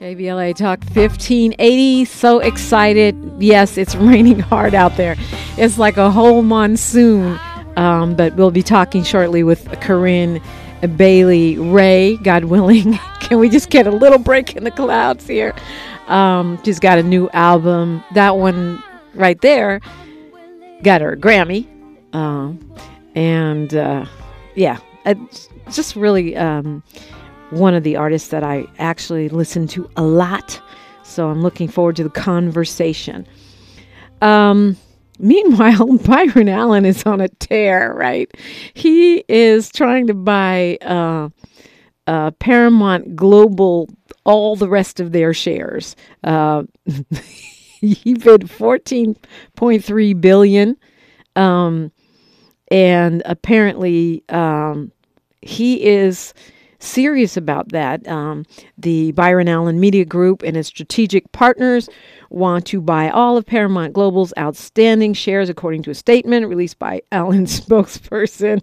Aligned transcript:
KBLA 0.00 0.54
Talk 0.54 0.80
1580. 0.80 2.04
So 2.04 2.38
excited. 2.40 3.16
Yes, 3.38 3.78
it's 3.78 3.94
raining 3.96 4.40
hard 4.40 4.74
out 4.74 4.94
there. 4.98 5.16
It's 5.56 5.78
like 5.78 5.96
a 5.96 6.10
whole 6.10 6.42
monsoon. 6.42 7.40
Um, 7.76 8.14
but 8.14 8.34
we'll 8.36 8.50
be 8.50 8.62
talking 8.62 9.02
shortly 9.02 9.42
with 9.42 9.66
Corinne 9.80 10.42
Bailey 10.96 11.56
Rae, 11.56 12.18
God 12.18 12.44
willing. 12.44 12.98
Can 13.20 13.38
we 13.38 13.48
just 13.48 13.70
get 13.70 13.86
a 13.86 13.90
little 13.90 14.18
break 14.18 14.54
in 14.54 14.64
the 14.64 14.70
clouds 14.70 15.26
here? 15.26 15.54
Um, 16.08 16.62
she's 16.62 16.78
got 16.78 16.98
a 16.98 17.02
new 17.02 17.30
album. 17.30 18.04
That 18.12 18.36
one 18.36 18.82
right 19.14 19.40
there 19.40 19.80
got 20.82 21.00
her 21.00 21.16
Grammy. 21.16 21.66
Um, 22.14 22.60
and 23.14 23.74
uh, 23.74 24.04
yeah, 24.54 24.78
it's 25.06 25.48
just 25.70 25.96
really 25.96 26.36
um, 26.36 26.82
one 27.50 27.74
of 27.74 27.82
the 27.82 27.96
artists 27.96 28.28
that 28.28 28.42
I 28.42 28.66
actually 28.78 29.28
listen 29.28 29.66
to 29.68 29.88
a 29.96 30.02
lot. 30.02 30.60
So 31.02 31.28
I'm 31.28 31.42
looking 31.42 31.68
forward 31.68 31.96
to 31.96 32.04
the 32.04 32.10
conversation. 32.10 33.26
Um, 34.22 34.76
meanwhile, 35.18 35.98
Byron 36.04 36.48
Allen 36.48 36.84
is 36.84 37.04
on 37.04 37.20
a 37.20 37.28
tear, 37.28 37.94
right? 37.94 38.30
He 38.74 39.24
is 39.28 39.70
trying 39.70 40.06
to 40.08 40.14
buy 40.14 40.78
uh, 40.82 41.28
uh, 42.06 42.30
Paramount 42.32 43.14
Global 43.14 43.88
all 44.24 44.56
the 44.56 44.68
rest 44.68 44.98
of 44.98 45.12
their 45.12 45.32
shares. 45.32 45.94
Uh, 46.24 46.64
he 47.80 48.14
bid 48.14 48.42
14.3 48.42 50.20
billion. 50.20 50.76
Um, 51.36 51.92
and 52.70 53.22
apparently, 53.24 54.24
um, 54.28 54.90
he 55.42 55.84
is 55.86 56.34
serious 56.86 57.36
about 57.36 57.70
that. 57.70 58.06
Um, 58.08 58.44
the 58.78 59.12
Byron 59.12 59.48
Allen 59.48 59.80
Media 59.80 60.04
Group 60.04 60.42
and 60.42 60.56
its 60.56 60.68
strategic 60.68 61.30
partners 61.32 61.88
want 62.30 62.66
to 62.66 62.80
buy 62.80 63.10
all 63.10 63.36
of 63.36 63.46
Paramount 63.46 63.92
Global's 63.92 64.32
outstanding 64.38 65.14
shares, 65.14 65.48
according 65.48 65.82
to 65.84 65.90
a 65.90 65.94
statement 65.94 66.48
released 66.48 66.78
by 66.78 67.02
Allen's 67.12 67.60
spokesperson. 67.60 68.62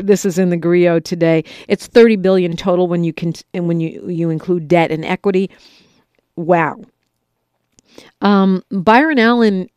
This 0.00 0.24
is 0.24 0.38
in 0.38 0.50
the 0.50 0.56
Grio 0.56 1.00
today. 1.00 1.44
It's 1.68 1.86
30 1.86 2.16
billion 2.16 2.56
total 2.56 2.88
when 2.88 3.04
you 3.04 3.12
can 3.12 3.32
and 3.54 3.68
when 3.68 3.80
you 3.80 4.08
you 4.08 4.30
include 4.30 4.68
debt 4.68 4.90
and 4.90 5.04
equity. 5.04 5.50
Wow. 6.36 6.80
Um, 8.20 8.62
Byron 8.70 9.18
Allen 9.18 9.68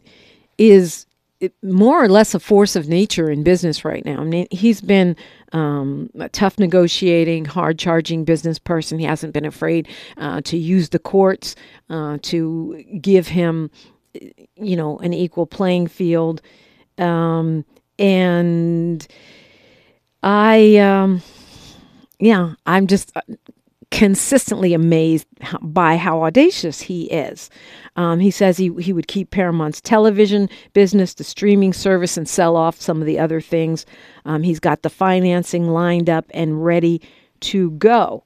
is 0.58 1.05
more 1.62 2.04
or 2.04 2.08
less 2.08 2.34
a 2.34 2.40
force 2.40 2.76
of 2.76 2.88
nature 2.88 3.30
in 3.30 3.44
business 3.44 3.84
right 3.84 4.06
now. 4.06 4.22
I 4.22 4.24
mean, 4.24 4.48
he's 4.52 4.82
been 4.82 5.16
um, 5.52 6.10
a 6.20 6.30
tough 6.30 6.58
negotiating, 6.58 7.46
hard 7.46 7.78
charging 7.78 8.24
business 8.24 8.58
person. 8.58 9.00
He 9.00 9.06
hasn't 9.06 9.34
been 9.34 9.46
afraid 9.46 9.88
uh, 10.18 10.42
to 10.42 10.58
use 10.58 10.90
the 10.90 11.00
courts 11.00 11.56
uh, 11.90 12.18
to 12.24 12.84
give 13.02 13.28
him, 13.28 13.70
you 14.56 14.76
know, 14.76 14.98
an 15.00 15.14
equal 15.14 15.46
playing 15.46 15.88
field. 15.88 16.42
Um, 16.98 17.66
and 18.00 19.06
I, 20.24 20.78
um, 20.78 21.22
yeah, 22.20 22.54
I'm 22.66 22.88
just 22.88 23.12
consistently 23.92 24.74
amazed 24.74 25.28
by 25.62 25.98
how 25.98 26.24
audacious 26.24 26.82
he 26.82 27.04
is. 27.06 27.50
Um, 27.96 28.20
he 28.20 28.32
says 28.32 28.58
he, 28.58 28.74
he 28.80 28.94
would 28.94 29.08
keep 29.08 29.32
Paramount's 29.32 29.82
television 29.82 30.50
business, 30.74 31.14
the 31.14 31.24
streaming 31.24 31.74
service, 31.74 32.18
and 32.18 32.28
sell 32.28 32.56
off 32.56 32.82
some 32.82 33.00
of 33.00 33.06
the 33.06 33.20
other 33.20 33.40
things. 33.40 33.86
Um, 34.26 34.44
he's 34.44 34.60
got 34.60 34.82
the 34.82 34.90
financing 34.90 35.70
lined 35.70 36.10
up 36.10 36.26
and 36.32 36.66
ready 36.66 37.02
to 37.42 37.72
go. 37.72 38.24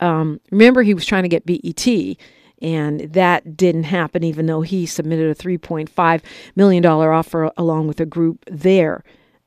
Um, 0.00 0.40
remember, 0.50 0.82
he 0.82 0.94
was 0.94 1.06
trying 1.06 1.24
to 1.24 1.28
get 1.28 1.46
BET, 1.46 2.16
and 2.62 3.00
that 3.12 3.56
didn't 3.56 3.84
happen, 3.84 4.24
even 4.24 4.46
though 4.46 4.62
he 4.62 4.86
submitted 4.86 5.30
a 5.30 5.34
$3.5 5.34 6.22
million 6.56 6.84
offer 6.86 7.50
along 7.56 7.88
with 7.88 8.00
a 8.00 8.06
group 8.06 8.44
there. 8.50 9.02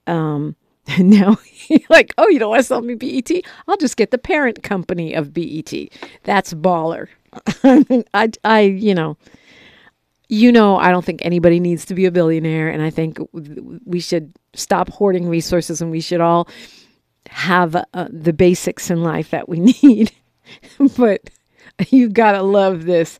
Um, 0.07 0.55
and 0.97 1.09
now 1.09 1.37
like, 1.89 2.13
oh, 2.17 2.27
you 2.27 2.39
don't 2.39 2.49
want 2.49 2.59
to 2.59 2.63
sell 2.63 2.81
me 2.81 2.95
BET? 2.95 3.31
I'll 3.67 3.77
just 3.77 3.97
get 3.97 4.11
the 4.11 4.17
parent 4.17 4.63
company 4.63 5.13
of 5.13 5.33
BET. 5.33 5.73
That's 6.23 6.53
baller. 6.53 7.07
I, 8.13 8.31
I, 8.43 8.61
you 8.61 8.93
know, 8.93 9.17
you 10.29 10.51
know, 10.51 10.77
I 10.77 10.91
don't 10.91 11.05
think 11.05 11.23
anybody 11.23 11.59
needs 11.59 11.85
to 11.85 11.93
be 11.93 12.05
a 12.05 12.11
billionaire, 12.11 12.69
and 12.69 12.81
I 12.81 12.89
think 12.89 13.19
we 13.85 13.99
should 13.99 14.33
stop 14.53 14.89
hoarding 14.89 15.27
resources, 15.27 15.81
and 15.81 15.91
we 15.91 16.01
should 16.01 16.21
all 16.21 16.47
have 17.29 17.75
uh, 17.75 18.07
the 18.09 18.33
basics 18.33 18.89
in 18.89 19.03
life 19.03 19.29
that 19.29 19.47
we 19.47 19.59
need. 19.83 20.11
but 20.97 21.29
you 21.89 22.09
gotta 22.09 22.41
love 22.41 22.85
this. 22.85 23.19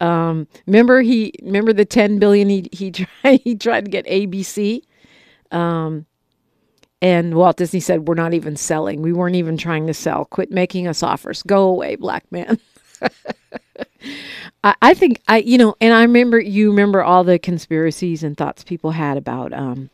Um, 0.00 0.48
remember 0.66 1.02
he 1.02 1.34
remember 1.42 1.72
the 1.72 1.84
ten 1.84 2.18
billion 2.18 2.48
he 2.48 2.68
he 2.72 2.90
tried 2.90 3.40
he 3.42 3.54
tried 3.54 3.84
to 3.84 3.90
get 3.90 4.06
ABC. 4.06 4.82
Um, 5.50 6.06
and 7.02 7.34
Walt 7.34 7.56
Disney 7.56 7.80
said, 7.80 8.06
We're 8.06 8.14
not 8.14 8.34
even 8.34 8.56
selling. 8.56 9.02
We 9.02 9.12
weren't 9.12 9.36
even 9.36 9.56
trying 9.56 9.86
to 9.86 9.94
sell. 9.94 10.26
Quit 10.26 10.50
making 10.50 10.86
us 10.86 11.02
offers. 11.02 11.42
Go 11.42 11.64
away, 11.64 11.96
black 11.96 12.30
man. 12.30 12.58
I, 14.64 14.74
I, 14.82 14.94
think 14.94 15.22
I, 15.26 15.38
you 15.38 15.56
know, 15.56 15.74
and 15.80 15.94
I 15.94 16.02
remember 16.02 16.38
you 16.38 16.70
remember 16.70 17.02
all 17.02 17.24
the 17.24 17.38
conspiracies 17.38 18.22
and 18.22 18.36
thoughts 18.36 18.64
people 18.64 18.90
had 18.90 19.16
about 19.16 19.52
um, 19.52 19.88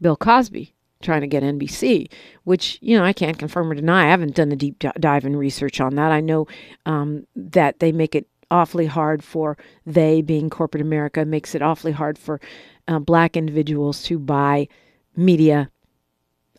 Bill 0.00 0.16
Cosby 0.16 0.72
trying 1.02 1.20
to 1.20 1.26
get 1.26 1.42
NBC, 1.42 2.10
which, 2.44 2.78
you 2.80 2.96
know, 2.96 3.04
I 3.04 3.12
can't 3.12 3.38
confirm 3.38 3.70
or 3.70 3.74
deny. 3.74 4.06
I 4.06 4.10
haven't 4.10 4.36
done 4.36 4.52
a 4.52 4.56
deep 4.56 4.82
dive 4.98 5.24
in 5.24 5.36
research 5.36 5.80
on 5.80 5.96
that. 5.96 6.12
I 6.12 6.20
know 6.20 6.46
um, 6.86 7.26
that 7.36 7.80
they 7.80 7.92
make 7.92 8.14
it 8.14 8.26
awfully 8.50 8.86
hard 8.86 9.22
for 9.22 9.56
they 9.84 10.22
being 10.22 10.48
corporate 10.48 10.80
America 10.80 11.24
makes 11.24 11.54
it 11.54 11.62
awfully 11.62 11.92
hard 11.92 12.16
for 12.16 12.40
uh, 12.86 12.98
black 12.98 13.36
individuals 13.36 14.02
to 14.04 14.18
buy 14.18 14.68
media 15.16 15.70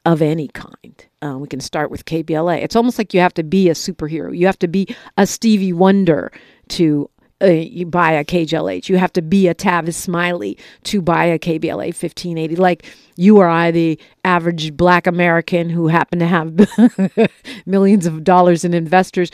of 0.06 0.22
any 0.22 0.48
kind. 0.50 1.06
Uh, 1.22 1.38
we 1.38 1.48
can 1.48 1.60
start 1.60 1.90
with 1.90 2.06
KBLA. 2.06 2.62
It's 2.62 2.76
almost 2.76 2.98
like 2.98 3.14
you 3.14 3.20
have 3.20 3.34
to 3.34 3.44
be 3.44 3.70
a 3.70 3.74
superhero. 3.74 4.38
You 4.38 4.46
have 4.46 4.60
to 4.60 4.68
be 4.68 4.96
a 5.18 5.26
Stevie 5.26 5.74
Wonder 5.74 6.32
to 6.70 7.10
uh, 7.42 7.48
you 7.48 7.86
buy 7.86 8.12
a 8.12 8.24
KJLH. 8.24 8.88
You 8.88 8.98
have 8.98 9.12
to 9.14 9.22
be 9.22 9.48
a 9.48 9.56
Tavis 9.56 9.96
Smiley 9.96 10.58
to 10.84 11.02
buy 11.02 11.26
a 11.26 11.40
KBLA 11.40 11.88
1580. 11.88 12.56
Like 12.56 12.86
you 13.18 13.38
or 13.38 13.48
I, 13.48 13.72
the 13.72 14.00
average 14.24 14.76
black 14.78 15.06
American 15.06 15.70
who 15.70 15.88
happen 15.88 16.20
to 16.20 16.28
have 16.28 17.30
millions 17.66 18.06
of 18.06 18.24
dollars 18.24 18.64
in 18.64 18.74
investors, 18.74 19.32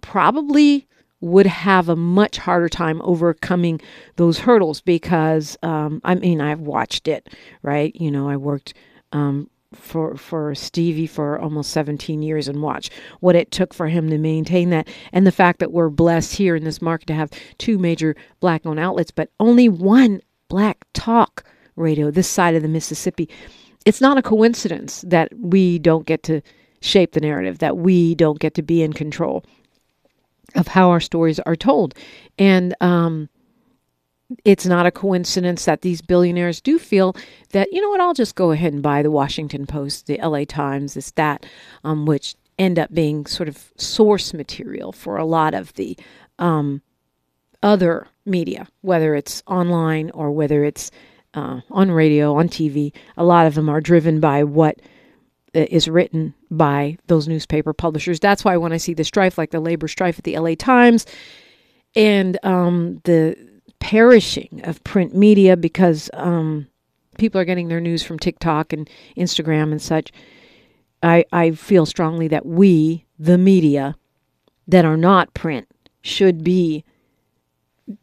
probably 0.00 0.86
would 1.20 1.46
have 1.46 1.88
a 1.88 1.96
much 1.96 2.36
harder 2.36 2.68
time 2.68 3.00
overcoming 3.02 3.80
those 4.16 4.38
hurdles 4.38 4.82
because, 4.82 5.56
um, 5.62 6.00
I 6.04 6.14
mean, 6.14 6.40
I've 6.40 6.60
watched 6.60 7.08
it, 7.08 7.28
right? 7.62 7.96
You 7.96 8.10
know, 8.10 8.28
I 8.28 8.36
worked 8.36 8.74
um, 9.12 9.48
for 9.74 10.16
for 10.16 10.54
Stevie 10.54 11.06
for 11.06 11.38
almost 11.38 11.70
17 11.70 12.22
years 12.22 12.48
and 12.48 12.62
watch 12.62 12.90
what 13.20 13.36
it 13.36 13.50
took 13.50 13.74
for 13.74 13.88
him 13.88 14.10
to 14.10 14.18
maintain 14.18 14.70
that. 14.70 14.88
And 15.12 15.26
the 15.26 15.32
fact 15.32 15.58
that 15.60 15.72
we're 15.72 15.90
blessed 15.90 16.36
here 16.36 16.56
in 16.56 16.64
this 16.64 16.82
market 16.82 17.06
to 17.06 17.14
have 17.14 17.30
two 17.58 17.78
major 17.78 18.16
black 18.40 18.64
owned 18.66 18.80
outlets 18.80 19.10
but 19.10 19.30
only 19.40 19.68
one 19.68 20.20
black 20.48 20.84
talk 20.92 21.44
radio 21.76 22.10
this 22.10 22.28
side 22.28 22.54
of 22.54 22.62
the 22.62 22.68
Mississippi. 22.68 23.28
It's 23.84 24.00
not 24.00 24.18
a 24.18 24.22
coincidence 24.22 25.02
that 25.06 25.28
we 25.38 25.78
don't 25.78 26.06
get 26.06 26.22
to 26.24 26.40
shape 26.80 27.12
the 27.12 27.20
narrative 27.20 27.58
that 27.58 27.78
we 27.78 28.14
don't 28.14 28.38
get 28.38 28.54
to 28.54 28.62
be 28.62 28.82
in 28.82 28.92
control 28.92 29.44
of 30.54 30.68
how 30.68 30.90
our 30.90 31.00
stories 31.00 31.40
are 31.40 31.56
told. 31.56 31.94
And 32.38 32.74
um 32.80 33.28
it's 34.44 34.66
not 34.66 34.86
a 34.86 34.90
coincidence 34.90 35.64
that 35.64 35.82
these 35.82 36.00
billionaires 36.00 36.60
do 36.60 36.78
feel 36.78 37.14
that, 37.50 37.72
you 37.72 37.80
know 37.80 37.90
what, 37.90 38.00
I'll 38.00 38.14
just 38.14 38.34
go 38.34 38.52
ahead 38.52 38.72
and 38.72 38.82
buy 38.82 39.02
the 39.02 39.10
Washington 39.10 39.66
Post, 39.66 40.06
the 40.06 40.18
LA 40.22 40.44
Times, 40.44 40.94
this, 40.94 41.10
that, 41.12 41.46
um, 41.84 42.06
which 42.06 42.34
end 42.58 42.78
up 42.78 42.92
being 42.92 43.26
sort 43.26 43.48
of 43.48 43.72
source 43.76 44.32
material 44.32 44.92
for 44.92 45.16
a 45.16 45.24
lot 45.24 45.54
of 45.54 45.72
the 45.74 45.96
um, 46.38 46.80
other 47.62 48.06
media, 48.24 48.68
whether 48.82 49.14
it's 49.14 49.42
online 49.46 50.10
or 50.10 50.30
whether 50.30 50.64
it's 50.64 50.90
uh, 51.34 51.60
on 51.70 51.90
radio, 51.90 52.36
on 52.36 52.48
TV. 52.48 52.92
A 53.16 53.24
lot 53.24 53.46
of 53.46 53.54
them 53.54 53.68
are 53.68 53.80
driven 53.80 54.20
by 54.20 54.44
what 54.44 54.80
uh, 55.54 55.66
written 55.88 56.34
by 56.50 56.96
those 57.06 57.28
newspaper 57.28 57.72
publishers. 57.72 58.20
That's 58.20 58.44
why 58.44 58.56
when 58.56 58.72
I 58.72 58.76
see 58.76 58.94
the 58.94 59.04
strife, 59.04 59.38
like 59.38 59.50
the 59.50 59.60
labor 59.60 59.88
strife 59.88 60.18
at 60.18 60.24
the 60.24 60.38
LA 60.38 60.54
Times, 60.56 61.06
and 61.96 62.38
um, 62.44 63.00
the 63.04 63.36
perishing 63.84 64.62
of 64.64 64.82
print 64.82 65.14
media 65.14 65.58
because 65.58 66.08
um, 66.14 66.66
people 67.18 67.38
are 67.38 67.44
getting 67.44 67.68
their 67.68 67.82
news 67.82 68.02
from 68.02 68.18
TikTok 68.18 68.72
and 68.72 68.88
Instagram 69.14 69.72
and 69.72 69.82
such. 69.82 70.10
I, 71.02 71.26
I 71.30 71.50
feel 71.50 71.84
strongly 71.84 72.26
that 72.28 72.46
we, 72.46 73.04
the 73.18 73.36
media, 73.36 73.94
that 74.66 74.86
are 74.86 74.96
not 74.96 75.34
print, 75.34 75.68
should 76.00 76.42
be 76.42 76.82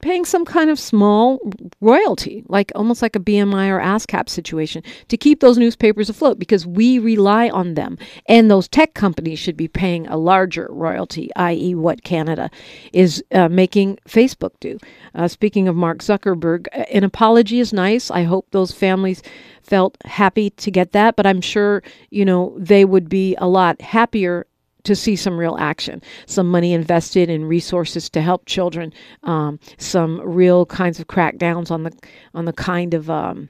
paying 0.01 0.25
some 0.25 0.45
kind 0.45 0.69
of 0.69 0.79
small 0.79 1.39
royalty, 1.79 2.43
like 2.47 2.71
almost 2.75 3.01
like 3.01 3.15
a 3.15 3.19
BMI 3.19 3.69
or 3.69 3.79
ASCAP 3.79 4.29
situation, 4.29 4.83
to 5.07 5.17
keep 5.17 5.39
those 5.39 5.57
newspapers 5.57 6.09
afloat 6.09 6.37
because 6.37 6.67
we 6.67 6.99
rely 6.99 7.49
on 7.49 7.73
them. 7.73 7.97
And 8.27 8.49
those 8.49 8.67
tech 8.67 8.93
companies 8.93 9.39
should 9.39 9.57
be 9.57 9.67
paying 9.67 10.07
a 10.07 10.17
larger 10.17 10.67
royalty, 10.69 11.31
i.e., 11.35 11.75
what 11.75 12.03
Canada 12.03 12.49
is 12.93 13.23
uh, 13.31 13.49
making 13.49 13.97
Facebook 14.07 14.51
do. 14.59 14.77
Uh, 15.15 15.27
speaking 15.27 15.67
of 15.67 15.75
Mark 15.75 15.99
Zuckerberg, 15.99 16.67
uh, 16.73 16.83
an 16.91 17.03
apology 17.03 17.59
is 17.59 17.73
nice. 17.73 18.11
I 18.11 18.23
hope 18.23 18.47
those 18.51 18.71
families 18.71 19.23
felt 19.63 19.97
happy 20.05 20.49
to 20.51 20.71
get 20.71 20.91
that, 20.91 21.15
but 21.15 21.25
I'm 21.25 21.41
sure, 21.41 21.81
you 22.09 22.25
know, 22.25 22.55
they 22.57 22.85
would 22.85 23.09
be 23.09 23.35
a 23.37 23.47
lot 23.47 23.81
happier 23.81 24.45
to 24.83 24.95
see 24.95 25.15
some 25.15 25.37
real 25.37 25.57
action, 25.59 26.01
some 26.25 26.49
money 26.49 26.73
invested 26.73 27.29
in 27.29 27.45
resources 27.45 28.09
to 28.09 28.21
help 28.21 28.45
children, 28.45 28.93
um, 29.23 29.59
some 29.77 30.21
real 30.21 30.65
kinds 30.65 30.99
of 30.99 31.07
crackdowns 31.07 31.71
on 31.71 31.83
the 31.83 31.91
on 32.33 32.45
the 32.45 32.53
kind 32.53 32.93
of 32.93 33.09
um, 33.09 33.49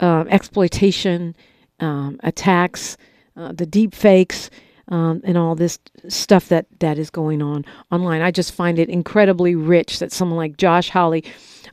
uh, 0.00 0.24
exploitation, 0.28 1.36
um, 1.80 2.18
attacks, 2.22 2.96
uh, 3.36 3.52
the 3.52 3.66
deep 3.66 3.94
fakes. 3.94 4.50
Um, 4.88 5.22
and 5.24 5.38
all 5.38 5.54
this 5.54 5.78
stuff 6.08 6.48
that, 6.48 6.66
that 6.80 6.98
is 6.98 7.08
going 7.08 7.40
on 7.40 7.64
online. 7.90 8.20
I 8.20 8.30
just 8.30 8.52
find 8.52 8.78
it 8.78 8.90
incredibly 8.90 9.54
rich 9.54 10.00
that 10.00 10.12
someone 10.12 10.36
like 10.36 10.58
Josh 10.58 10.90
Hawley, 10.90 11.24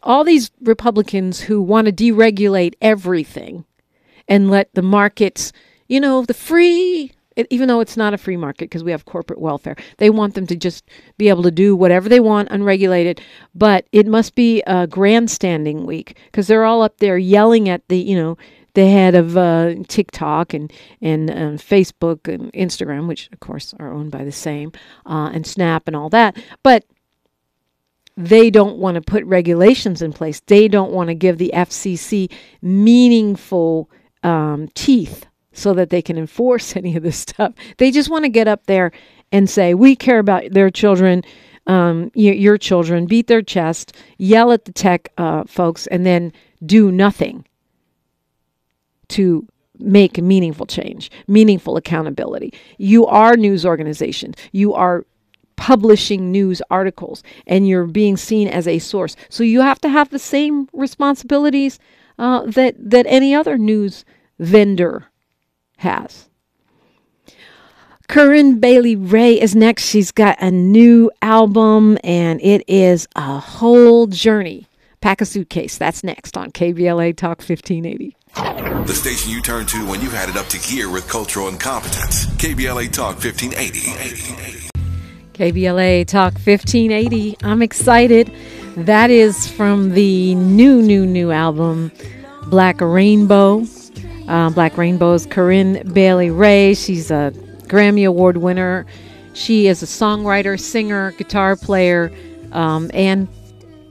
all 0.03 0.23
these 0.23 0.51
Republicans 0.61 1.41
who 1.41 1.61
want 1.61 1.87
to 1.87 1.91
deregulate 1.91 2.75
everything 2.81 3.65
and 4.29 4.49
let 4.49 4.73
the 4.73 4.83
markets, 4.83 5.51
you 5.87 5.99
know, 5.99 6.23
the 6.23 6.35
free 6.35 7.11
it, 7.39 7.47
even 7.49 7.67
though 7.67 7.79
it's 7.79 7.97
not 7.97 8.13
a 8.13 8.17
free 8.17 8.37
market 8.37 8.65
because 8.65 8.83
we 8.83 8.91
have 8.91 9.05
corporate 9.05 9.39
welfare. 9.39 9.75
They 9.97 10.09
want 10.09 10.35
them 10.35 10.45
to 10.47 10.55
just 10.55 10.85
be 11.17 11.29
able 11.29 11.43
to 11.43 11.51
do 11.51 11.75
whatever 11.75 12.09
they 12.09 12.19
want 12.19 12.49
unregulated, 12.51 13.21
but 13.55 13.85
it 13.91 14.05
must 14.05 14.35
be 14.35 14.61
a 14.67 14.87
grandstanding 14.87 15.85
week 15.85 16.17
because 16.25 16.47
they're 16.47 16.65
all 16.65 16.81
up 16.81 16.97
there 16.97 17.17
yelling 17.17 17.69
at 17.69 17.87
the, 17.87 17.97
you 17.97 18.15
know, 18.15 18.37
the 18.73 18.85
head 18.87 19.15
of 19.15 19.35
uh, 19.35 19.75
TikTok 19.87 20.53
and 20.53 20.71
and 21.01 21.29
uh, 21.31 21.33
Facebook 21.57 22.31
and 22.31 22.53
Instagram, 22.53 23.07
which 23.07 23.29
of 23.31 23.39
course 23.39 23.73
are 23.79 23.91
owned 23.91 24.11
by 24.11 24.23
the 24.23 24.31
same, 24.31 24.71
uh, 25.05 25.31
and 25.33 25.47
Snap 25.47 25.87
and 25.87 25.95
all 25.95 26.09
that, 26.09 26.37
but 26.61 26.85
they 28.15 28.49
don't 28.49 28.77
want 28.77 28.95
to 28.95 29.01
put 29.01 29.23
regulations 29.25 30.01
in 30.01 30.11
place. 30.11 30.41
They 30.41 30.67
don't 30.67 30.91
want 30.91 31.07
to 31.07 31.15
give 31.15 31.37
the 31.37 31.51
FCC 31.53 32.31
meaningful 32.61 33.89
um, 34.23 34.67
teeth 34.75 35.25
so 35.53 35.73
that 35.73 35.89
they 35.89 36.01
can 36.01 36.17
enforce 36.17 36.75
any 36.75 36.95
of 36.95 37.03
this 37.03 37.17
stuff. 37.17 37.53
They 37.77 37.91
just 37.91 38.09
want 38.09 38.25
to 38.25 38.29
get 38.29 38.47
up 38.47 38.65
there 38.65 38.91
and 39.31 39.49
say, 39.49 39.73
we 39.73 39.95
care 39.95 40.19
about 40.19 40.51
their 40.51 40.69
children, 40.69 41.23
um, 41.67 42.11
your, 42.15 42.33
your, 42.33 42.57
children, 42.57 43.05
beat 43.05 43.27
their 43.27 43.43
chest, 43.43 43.95
yell 44.17 44.51
at 44.51 44.65
the 44.65 44.71
tech 44.71 45.09
uh, 45.17 45.43
folks, 45.43 45.85
and 45.87 46.05
then 46.05 46.33
do 46.65 46.91
nothing 46.91 47.45
to 49.09 49.47
make 49.77 50.17
meaningful 50.21 50.65
change, 50.65 51.09
meaningful 51.27 51.77
accountability. 51.77 52.53
You 52.77 53.05
are 53.05 53.37
news 53.37 53.65
organizations. 53.65 54.35
You 54.51 54.73
are 54.73 55.05
publishing 55.55 56.31
news 56.31 56.61
articles 56.71 57.21
and 57.45 57.67
you're 57.67 57.85
being 57.85 58.15
seen 58.17 58.47
as 58.47 58.67
a 58.67 58.79
source. 58.79 59.15
So 59.29 59.43
you 59.43 59.61
have 59.61 59.79
to 59.81 59.89
have 59.89 60.09
the 60.09 60.19
same 60.19 60.69
responsibilities 60.73 61.79
uh, 62.17 62.43
that 62.47 62.75
that 62.77 63.05
any 63.07 63.35
other 63.35 63.57
news 63.57 64.05
vendor 64.39 65.08
has. 65.79 66.29
Corinne 68.07 68.59
Bailey 68.59 68.95
Rae 68.95 69.39
is 69.39 69.55
next. 69.55 69.83
She's 69.83 70.11
got 70.11 70.41
a 70.41 70.49
new 70.49 71.11
album 71.21 71.97
and 72.03 72.41
it 72.41 72.63
is 72.67 73.07
a 73.15 73.37
whole 73.37 74.07
journey. 74.07 74.67
Pack 74.99 75.21
a 75.21 75.25
suitcase. 75.25 75.77
That's 75.77 76.03
next 76.03 76.35
on 76.35 76.51
KBLA 76.51 77.15
Talk 77.15 77.41
1580. 77.41 78.15
The 78.85 78.93
station 78.93 79.31
you 79.31 79.41
turn 79.41 79.67
to 79.67 79.87
when 79.87 80.01
you've 80.01 80.13
had 80.13 80.27
it 80.27 80.37
up 80.37 80.47
to 80.47 80.59
gear 80.59 80.89
with 80.91 81.07
cultural 81.07 81.49
incompetence. 81.49 82.25
KBLA 82.25 82.91
Talk 82.91 83.23
1580. 83.23 84.69
KBLA 85.33 86.07
Talk 86.07 86.33
1580. 86.33 87.37
I'm 87.43 87.61
excited. 87.61 88.31
That 88.75 89.11
is 89.11 89.47
from 89.47 89.91
the 89.91 90.33
new, 90.33 90.81
new, 90.81 91.05
new 91.05 91.31
album, 91.31 91.91
Black 92.47 92.81
Rainbow 92.81 93.65
uh, 94.29 94.49
Black 94.51 94.77
Rainbow's 94.77 95.25
Corinne 95.25 95.91
Bailey 95.91 96.29
Rae. 96.29 96.73
She's 96.73 97.11
a 97.11 97.33
Grammy 97.63 98.07
Award 98.07 98.37
winner. 98.37 98.85
She 99.33 99.67
is 99.67 99.83
a 99.83 99.85
songwriter, 99.85 100.59
singer, 100.59 101.11
guitar 101.13 101.55
player, 101.55 102.11
um, 102.51 102.89
and 102.93 103.27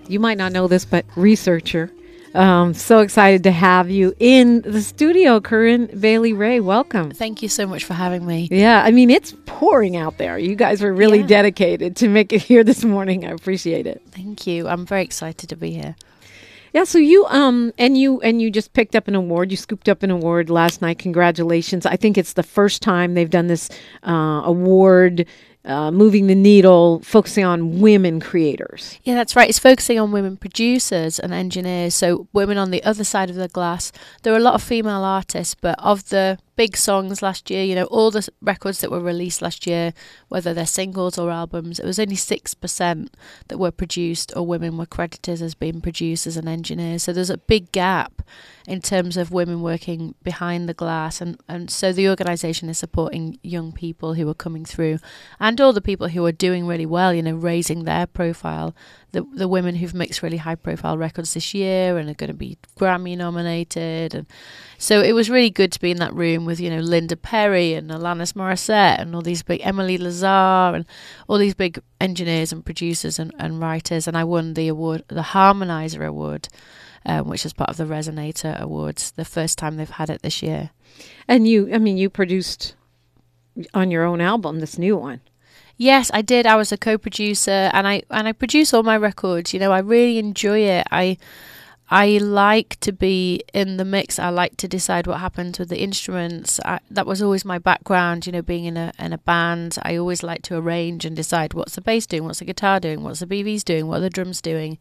you 0.08 0.20
might 0.20 0.38
not 0.38 0.52
know 0.52 0.68
this, 0.68 0.84
but 0.84 1.04
researcher. 1.16 1.90
Um, 2.34 2.74
so 2.74 3.00
excited 3.00 3.42
to 3.44 3.50
have 3.50 3.90
you 3.90 4.14
in 4.18 4.60
the 4.60 4.82
studio, 4.82 5.40
Corinne 5.40 5.86
Bailey 5.98 6.32
Rae. 6.32 6.60
Welcome. 6.60 7.10
Thank 7.10 7.42
you 7.42 7.48
so 7.48 7.66
much 7.66 7.84
for 7.84 7.94
having 7.94 8.26
me. 8.26 8.48
Yeah, 8.50 8.82
I 8.84 8.90
mean, 8.90 9.10
it's 9.10 9.34
pouring 9.46 9.96
out 9.96 10.18
there. 10.18 10.38
You 10.38 10.54
guys 10.54 10.82
were 10.82 10.92
really 10.92 11.20
yeah. 11.20 11.26
dedicated 11.26 11.96
to 11.96 12.08
make 12.08 12.32
it 12.32 12.42
here 12.42 12.62
this 12.62 12.84
morning. 12.84 13.24
I 13.24 13.30
appreciate 13.30 13.86
it. 13.86 14.02
Thank 14.10 14.46
you. 14.46 14.68
I'm 14.68 14.86
very 14.86 15.02
excited 15.02 15.48
to 15.48 15.56
be 15.56 15.72
here. 15.72 15.96
Yeah, 16.72 16.84
so 16.84 16.98
you 16.98 17.24
um 17.26 17.72
and 17.78 17.96
you 17.96 18.20
and 18.20 18.40
you 18.42 18.50
just 18.50 18.72
picked 18.72 18.94
up 18.94 19.08
an 19.08 19.14
award. 19.14 19.50
You 19.50 19.56
scooped 19.56 19.88
up 19.88 20.02
an 20.02 20.10
award 20.10 20.50
last 20.50 20.82
night. 20.82 20.98
Congratulations! 20.98 21.86
I 21.86 21.96
think 21.96 22.18
it's 22.18 22.34
the 22.34 22.42
first 22.42 22.82
time 22.82 23.14
they've 23.14 23.30
done 23.30 23.46
this 23.46 23.70
uh, 24.06 24.42
award 24.44 25.26
uh, 25.64 25.90
moving 25.90 26.26
the 26.26 26.34
needle, 26.34 27.00
focusing 27.04 27.44
on 27.44 27.80
women 27.80 28.20
creators. 28.20 28.98
Yeah, 29.04 29.14
that's 29.14 29.36
right. 29.36 29.48
It's 29.48 29.58
focusing 29.58 29.98
on 29.98 30.12
women 30.12 30.36
producers 30.36 31.18
and 31.18 31.32
engineers, 31.32 31.94
so 31.94 32.26
women 32.32 32.56
on 32.56 32.70
the 32.70 32.82
other 32.84 33.04
side 33.04 33.28
of 33.28 33.36
the 33.36 33.48
glass. 33.48 33.92
There 34.22 34.32
are 34.32 34.38
a 34.38 34.40
lot 34.40 34.54
of 34.54 34.62
female 34.62 35.04
artists, 35.04 35.54
but 35.54 35.78
of 35.78 36.08
the 36.08 36.38
big 36.58 36.76
songs 36.76 37.22
last 37.22 37.50
year, 37.50 37.62
you 37.62 37.76
know, 37.76 37.84
all 37.84 38.10
the 38.10 38.28
records 38.42 38.80
that 38.80 38.90
were 38.90 38.98
released 38.98 39.40
last 39.40 39.64
year, 39.64 39.94
whether 40.26 40.52
they're 40.52 40.66
singles 40.66 41.16
or 41.16 41.30
albums, 41.30 41.78
it 41.78 41.86
was 41.86 42.00
only 42.00 42.16
6% 42.16 43.08
that 43.46 43.58
were 43.58 43.70
produced 43.70 44.32
or 44.34 44.44
women 44.44 44.76
were 44.76 44.84
credited 44.84 45.40
as 45.40 45.54
being 45.54 45.80
producers 45.80 46.36
and 46.36 46.48
engineers. 46.48 47.04
So 47.04 47.12
there's 47.12 47.30
a 47.30 47.38
big 47.38 47.70
gap 47.70 48.22
in 48.66 48.82
terms 48.82 49.16
of 49.16 49.30
women 49.30 49.62
working 49.62 50.16
behind 50.24 50.68
the 50.68 50.74
glass. 50.74 51.20
And, 51.20 51.38
and 51.48 51.70
so 51.70 51.92
the 51.92 52.08
organisation 52.08 52.68
is 52.68 52.78
supporting 52.78 53.38
young 53.44 53.70
people 53.70 54.14
who 54.14 54.28
are 54.28 54.34
coming 54.34 54.64
through 54.64 54.98
and 55.38 55.60
all 55.60 55.72
the 55.72 55.80
people 55.80 56.08
who 56.08 56.26
are 56.26 56.32
doing 56.32 56.66
really 56.66 56.86
well, 56.86 57.14
you 57.14 57.22
know, 57.22 57.36
raising 57.36 57.84
their 57.84 58.08
profile. 58.08 58.74
The, 59.12 59.22
the 59.32 59.48
women 59.48 59.74
who've 59.76 59.94
mixed 59.94 60.22
really 60.22 60.36
high 60.36 60.54
profile 60.54 60.98
records 60.98 61.32
this 61.32 61.54
year 61.54 61.96
and 61.96 62.10
are 62.10 62.14
going 62.14 62.28
to 62.28 62.34
be 62.34 62.58
Grammy 62.78 63.16
nominated. 63.16 64.14
And 64.14 64.26
so 64.76 65.00
it 65.00 65.12
was 65.12 65.30
really 65.30 65.48
good 65.48 65.72
to 65.72 65.80
be 65.80 65.90
in 65.90 65.96
that 65.98 66.12
room 66.12 66.44
with, 66.44 66.60
you 66.60 66.68
know, 66.68 66.80
Linda 66.80 67.16
Perry 67.16 67.72
and 67.72 67.90
Alanis 67.90 68.34
Morissette 68.34 69.00
and 69.00 69.14
all 69.14 69.22
these 69.22 69.42
big 69.42 69.62
Emily 69.64 69.96
Lazar 69.96 70.76
and 70.76 70.84
all 71.26 71.38
these 71.38 71.54
big 71.54 71.80
engineers 72.00 72.52
and 72.52 72.64
producers 72.64 73.18
and, 73.18 73.34
and 73.38 73.60
writers. 73.60 74.06
And 74.06 74.16
I 74.16 74.24
won 74.24 74.52
the 74.52 74.68
award, 74.68 75.04
the 75.08 75.22
Harmonizer 75.22 76.06
Award 76.06 76.48
um, 77.06 77.28
which 77.28 77.46
is 77.46 77.52
part 77.52 77.70
of 77.70 77.76
the 77.76 77.84
Resonator 77.84 78.58
Awards, 78.60 79.12
the 79.12 79.24
first 79.24 79.58
time 79.58 79.76
they've 79.76 79.88
had 79.88 80.10
it 80.10 80.22
this 80.22 80.42
year. 80.42 80.70
And 81.26 81.48
you, 81.48 81.72
I 81.72 81.78
mean, 81.78 81.96
you 81.96 82.10
produced 82.10 82.74
on 83.74 83.90
your 83.90 84.04
own 84.04 84.20
album 84.20 84.60
this 84.60 84.78
new 84.78 84.96
one. 84.96 85.20
Yes, 85.80 86.10
I 86.12 86.22
did. 86.22 86.44
I 86.44 86.56
was 86.56 86.72
a 86.72 86.76
co-producer, 86.76 87.70
and 87.72 87.86
I 87.86 88.02
and 88.10 88.26
I 88.26 88.32
produce 88.32 88.74
all 88.74 88.82
my 88.82 88.96
records. 88.96 89.54
You 89.54 89.60
know, 89.60 89.70
I 89.70 89.78
really 89.78 90.18
enjoy 90.18 90.58
it. 90.58 90.84
I 90.90 91.16
I 91.88 92.18
like 92.18 92.78
to 92.80 92.92
be 92.92 93.42
in 93.54 93.76
the 93.76 93.84
mix. 93.84 94.18
I 94.18 94.28
like 94.28 94.56
to 94.58 94.66
decide 94.66 95.06
what 95.06 95.20
happens 95.20 95.58
with 95.58 95.68
the 95.68 95.80
instruments. 95.80 96.58
I, 96.64 96.80
that 96.90 97.06
was 97.06 97.22
always 97.22 97.44
my 97.44 97.58
background. 97.58 98.26
You 98.26 98.32
know, 98.32 98.42
being 98.42 98.64
in 98.64 98.76
a 98.76 98.92
in 98.98 99.12
a 99.12 99.18
band, 99.18 99.78
I 99.82 99.96
always 99.96 100.24
like 100.24 100.42
to 100.42 100.56
arrange 100.56 101.04
and 101.04 101.14
decide 101.14 101.54
what's 101.54 101.76
the 101.76 101.80
bass 101.80 102.06
doing, 102.06 102.24
what's 102.24 102.40
the 102.40 102.44
guitar 102.44 102.80
doing, 102.80 103.04
what's 103.04 103.20
the 103.20 103.26
BVs 103.26 103.62
doing, 103.62 103.86
what 103.86 103.98
are 103.98 104.00
the 104.00 104.10
drums 104.10 104.40
doing, 104.42 104.78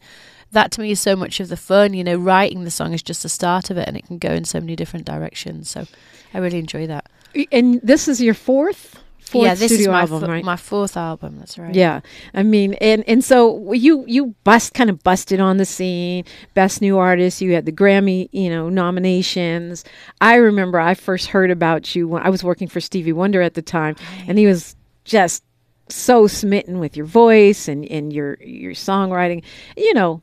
that 0.50 0.72
to 0.72 0.80
me 0.80 0.90
is 0.90 1.00
so 1.00 1.14
much 1.14 1.38
of 1.38 1.48
the 1.48 1.56
fun. 1.56 1.94
You 1.94 2.02
know, 2.02 2.16
writing 2.16 2.64
the 2.64 2.72
song 2.72 2.92
is 2.92 3.04
just 3.04 3.22
the 3.22 3.28
start 3.28 3.70
of 3.70 3.78
it, 3.78 3.86
and 3.86 3.96
it 3.96 4.04
can 4.04 4.18
go 4.18 4.32
in 4.32 4.44
so 4.44 4.58
many 4.58 4.74
different 4.74 5.06
directions. 5.06 5.70
So 5.70 5.86
I 6.34 6.38
really 6.38 6.58
enjoy 6.58 6.88
that. 6.88 7.08
And 7.52 7.80
this 7.84 8.08
is 8.08 8.20
your 8.20 8.34
fourth. 8.34 9.00
Fourth 9.28 9.44
yeah, 9.44 9.54
this 9.54 9.72
is 9.72 9.86
my 9.86 10.00
album, 10.00 10.24
f- 10.24 10.28
right? 10.30 10.44
my 10.44 10.56
fourth 10.56 10.96
album. 10.96 11.38
That's 11.38 11.58
right. 11.58 11.74
Yeah, 11.74 12.00
I 12.32 12.42
mean, 12.42 12.74
and 12.74 13.04
and 13.06 13.22
so 13.22 13.72
you 13.74 14.04
you 14.06 14.34
bust 14.44 14.72
kind 14.72 14.88
of 14.88 15.02
busted 15.02 15.38
on 15.38 15.58
the 15.58 15.66
scene, 15.66 16.24
best 16.54 16.80
new 16.80 16.96
artist. 16.96 17.42
You 17.42 17.52
had 17.52 17.66
the 17.66 17.72
Grammy, 17.72 18.30
you 18.32 18.48
know, 18.48 18.70
nominations. 18.70 19.84
I 20.22 20.36
remember 20.36 20.80
I 20.80 20.94
first 20.94 21.26
heard 21.26 21.50
about 21.50 21.94
you 21.94 22.08
when 22.08 22.22
I 22.22 22.30
was 22.30 22.42
working 22.42 22.68
for 22.68 22.80
Stevie 22.80 23.12
Wonder 23.12 23.42
at 23.42 23.52
the 23.52 23.60
time, 23.60 23.96
right. 23.98 24.24
and 24.28 24.38
he 24.38 24.46
was 24.46 24.74
just 25.04 25.44
so 25.90 26.26
smitten 26.26 26.78
with 26.78 26.96
your 26.96 27.06
voice 27.06 27.68
and 27.68 27.84
and 27.86 28.12
your 28.12 28.38
your 28.40 28.72
songwriting. 28.72 29.42
You 29.76 29.92
know, 29.92 30.22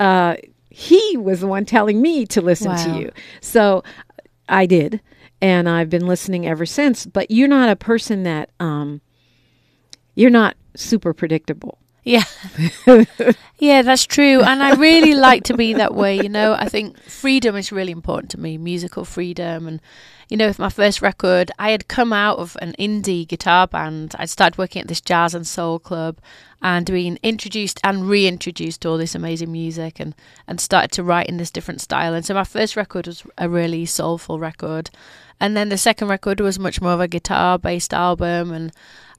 uh, 0.00 0.36
he 0.70 1.16
was 1.18 1.40
the 1.40 1.46
one 1.46 1.66
telling 1.66 2.00
me 2.00 2.24
to 2.26 2.40
listen 2.40 2.68
wow. 2.68 2.84
to 2.84 3.00
you. 3.00 3.12
So 3.42 3.84
I 4.48 4.66
did, 4.66 5.00
and 5.40 5.68
I've 5.68 5.90
been 5.90 6.06
listening 6.06 6.46
ever 6.46 6.66
since. 6.66 7.06
But 7.06 7.30
you're 7.30 7.48
not 7.48 7.68
a 7.68 7.76
person 7.76 8.22
that 8.24 8.50
um, 8.60 9.00
you're 10.14 10.30
not 10.30 10.56
super 10.74 11.12
predictable. 11.12 11.78
Yeah. 12.06 12.22
yeah, 13.58 13.82
that's 13.82 14.06
true. 14.06 14.40
And 14.40 14.62
I 14.62 14.76
really 14.76 15.14
like 15.14 15.42
to 15.44 15.56
be 15.56 15.72
that 15.72 15.92
way. 15.92 16.16
You 16.16 16.28
know, 16.28 16.52
I 16.52 16.68
think 16.68 16.96
freedom 17.00 17.56
is 17.56 17.72
really 17.72 17.90
important 17.90 18.30
to 18.30 18.38
me, 18.38 18.58
musical 18.58 19.04
freedom. 19.04 19.66
And, 19.66 19.82
you 20.28 20.36
know, 20.36 20.46
with 20.46 20.60
my 20.60 20.68
first 20.68 21.02
record, 21.02 21.50
I 21.58 21.72
had 21.72 21.88
come 21.88 22.12
out 22.12 22.38
of 22.38 22.56
an 22.62 22.76
indie 22.78 23.26
guitar 23.26 23.66
band. 23.66 24.14
I'd 24.20 24.30
started 24.30 24.56
working 24.56 24.82
at 24.82 24.86
this 24.86 25.00
jazz 25.00 25.34
and 25.34 25.44
soul 25.44 25.80
club 25.80 26.18
and 26.62 26.86
being 26.86 27.18
introduced 27.24 27.80
and 27.82 28.08
reintroduced 28.08 28.82
to 28.82 28.88
all 28.88 28.98
this 28.98 29.16
amazing 29.16 29.50
music 29.50 29.98
and, 29.98 30.14
and 30.46 30.60
started 30.60 30.92
to 30.92 31.02
write 31.02 31.26
in 31.26 31.38
this 31.38 31.50
different 31.50 31.80
style. 31.80 32.14
And 32.14 32.24
so 32.24 32.34
my 32.34 32.44
first 32.44 32.76
record 32.76 33.08
was 33.08 33.24
a 33.36 33.48
really 33.48 33.84
soulful 33.84 34.38
record. 34.38 34.90
And 35.40 35.56
then 35.56 35.68
the 35.68 35.78
second 35.78 36.08
record 36.08 36.40
was 36.40 36.58
much 36.58 36.80
more 36.80 36.92
of 36.92 37.00
a 37.00 37.08
guitar 37.08 37.58
based 37.58 37.92
album. 37.92 38.52
And 38.52 38.72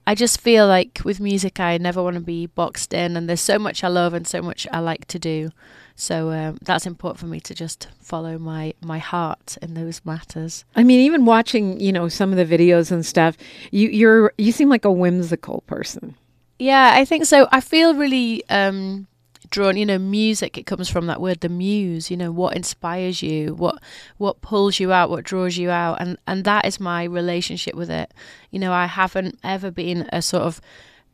I 0.06 0.14
just 0.14 0.40
feel 0.40 0.66
like 0.66 1.02
with 1.04 1.20
music, 1.20 1.60
I 1.60 1.76
never 1.78 2.02
want 2.02 2.14
to 2.14 2.20
be 2.20 2.46
boxed 2.46 2.94
in, 2.94 3.14
and 3.14 3.28
there's 3.28 3.42
so 3.42 3.58
much 3.58 3.84
I 3.84 3.88
love 3.88 4.14
and 4.14 4.26
so 4.26 4.40
much 4.40 4.66
I 4.72 4.78
like 4.78 5.04
to 5.08 5.18
do. 5.18 5.50
So 5.96 6.30
um, 6.30 6.58
that's 6.62 6.86
important 6.86 7.18
for 7.18 7.26
me 7.26 7.40
to 7.40 7.54
just 7.54 7.88
follow 8.00 8.38
my 8.38 8.72
my 8.80 8.98
heart 8.98 9.58
in 9.60 9.74
those 9.74 10.00
matters. 10.04 10.64
I 10.74 10.84
mean, 10.84 11.00
even 11.00 11.26
watching, 11.26 11.78
you 11.78 11.92
know, 11.92 12.08
some 12.08 12.32
of 12.32 12.38
the 12.38 12.46
videos 12.46 12.90
and 12.90 13.04
stuff, 13.04 13.36
you 13.70 13.88
you're 13.88 14.32
you 14.38 14.50
seem 14.52 14.70
like 14.70 14.86
a 14.86 14.92
whimsical 14.92 15.62
person. 15.66 16.14
Yeah, 16.58 16.92
I 16.94 17.04
think 17.04 17.26
so. 17.26 17.46
I 17.52 17.60
feel 17.60 17.94
really 17.94 18.48
um, 18.48 19.08
drawn 19.50 19.76
you 19.76 19.86
know 19.86 19.98
music 19.98 20.58
it 20.58 20.66
comes 20.66 20.88
from 20.88 21.06
that 21.06 21.20
word 21.20 21.40
the 21.40 21.48
muse 21.48 22.10
you 22.10 22.16
know 22.16 22.30
what 22.30 22.56
inspires 22.56 23.22
you 23.22 23.54
what 23.54 23.82
what 24.16 24.40
pulls 24.40 24.78
you 24.80 24.92
out 24.92 25.10
what 25.10 25.24
draws 25.24 25.56
you 25.56 25.70
out 25.70 26.00
and 26.00 26.18
and 26.26 26.44
that 26.44 26.64
is 26.64 26.80
my 26.80 27.04
relationship 27.04 27.74
with 27.74 27.90
it. 27.90 28.12
You 28.50 28.58
know 28.58 28.72
i 28.72 28.86
haven't 28.86 29.38
ever 29.42 29.70
been 29.70 30.08
a 30.12 30.22
sort 30.22 30.44
of 30.44 30.60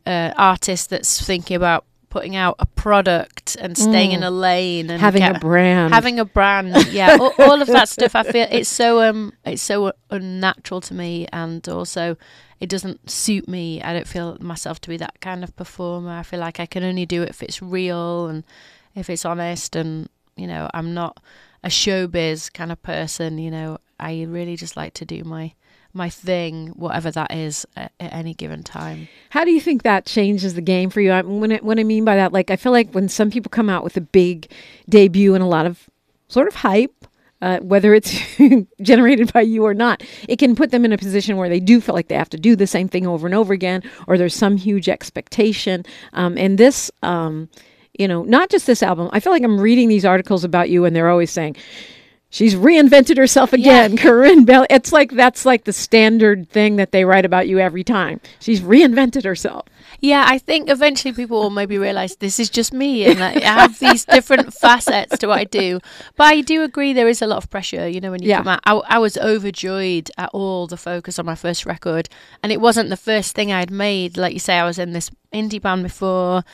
uh, 0.07 0.33
artist 0.37 0.91
that's 0.91 1.25
thinking 1.25 1.57
about 1.57 1.87
putting 2.15 2.37
out 2.37 2.55
a 2.61 2.67
product 2.67 3.57
and 3.57 3.77
staying 3.77 4.11
mm. 4.11 4.19
in 4.19 4.23
a 4.23 4.31
lane 4.31 4.89
and 4.89 5.01
having 5.01 5.21
get, 5.21 5.35
a 5.35 5.41
brand 5.41 5.93
having 5.93 6.21
a 6.21 6.25
brand 6.25 6.69
yeah 6.93 7.17
all, 7.21 7.33
all, 7.41 7.61
of 7.61 7.67
that 7.67 7.89
stuff 7.89 8.15
i 8.15 8.23
feel 8.23 8.47
it's 8.53 8.69
so 8.69 9.03
um 9.03 9.33
it's 9.45 9.61
so 9.61 9.91
unnatural 10.11 10.81
to 10.81 10.95
me 10.95 11.27
and 11.33 11.69
also 11.69 12.17
it 12.61 12.71
doesn't 12.71 13.11
suit 13.11 13.47
me. 13.47 13.83
I 13.83 13.93
don't 13.93 14.07
feel 14.07 14.39
myself 14.41 14.81
to 14.83 14.89
be 14.89 14.97
that 14.97 15.21
kind 15.21 15.45
of 15.45 15.55
performer. 15.55 16.13
I 16.13 16.23
feel 16.23 16.41
like 16.41 16.61
I 16.61 16.65
can 16.65 16.83
only 16.83 17.05
do 17.05 17.23
it 17.23 17.29
if 17.29 17.43
it's 17.43 17.61
real 17.61 18.27
and 18.27 18.43
if 18.95 19.11
it's 19.11 19.27
honest 19.27 19.77
and 19.77 20.09
you 20.37 20.47
know, 20.47 20.71
I'm 20.73 20.95
not 20.95 21.21
a 21.63 21.69
showbiz 21.69 22.51
kind 22.53 22.73
of 22.73 22.83
person, 22.83 23.37
you 23.37 23.51
know. 23.51 23.79
I 24.01 24.23
really 24.23 24.57
just 24.57 24.79
like 24.79 24.95
to 24.95 25.05
do 25.05 25.25
my 25.25 25.53
my 25.95 26.11
thing, 26.11 26.69
whatever 26.69 27.11
that 27.13 27.33
is, 27.33 27.65
at, 27.77 27.93
at, 28.01 28.13
any 28.13 28.35
given 28.35 28.63
time. 28.63 29.09
How 29.31 29.45
do 29.45 29.53
you 29.53 29.61
think 29.61 29.83
that 29.83 30.07
changes 30.07 30.55
the 30.55 30.61
game 30.61 30.91
for 30.91 31.01
you? 31.01 31.13
I, 31.13 31.23
when 31.23 31.53
it, 31.53 31.63
what 31.63 31.79
I 31.79 31.85
mean 31.85 32.05
by 32.05 32.17
that, 32.17 32.33
like 32.33 32.51
I 32.51 32.57
feel 32.57 32.73
like 32.73 32.91
when 32.91 33.09
some 33.09 33.31
people 33.31 33.49
come 33.49 33.71
out 33.71 33.85
with 33.85 33.97
a 33.97 34.01
big 34.01 34.51
debut 34.89 35.35
and 35.35 35.43
a 35.43 35.47
lot 35.47 35.67
of 35.67 35.89
sort 36.29 36.49
of 36.49 36.57
hype, 36.57 37.07
uh, 37.41 37.61
whether 37.61 37.95
it's 37.95 38.13
generated 38.83 39.33
by 39.33 39.43
you 39.43 39.65
or 39.65 39.75
not, 39.75 40.03
it 40.29 40.39
can 40.39 40.57
put 40.57 40.71
them 40.71 40.85
in 40.85 40.93
a 40.93 40.99
position 40.99 41.37
where 41.37 41.49
they 41.49 41.61
do 41.61 41.81
feel 41.81 41.95
like 41.95 42.09
they 42.09 42.15
have 42.17 42.31
to 42.31 42.39
do 42.39 42.57
the 42.57 42.67
same 42.67 42.89
thing 42.89 43.07
over 43.07 43.27
and 43.27 43.35
over 43.35 43.53
again, 43.53 43.83
or 44.09 44.19
there's 44.19 44.35
some 44.35 44.57
huge 44.57 44.89
expectation. 44.89 45.85
Um, 46.13 46.37
and 46.37 46.59
this, 46.59 46.91
um, 47.03 47.49
you 47.99 48.09
know, 48.09 48.25
not 48.25 48.51
just 48.51 48.67
this 48.67 48.83
album. 48.83 49.11
I 49.13 49.21
feel 49.21 49.33
like 49.33 49.45
I'm 49.45 49.61
reading 49.61 49.89
these 49.89 50.05
articles 50.05 50.43
about 50.43 50.71
you, 50.71 50.85
and 50.85 50.97
they're 50.97 51.11
always 51.11 51.31
saying 51.31 51.57
she's 52.35 52.57
reinvented 52.57 53.17
herself 53.17 53.53
again, 53.53 53.93
yeah. 53.93 53.97
Corinne 54.03 54.45
Bell. 54.45 54.67
It's 54.69 54.93
like 54.93 55.13
that's 55.13 55.47
like 55.47 55.65
the 55.65 55.73
standard 55.73 56.51
thing 56.51 56.77
that 56.77 56.91
they 56.91 57.05
write 57.05 57.25
about 57.25 57.49
you 57.49 57.59
every 57.61 57.85
time. 57.85 58.21
She's 58.41 58.61
reinvented 58.61 59.25
herself. 59.25 59.67
Yeah, 60.01 60.25
I 60.27 60.39
think 60.39 60.69
eventually 60.69 61.15
people 61.15 61.41
will 61.41 61.51
maybe 61.51 61.79
realize 61.79 62.17
this 62.17 62.39
is 62.39 62.51
just 62.51 62.73
me 62.73 63.07
and 63.07 63.23
I 63.23 63.39
have 63.41 63.79
these 63.79 64.05
different 64.05 64.53
facets 64.65 65.17
to 65.19 65.29
what 65.29 65.39
I 65.39 65.45
do. 65.45 65.81
But 66.17 66.25
I 66.25 66.41
do 66.41 66.63
agree 66.63 66.93
there 66.93 67.09
is 67.09 67.23
a 67.23 67.27
lot 67.27 67.39
of 67.39 67.49
pressure, 67.49 67.89
you 67.89 68.01
know, 68.01 68.11
when 68.11 68.23
you 68.23 68.29
yeah. 68.29 68.39
come 68.39 68.49
out. 68.49 68.61
I, 68.65 68.75
I 68.97 68.99
was 68.99 69.17
overjoyed 69.17 70.11
at 70.19 70.31
all 70.33 70.67
the 70.67 70.77
focus 70.77 71.19
on 71.19 71.27
my 71.27 71.37
first 71.37 71.65
record, 71.65 72.09
and 72.43 72.53
it 72.53 72.61
wasn't 72.61 72.91
the 72.91 72.97
first 72.97 73.35
thing 73.35 73.53
I'd 73.53 73.71
made. 73.71 74.17
Like 74.17 74.35
you 74.35 74.41
say, 74.41 74.59
I 74.59 74.67
was 74.67 74.79
in 74.79 74.93
this 74.93 75.11
indie 75.33 75.63
band 75.63 75.85
before 75.85 76.45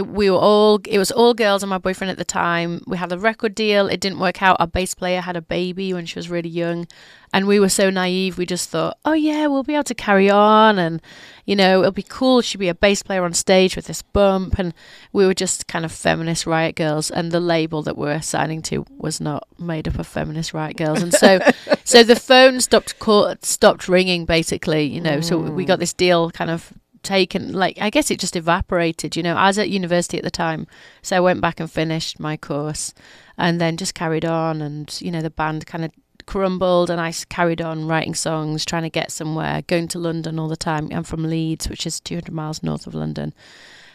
we 0.00 0.30
were 0.30 0.38
all 0.38 0.80
it 0.86 0.98
was 0.98 1.10
all 1.10 1.34
girls 1.34 1.62
and 1.62 1.70
my 1.70 1.78
boyfriend 1.78 2.10
at 2.10 2.18
the 2.18 2.24
time. 2.24 2.82
We 2.86 2.96
had 2.96 3.12
a 3.12 3.18
record 3.18 3.54
deal. 3.54 3.86
It 3.88 4.00
didn't 4.00 4.18
work 4.18 4.42
out. 4.42 4.56
Our 4.60 4.66
bass 4.66 4.94
player 4.94 5.20
had 5.20 5.36
a 5.36 5.42
baby 5.42 5.92
when 5.92 6.06
she 6.06 6.18
was 6.18 6.30
really 6.30 6.48
young. 6.48 6.86
And 7.32 7.46
we 7.46 7.60
were 7.60 7.68
so 7.68 7.90
naive 7.90 8.38
we 8.38 8.46
just 8.46 8.70
thought 8.70 8.96
oh 9.04 9.12
yeah 9.12 9.46
we'll 9.48 9.62
be 9.62 9.74
able 9.74 9.84
to 9.84 9.94
carry 9.94 10.30
on 10.30 10.78
and 10.78 11.02
you 11.44 11.54
know 11.54 11.80
it'll 11.80 11.92
be 11.92 12.02
cool. 12.02 12.40
She'd 12.40 12.58
be 12.58 12.68
a 12.68 12.74
bass 12.74 13.02
player 13.02 13.24
on 13.24 13.34
stage 13.34 13.76
with 13.76 13.86
this 13.86 14.02
bump. 14.02 14.58
And 14.58 14.74
we 15.12 15.26
were 15.26 15.34
just 15.34 15.66
kind 15.66 15.84
of 15.84 15.92
feminist 15.92 16.46
riot 16.46 16.76
girls. 16.76 17.10
And 17.10 17.30
the 17.30 17.40
label 17.40 17.82
that 17.82 17.96
we 17.96 18.06
we're 18.06 18.22
signing 18.22 18.62
to 18.62 18.86
was 18.96 19.20
not 19.20 19.46
made 19.58 19.88
up 19.88 19.98
of 19.98 20.06
feminist 20.06 20.54
riot 20.54 20.76
girls. 20.76 21.02
And 21.02 21.12
so 21.12 21.40
so 21.84 22.02
the 22.02 22.16
phone 22.16 22.60
stopped 22.60 22.98
call, 22.98 23.34
stopped 23.42 23.88
ringing 23.88 24.24
basically 24.24 24.84
you 24.84 25.00
know. 25.00 25.18
Mm. 25.18 25.24
so 25.24 25.38
we 25.38 25.64
got 25.64 25.78
this 25.78 25.92
deal 25.92 26.30
kind 26.30 26.50
of 26.50 26.72
taken 27.08 27.54
like 27.54 27.78
I 27.80 27.88
guess 27.88 28.10
it 28.10 28.20
just 28.20 28.36
evaporated. 28.36 29.16
You 29.16 29.22
know, 29.22 29.34
I 29.34 29.46
was 29.46 29.58
at 29.58 29.70
university 29.70 30.18
at 30.18 30.24
the 30.24 30.30
time, 30.30 30.66
so 31.00 31.16
I 31.16 31.20
went 31.20 31.40
back 31.40 31.58
and 31.58 31.70
finished 31.70 32.20
my 32.20 32.36
course, 32.36 32.92
and 33.38 33.58
then 33.60 33.78
just 33.78 33.94
carried 33.94 34.26
on. 34.26 34.60
And 34.60 34.94
you 35.00 35.10
know, 35.10 35.22
the 35.22 35.30
band 35.30 35.66
kind 35.66 35.86
of 35.86 35.90
crumbled, 36.26 36.90
and 36.90 37.00
I 37.00 37.12
carried 37.30 37.62
on 37.62 37.88
writing 37.88 38.14
songs, 38.14 38.66
trying 38.66 38.82
to 38.82 38.90
get 38.90 39.10
somewhere, 39.10 39.62
going 39.62 39.88
to 39.88 39.98
London 39.98 40.38
all 40.38 40.48
the 40.48 40.56
time. 40.56 40.90
I'm 40.92 41.02
from 41.02 41.24
Leeds, 41.24 41.68
which 41.68 41.86
is 41.86 41.98
200 42.00 42.30
miles 42.30 42.62
north 42.62 42.86
of 42.86 42.94
London. 42.94 43.32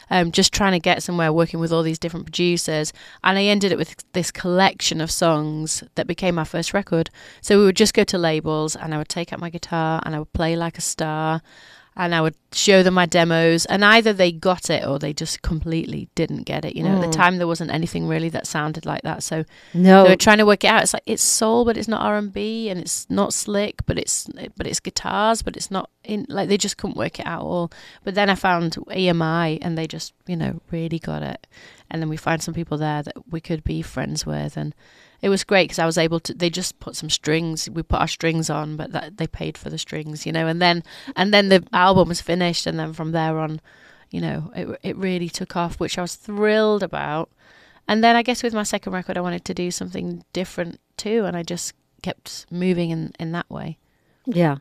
Um, 0.09 0.31
just 0.31 0.53
trying 0.53 0.73
to 0.73 0.79
get 0.79 1.01
somewhere 1.01 1.31
working 1.31 1.59
with 1.59 1.71
all 1.71 1.81
these 1.81 1.97
different 1.97 2.25
producers. 2.25 2.93
And 3.23 3.37
I 3.37 3.43
ended 3.43 3.71
up 3.71 3.79
with 3.79 4.03
this 4.11 4.31
collection 4.31 5.01
of 5.01 5.09
songs 5.09 5.83
that 5.95 6.07
became 6.07 6.35
my 6.35 6.43
first 6.43 6.73
record. 6.73 7.09
So 7.41 7.57
we 7.57 7.65
would 7.65 7.77
just 7.77 7.93
go 7.93 8.03
to 8.03 8.17
labels 8.17 8.75
and 8.75 8.93
I 8.93 8.97
would 8.97 9.09
take 9.09 9.31
out 9.31 9.39
my 9.39 9.49
guitar 9.49 10.01
and 10.05 10.13
I 10.13 10.19
would 10.19 10.33
play 10.33 10.55
like 10.55 10.77
a 10.77 10.81
star 10.81 11.41
and 11.95 12.15
I 12.15 12.21
would 12.21 12.35
show 12.51 12.83
them 12.83 12.95
my 12.95 13.05
demos, 13.05 13.65
and 13.65 13.83
either 13.85 14.13
they 14.13 14.31
got 14.31 14.69
it 14.69 14.85
or 14.85 14.99
they 14.99 15.13
just 15.13 15.41
completely 15.41 16.09
didn't 16.15 16.43
get 16.43 16.65
it. 16.65 16.75
You 16.75 16.83
know, 16.83 16.89
mm. 16.89 16.95
at 16.95 17.01
the 17.01 17.07
mm. 17.07 17.11
time 17.11 17.37
there 17.37 17.47
wasn't 17.47 17.71
anything 17.71 18.07
really 18.07 18.29
that 18.29 18.47
sounded 18.47 18.85
like 18.85 19.01
that, 19.03 19.23
so 19.23 19.45
no, 19.73 20.03
they 20.03 20.09
were 20.09 20.15
trying 20.15 20.39
to 20.39 20.45
work 20.45 20.63
it 20.63 20.67
out. 20.67 20.83
It's 20.83 20.93
like 20.93 21.03
it's 21.05 21.23
soul, 21.23 21.65
but 21.65 21.77
it's 21.77 21.87
not 21.87 22.01
R 22.01 22.17
and 22.17 22.33
B, 22.33 22.69
and 22.69 22.79
it's 22.79 23.09
not 23.09 23.33
slick, 23.33 23.85
but 23.85 23.97
it's 23.97 24.27
but 24.57 24.67
it's 24.67 24.79
guitars, 24.79 25.41
but 25.41 25.55
it's 25.55 25.71
not 25.71 25.89
in. 26.03 26.25
Like 26.29 26.49
they 26.49 26.57
just 26.57 26.77
couldn't 26.77 26.97
work 26.97 27.19
it 27.19 27.25
out 27.25 27.43
all. 27.43 27.71
But 28.03 28.15
then 28.15 28.29
I 28.29 28.35
found 28.35 28.73
EMI, 28.75 29.59
and 29.61 29.77
they 29.77 29.87
just 29.87 30.13
you 30.27 30.35
know 30.35 30.61
really 30.71 30.99
got 30.99 31.23
it, 31.23 31.47
and 31.89 32.01
then 32.01 32.09
we 32.09 32.17
find 32.17 32.41
some 32.41 32.53
people 32.53 32.77
there 32.77 33.03
that 33.03 33.31
we 33.31 33.39
could 33.39 33.63
be 33.63 33.81
friends 33.81 34.25
with, 34.25 34.57
and 34.57 34.73
it 35.23 35.29
was 35.29 35.45
great 35.45 35.69
because 35.69 35.79
I 35.79 35.85
was 35.85 35.97
able 35.97 36.19
to. 36.19 36.33
They 36.33 36.49
just 36.49 36.81
put 36.81 36.97
some 36.97 37.09
strings. 37.09 37.69
We 37.69 37.81
put 37.81 38.01
our 38.01 38.09
strings 38.09 38.49
on, 38.49 38.75
but 38.75 38.91
that 38.91 39.17
they 39.17 39.25
paid 39.25 39.57
for 39.57 39.69
the 39.69 39.77
strings, 39.77 40.25
you 40.25 40.33
know. 40.33 40.47
And 40.47 40.61
then 40.61 40.83
and 41.15 41.33
then 41.33 41.47
the 41.47 41.65
album 41.71 42.09
was 42.09 42.19
finished, 42.19 42.67
and 42.67 42.77
then 42.77 42.91
from 42.91 43.13
there 43.13 43.39
on, 43.39 43.61
you 44.11 44.19
know, 44.19 44.51
it 44.53 44.79
it 44.83 44.97
really 44.97 45.29
took 45.29 45.55
off, 45.55 45.79
which 45.79 45.97
I 45.97 46.01
was 46.01 46.15
thrilled 46.15 46.83
about. 46.83 47.29
And 47.87 48.03
then 48.03 48.17
I 48.17 48.21
guess 48.21 48.43
with 48.43 48.53
my 48.53 48.63
second 48.63 48.91
record, 48.91 49.17
I 49.17 49.21
wanted 49.21 49.45
to 49.45 49.53
do 49.53 49.71
something 49.71 50.25
different 50.33 50.81
too, 50.97 51.23
and 51.23 51.37
I 51.37 51.43
just 51.43 51.73
kept 52.01 52.45
moving 52.51 52.89
in 52.91 53.13
in 53.17 53.31
that 53.31 53.49
way. 53.49 53.77
Yeah, 54.25 54.57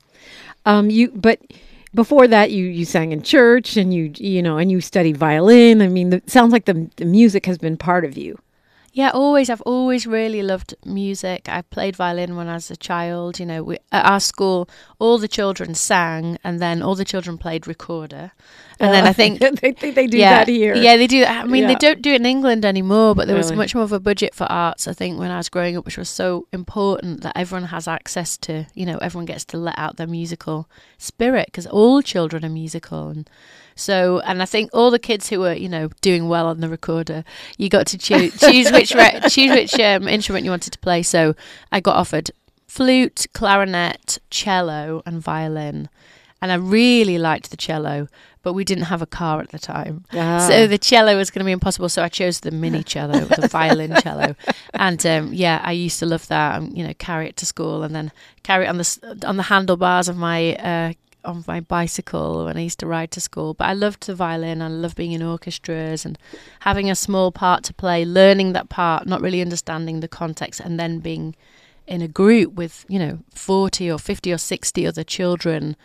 um, 0.64 0.90
you 0.90 1.11
but 1.11 1.40
before 1.92 2.28
that 2.28 2.52
you 2.52 2.66
you 2.66 2.85
sang 2.85 3.11
in 3.11 3.21
church 3.21 3.76
and 3.76 3.92
you 3.92 4.12
you 4.16 4.40
know 4.40 4.59
and 4.59 4.71
you 4.71 4.81
studied 4.81 5.14
violin 5.14 5.83
i 5.83 5.88
mean 5.88 6.11
it 6.11 6.31
sounds 6.31 6.50
like 6.50 6.64
the, 6.64 6.88
the 6.97 7.04
music 7.04 7.45
has 7.45 7.59
been 7.59 7.76
part 7.76 8.02
of 8.02 8.16
you 8.16 8.38
yeah, 8.94 9.11
always. 9.11 9.49
I've 9.49 9.62
always 9.62 10.06
really 10.06 10.42
loved 10.42 10.75
music. 10.84 11.49
I 11.49 11.62
played 11.62 11.96
violin 11.96 12.37
when 12.37 12.49
I 12.49 12.54
was 12.54 12.70
a 12.70 12.76
child. 12.76 13.38
You 13.38 13.46
know, 13.46 13.62
we, 13.62 13.78
at 13.90 14.04
our 14.04 14.20
school, 14.20 14.68
all 14.99 15.16
the 15.16 15.28
children 15.28 15.75
sang, 15.75 16.37
and 16.44 16.61
then 16.61 16.82
all 16.82 16.94
the 16.94 17.04
children 17.04 17.38
played 17.38 17.66
recorder. 17.66 18.32
And 18.78 18.90
uh, 18.90 18.92
then 18.92 19.04
I 19.06 19.11
oh, 19.11 19.12
think 19.14 19.38
they, 19.61 19.72
they, 19.72 19.90
they 19.92 20.06
do 20.06 20.18
yeah, 20.18 20.38
that 20.38 20.49
here. 20.49 20.75
Yeah, 20.75 20.99
they 20.99 21.06
do. 21.06 21.25
I 21.25 21.44
mean, 21.44 21.62
yeah. 21.62 21.68
they 21.68 21.75
don't 21.76 22.02
do 22.02 22.12
it 22.12 22.16
in 22.16 22.26
England 22.26 22.66
anymore, 22.66 23.14
but 23.14 23.28
there 23.28 23.37
really? 23.37 23.50
was 23.50 23.56
much 23.56 23.75
more 23.75 23.84
of 23.84 23.92
a 23.92 24.00
budget 24.00 24.34
for 24.34 24.44
arts. 24.44 24.87
I 24.87 24.92
think 24.92 25.18
when 25.18 25.30
I 25.30 25.38
was 25.38 25.49
growing 25.49 25.75
up, 25.78 25.87
which 25.87 25.96
was 25.96 26.11
so 26.11 26.46
important 26.52 27.22
that 27.22 27.34
everyone 27.34 27.68
has 27.68 27.88
access 27.88 28.37
to. 28.38 28.66
You 28.75 28.84
know, 28.84 28.99
everyone 28.99 29.25
gets 29.25 29.46
to 29.46 29.56
let 29.56 29.78
out 29.78 29.96
their 29.96 30.06
musical 30.06 30.68
spirit 30.99 31.46
because 31.46 31.66
all 31.66 32.02
children 32.02 32.44
are 32.44 32.50
musical 32.50 33.08
and 33.08 33.28
so, 33.74 34.20
and 34.20 34.42
I 34.42 34.46
think 34.46 34.70
all 34.72 34.90
the 34.90 34.98
kids 34.98 35.28
who 35.28 35.40
were, 35.40 35.52
you 35.52 35.68
know, 35.68 35.88
doing 36.00 36.28
well 36.28 36.46
on 36.46 36.60
the 36.60 36.68
recorder, 36.68 37.24
you 37.58 37.68
got 37.68 37.86
to 37.88 37.98
choose 37.98 38.38
choose 38.38 38.70
which 38.70 38.94
re- 38.94 39.20
choose 39.28 39.50
which 39.50 39.78
um, 39.80 40.08
instrument 40.08 40.44
you 40.44 40.50
wanted 40.50 40.72
to 40.72 40.78
play. 40.78 41.02
So, 41.02 41.34
I 41.70 41.80
got 41.80 41.96
offered 41.96 42.30
flute, 42.66 43.26
clarinet, 43.34 44.18
cello, 44.30 45.02
and 45.04 45.20
violin, 45.20 45.88
and 46.40 46.52
I 46.52 46.56
really 46.56 47.18
liked 47.18 47.50
the 47.50 47.56
cello. 47.56 48.08
But 48.42 48.54
we 48.54 48.64
didn't 48.64 48.84
have 48.84 49.00
a 49.00 49.06
car 49.06 49.40
at 49.40 49.50
the 49.50 49.58
time, 49.60 50.04
ah. 50.14 50.48
so 50.48 50.66
the 50.66 50.76
cello 50.76 51.16
was 51.16 51.30
going 51.30 51.40
to 51.40 51.44
be 51.44 51.52
impossible. 51.52 51.88
So 51.88 52.02
I 52.02 52.08
chose 52.08 52.40
the 52.40 52.50
mini 52.50 52.82
cello, 52.82 53.20
the 53.20 53.46
violin 53.50 53.94
cello, 54.02 54.34
and 54.74 55.06
um, 55.06 55.32
yeah, 55.32 55.60
I 55.62 55.70
used 55.70 56.00
to 56.00 56.06
love 56.06 56.26
that. 56.26 56.56
Um, 56.56 56.72
you 56.74 56.84
know, 56.84 56.92
carry 56.98 57.28
it 57.28 57.36
to 57.36 57.46
school 57.46 57.84
and 57.84 57.94
then 57.94 58.10
carry 58.42 58.64
it 58.64 58.68
on 58.68 58.78
the 58.78 59.22
on 59.24 59.36
the 59.36 59.44
handlebars 59.44 60.08
of 60.08 60.16
my 60.16 60.56
uh, 60.56 60.92
on 61.24 61.44
my 61.46 61.60
bicycle 61.60 62.44
when 62.44 62.56
I 62.56 62.60
used 62.60 62.80
to 62.80 62.86
ride 62.86 63.10
to 63.12 63.20
school. 63.20 63.54
But 63.54 63.68
I 63.68 63.72
loved 63.74 64.06
the 64.06 64.14
violin. 64.14 64.62
I 64.62 64.68
loved 64.68 64.96
being 64.96 65.12
in 65.12 65.22
orchestras 65.22 66.04
and 66.04 66.18
having 66.60 66.90
a 66.90 66.94
small 66.94 67.32
part 67.32 67.64
to 67.64 67.74
play, 67.74 68.04
learning 68.04 68.52
that 68.52 68.68
part, 68.68 69.06
not 69.06 69.20
really 69.20 69.40
understanding 69.40 70.00
the 70.00 70.08
context, 70.08 70.60
and 70.60 70.78
then 70.78 70.98
being 70.98 71.34
in 71.86 72.02
a 72.02 72.08
group 72.08 72.54
with 72.54 72.84
you 72.88 72.98
know 72.98 73.18
40 73.34 73.90
or 73.90 73.98
50 73.98 74.32
or 74.32 74.38
60 74.38 74.86
other 74.86 75.04
children 75.04 75.76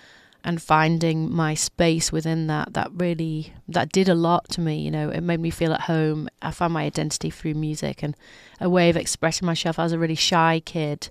and 0.43 0.61
finding 0.61 1.29
my 1.29 1.53
space 1.55 2.11
within 2.11 2.47
that 2.47 2.73
that 2.73 2.89
really 2.93 3.53
that 3.67 3.91
did 3.91 4.07
a 4.07 4.15
lot 4.15 4.47
to 4.49 4.61
me 4.61 4.77
you 4.77 4.91
know 4.91 5.09
it 5.09 5.21
made 5.21 5.39
me 5.39 5.49
feel 5.49 5.73
at 5.73 5.81
home 5.81 6.29
i 6.41 6.51
found 6.51 6.73
my 6.73 6.83
identity 6.83 7.29
through 7.29 7.55
music 7.55 8.03
and 8.03 8.15
a 8.61 8.69
way 8.69 8.89
of 8.89 8.95
expressing 8.95 9.45
myself 9.45 9.79
i 9.79 9.83
was 9.83 9.91
a 9.91 9.99
really 9.99 10.15
shy 10.15 10.61
kid 10.63 11.09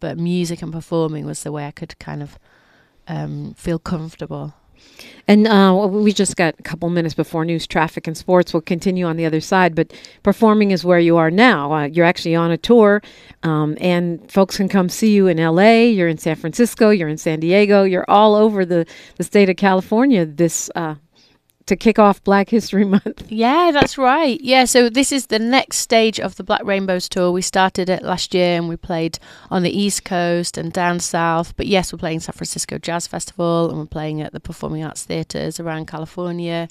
but 0.00 0.18
music 0.18 0.60
and 0.60 0.72
performing 0.72 1.24
was 1.24 1.44
the 1.44 1.52
way 1.52 1.66
i 1.66 1.70
could 1.70 1.98
kind 1.98 2.22
of 2.22 2.38
um, 3.08 3.54
feel 3.54 3.78
comfortable 3.78 4.54
and 5.26 5.46
uh, 5.46 5.88
we 5.90 6.12
just 6.12 6.36
got 6.36 6.54
a 6.58 6.62
couple 6.62 6.90
minutes 6.90 7.14
before 7.14 7.44
news, 7.44 7.66
traffic, 7.66 8.06
and 8.06 8.16
sports. 8.16 8.52
We'll 8.52 8.60
continue 8.60 9.06
on 9.06 9.16
the 9.16 9.24
other 9.24 9.40
side, 9.40 9.74
but 9.74 9.92
performing 10.22 10.70
is 10.70 10.84
where 10.84 10.98
you 10.98 11.16
are 11.16 11.30
now. 11.30 11.72
Uh, 11.72 11.84
you're 11.86 12.04
actually 12.04 12.34
on 12.34 12.50
a 12.50 12.58
tour, 12.58 13.02
um, 13.42 13.76
and 13.80 14.30
folks 14.30 14.58
can 14.58 14.68
come 14.68 14.88
see 14.88 15.14
you 15.14 15.26
in 15.26 15.38
LA. 15.38 15.84
You're 15.84 16.08
in 16.08 16.18
San 16.18 16.36
Francisco. 16.36 16.90
You're 16.90 17.08
in 17.08 17.16
San 17.16 17.40
Diego. 17.40 17.84
You're 17.84 18.04
all 18.08 18.34
over 18.34 18.64
the, 18.66 18.86
the 19.16 19.24
state 19.24 19.48
of 19.48 19.56
California 19.56 20.26
this 20.26 20.70
uh, 20.74 20.96
to 21.66 21.76
kick 21.76 21.98
off 21.98 22.22
Black 22.22 22.50
History 22.50 22.84
Month. 22.96 23.30
Yeah, 23.30 23.70
that's 23.72 23.96
right. 23.96 24.40
Yeah, 24.40 24.64
so 24.64 24.88
this 24.88 25.12
is 25.12 25.26
the 25.26 25.38
next 25.38 25.78
stage 25.78 26.20
of 26.20 26.36
the 26.36 26.44
Black 26.44 26.64
Rainbows 26.64 27.08
tour. 27.08 27.30
We 27.30 27.42
started 27.42 27.88
it 27.88 28.02
last 28.02 28.34
year 28.34 28.56
and 28.56 28.68
we 28.68 28.76
played 28.76 29.18
on 29.50 29.62
the 29.62 29.70
East 29.70 30.04
Coast 30.04 30.58
and 30.58 30.72
down 30.72 31.00
south. 31.00 31.56
But 31.56 31.66
yes, 31.66 31.92
we're 31.92 31.98
playing 31.98 32.20
San 32.20 32.34
Francisco 32.34 32.78
Jazz 32.78 33.06
Festival 33.06 33.70
and 33.70 33.78
we're 33.78 33.86
playing 33.86 34.20
at 34.20 34.32
the 34.32 34.40
Performing 34.40 34.84
Arts 34.84 35.04
Theatres 35.04 35.58
around 35.58 35.86
California. 35.86 36.68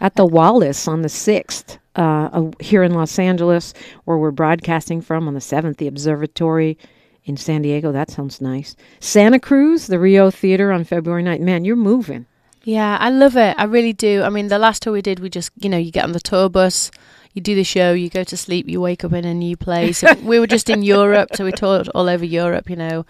At 0.00 0.14
the 0.16 0.26
Wallis 0.26 0.86
on 0.86 1.02
the 1.02 1.08
6th. 1.08 1.78
Uh, 1.94 2.50
here 2.60 2.82
in 2.82 2.92
Los 2.92 3.18
Angeles, 3.18 3.72
where 4.04 4.18
we're 4.18 4.30
broadcasting 4.30 5.00
from 5.00 5.26
on 5.26 5.32
the 5.32 5.40
7th, 5.40 5.78
the 5.78 5.86
Observatory 5.86 6.76
in 7.24 7.38
San 7.38 7.62
Diego. 7.62 7.90
That 7.90 8.10
sounds 8.10 8.38
nice. 8.38 8.76
Santa 9.00 9.40
Cruz, 9.40 9.86
the 9.86 9.98
Rio 9.98 10.30
Theater 10.30 10.72
on 10.72 10.84
February 10.84 11.22
9th. 11.22 11.40
Man, 11.40 11.64
you're 11.64 11.74
moving. 11.74 12.26
Yeah, 12.66 12.98
I 13.00 13.10
love 13.10 13.36
it. 13.36 13.54
I 13.56 13.62
really 13.62 13.92
do. 13.92 14.24
I 14.24 14.28
mean, 14.28 14.48
the 14.48 14.58
last 14.58 14.82
tour 14.82 14.92
we 14.92 15.00
did, 15.00 15.20
we 15.20 15.30
just, 15.30 15.52
you 15.60 15.68
know, 15.68 15.78
you 15.78 15.92
get 15.92 16.02
on 16.02 16.10
the 16.10 16.18
tour 16.18 16.48
bus, 16.48 16.90
you 17.32 17.40
do 17.40 17.54
the 17.54 17.62
show, 17.62 17.92
you 17.92 18.10
go 18.10 18.24
to 18.24 18.36
sleep, 18.36 18.68
you 18.68 18.80
wake 18.80 19.04
up 19.04 19.12
in 19.12 19.24
a 19.24 19.32
new 19.32 19.56
place. 19.56 20.02
we 20.24 20.40
were 20.40 20.48
just 20.48 20.68
in 20.68 20.82
Europe, 20.82 21.28
so 21.36 21.44
we 21.44 21.52
toured 21.52 21.88
all 21.90 22.08
over 22.08 22.24
Europe, 22.24 22.68
you 22.68 22.74
know, 22.74 23.06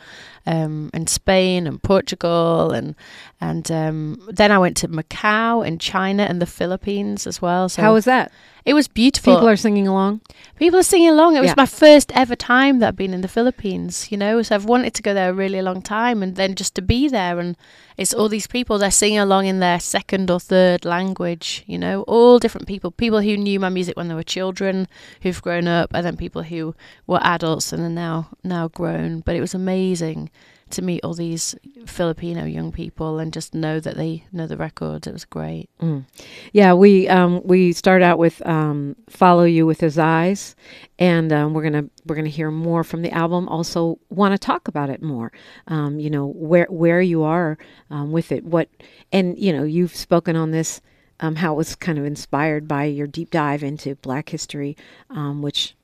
um, 0.46 0.90
and 0.94 1.08
Spain 1.08 1.66
and 1.66 1.82
Portugal, 1.82 2.70
and 2.70 2.94
and 3.40 3.70
um, 3.70 4.26
then 4.30 4.52
I 4.52 4.58
went 4.58 4.76
to 4.78 4.88
Macau 4.88 5.66
and 5.66 5.80
China 5.80 6.22
and 6.22 6.40
the 6.40 6.46
Philippines 6.46 7.26
as 7.26 7.42
well. 7.42 7.68
So 7.68 7.82
how 7.82 7.92
was 7.92 8.04
that? 8.04 8.32
It 8.64 8.74
was 8.74 8.88
beautiful. 8.88 9.34
People 9.34 9.48
are 9.48 9.56
singing 9.56 9.86
along. 9.86 10.22
People 10.56 10.80
are 10.80 10.82
singing 10.82 11.10
along. 11.10 11.36
It 11.36 11.40
was 11.40 11.56
my 11.56 11.66
first 11.66 12.10
ever 12.16 12.34
time 12.34 12.80
that 12.80 12.88
I've 12.88 12.96
been 12.96 13.14
in 13.14 13.20
the 13.20 13.28
Philippines, 13.28 14.10
you 14.10 14.18
know. 14.18 14.42
So 14.42 14.56
I've 14.56 14.64
wanted 14.64 14.92
to 14.94 15.02
go 15.02 15.14
there 15.14 15.30
a 15.30 15.32
really 15.32 15.62
long 15.62 15.82
time, 15.82 16.20
and 16.20 16.34
then 16.34 16.56
just 16.56 16.74
to 16.74 16.82
be 16.82 17.06
there, 17.06 17.38
and 17.38 17.56
it's 17.96 18.12
all 18.12 18.28
these 18.28 18.48
people. 18.48 18.78
They're 18.78 18.90
singing 18.90 19.20
along 19.20 19.46
in 19.46 19.60
their 19.60 19.78
second 19.78 20.32
or 20.32 20.40
third 20.40 20.84
language, 20.84 21.62
you 21.68 21.78
know. 21.78 22.02
All 22.08 22.40
different 22.40 22.66
people. 22.66 22.90
People 22.90 23.20
who 23.20 23.36
knew 23.36 23.60
my 23.60 23.68
music 23.68 23.96
when 23.96 24.08
they 24.08 24.14
were 24.14 24.24
children, 24.24 24.88
who've 25.20 25.42
grown 25.42 25.68
up, 25.68 25.90
and 25.94 26.04
then 26.04 26.16
people 26.16 26.42
who 26.42 26.74
were 27.06 27.20
adults 27.22 27.72
and 27.72 27.82
are 27.82 27.88
now 27.88 28.30
now 28.42 28.66
grown. 28.66 29.20
But 29.20 29.36
it 29.36 29.40
was 29.40 29.54
amazing 29.54 30.28
to 30.70 30.82
meet 30.82 31.00
all 31.04 31.14
these 31.14 31.54
Filipino 31.86 32.44
young 32.44 32.72
people 32.72 33.18
and 33.18 33.32
just 33.32 33.54
know 33.54 33.78
that 33.78 33.96
they 33.96 34.24
know 34.32 34.46
the 34.46 34.56
record. 34.56 35.06
It 35.06 35.12
was 35.12 35.24
great. 35.24 35.70
Mm. 35.80 36.04
Yeah, 36.52 36.74
we 36.74 37.08
um, 37.08 37.40
we 37.44 37.72
start 37.72 38.02
out 38.02 38.18
with 38.18 38.44
um, 38.46 38.96
"Follow 39.08 39.44
You 39.44 39.64
with 39.66 39.80
His 39.80 39.98
Eyes," 39.98 40.56
and 40.98 41.32
um, 41.32 41.54
we're 41.54 41.62
gonna 41.62 41.84
we're 42.06 42.16
gonna 42.16 42.28
hear 42.28 42.50
more 42.50 42.82
from 42.82 43.02
the 43.02 43.12
album. 43.12 43.48
Also, 43.48 43.98
want 44.10 44.32
to 44.32 44.38
talk 44.38 44.66
about 44.66 44.90
it 44.90 45.02
more. 45.02 45.30
Um, 45.68 46.00
you 46.00 46.10
know 46.10 46.26
where 46.26 46.66
where 46.68 47.00
you 47.00 47.22
are 47.22 47.58
um, 47.90 48.10
with 48.10 48.32
it. 48.32 48.44
What 48.44 48.68
and 49.12 49.38
you 49.38 49.52
know 49.52 49.62
you've 49.64 49.94
spoken 49.94 50.36
on 50.36 50.50
this. 50.50 50.80
Um, 51.18 51.36
how 51.36 51.54
it 51.54 51.56
was 51.56 51.74
kind 51.74 51.98
of 51.98 52.04
inspired 52.04 52.68
by 52.68 52.84
your 52.84 53.06
deep 53.06 53.30
dive 53.30 53.62
into 53.62 53.94
Black 53.94 54.28
history, 54.28 54.76
which 55.08 55.74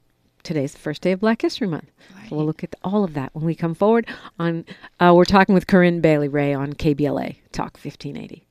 today's 0.43 0.73
the 0.73 0.79
first 0.79 1.03
day 1.03 1.13
of 1.13 1.21
Black 1.21 1.43
History 1.43 1.67
Month. 1.67 1.91
Right. 2.17 2.29
So 2.29 2.37
we'll 2.37 2.47
look 2.47 2.65
at 2.65 2.75
all 2.83 3.05
of 3.05 3.15
that 3.15 3.35
when 3.35 3.45
we 3.45 3.55
come 3.55 3.75
forward. 3.75 4.07
On 4.39 4.65
uh, 5.01 5.13
we're 5.15 5.25
talking 5.25 5.55
with 5.55 5.67
Corinne 5.67 6.01
Bailey 6.01 6.29
Rae 6.29 6.55
on 6.55 6.73
KBLA 6.73 7.37
Talk 7.53 7.79
1580. 7.83 8.47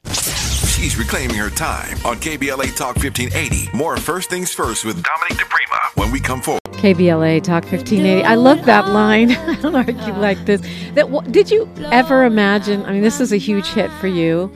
She's 0.67 0.97
reclaiming 0.97 1.35
her 1.37 1.49
time 1.49 1.97
on 2.05 2.17
KBLA 2.17 2.75
Talk 2.75 2.95
1580. 2.95 3.77
More 3.77 3.97
first 3.97 4.29
things 4.29 4.53
first 4.53 4.85
with 4.85 5.03
Dominique 5.03 5.45
DePrima 5.45 5.95
when 5.95 6.11
we 6.11 6.19
come 6.19 6.41
forward. 6.41 6.61
KBLA 6.71 7.43
Talk 7.43 7.63
1580. 7.63 8.23
I 8.23 8.35
love 8.35 8.65
that 8.65 8.87
line. 8.87 9.31
I 9.35 9.55
don't 9.61 9.73
know 9.73 9.79
if 9.79 10.07
you 10.07 10.13
like 10.13 10.43
this. 10.45 10.61
That 10.93 11.31
did 11.31 11.51
you 11.51 11.69
ever 11.91 12.25
imagine? 12.25 12.85
I 12.85 12.93
mean, 12.93 13.03
this 13.03 13.19
is 13.19 13.31
a 13.31 13.37
huge 13.37 13.67
hit 13.67 13.91
for 13.93 14.07
you. 14.07 14.51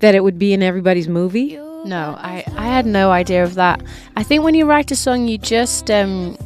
That 0.00 0.14
it 0.14 0.22
would 0.22 0.38
be 0.38 0.52
in 0.52 0.62
everybody's 0.62 1.08
movie. 1.08 1.56
No, 1.84 2.16
I, 2.18 2.44
I 2.56 2.66
had 2.66 2.86
no 2.86 3.10
idea 3.10 3.44
of 3.44 3.54
that. 3.54 3.82
I 4.16 4.22
think 4.22 4.42
when 4.42 4.54
you 4.54 4.64
write 4.64 4.90
a 4.90 4.96
song, 4.96 5.28
you 5.28 5.38
just 5.38 5.90
um, 5.90 6.36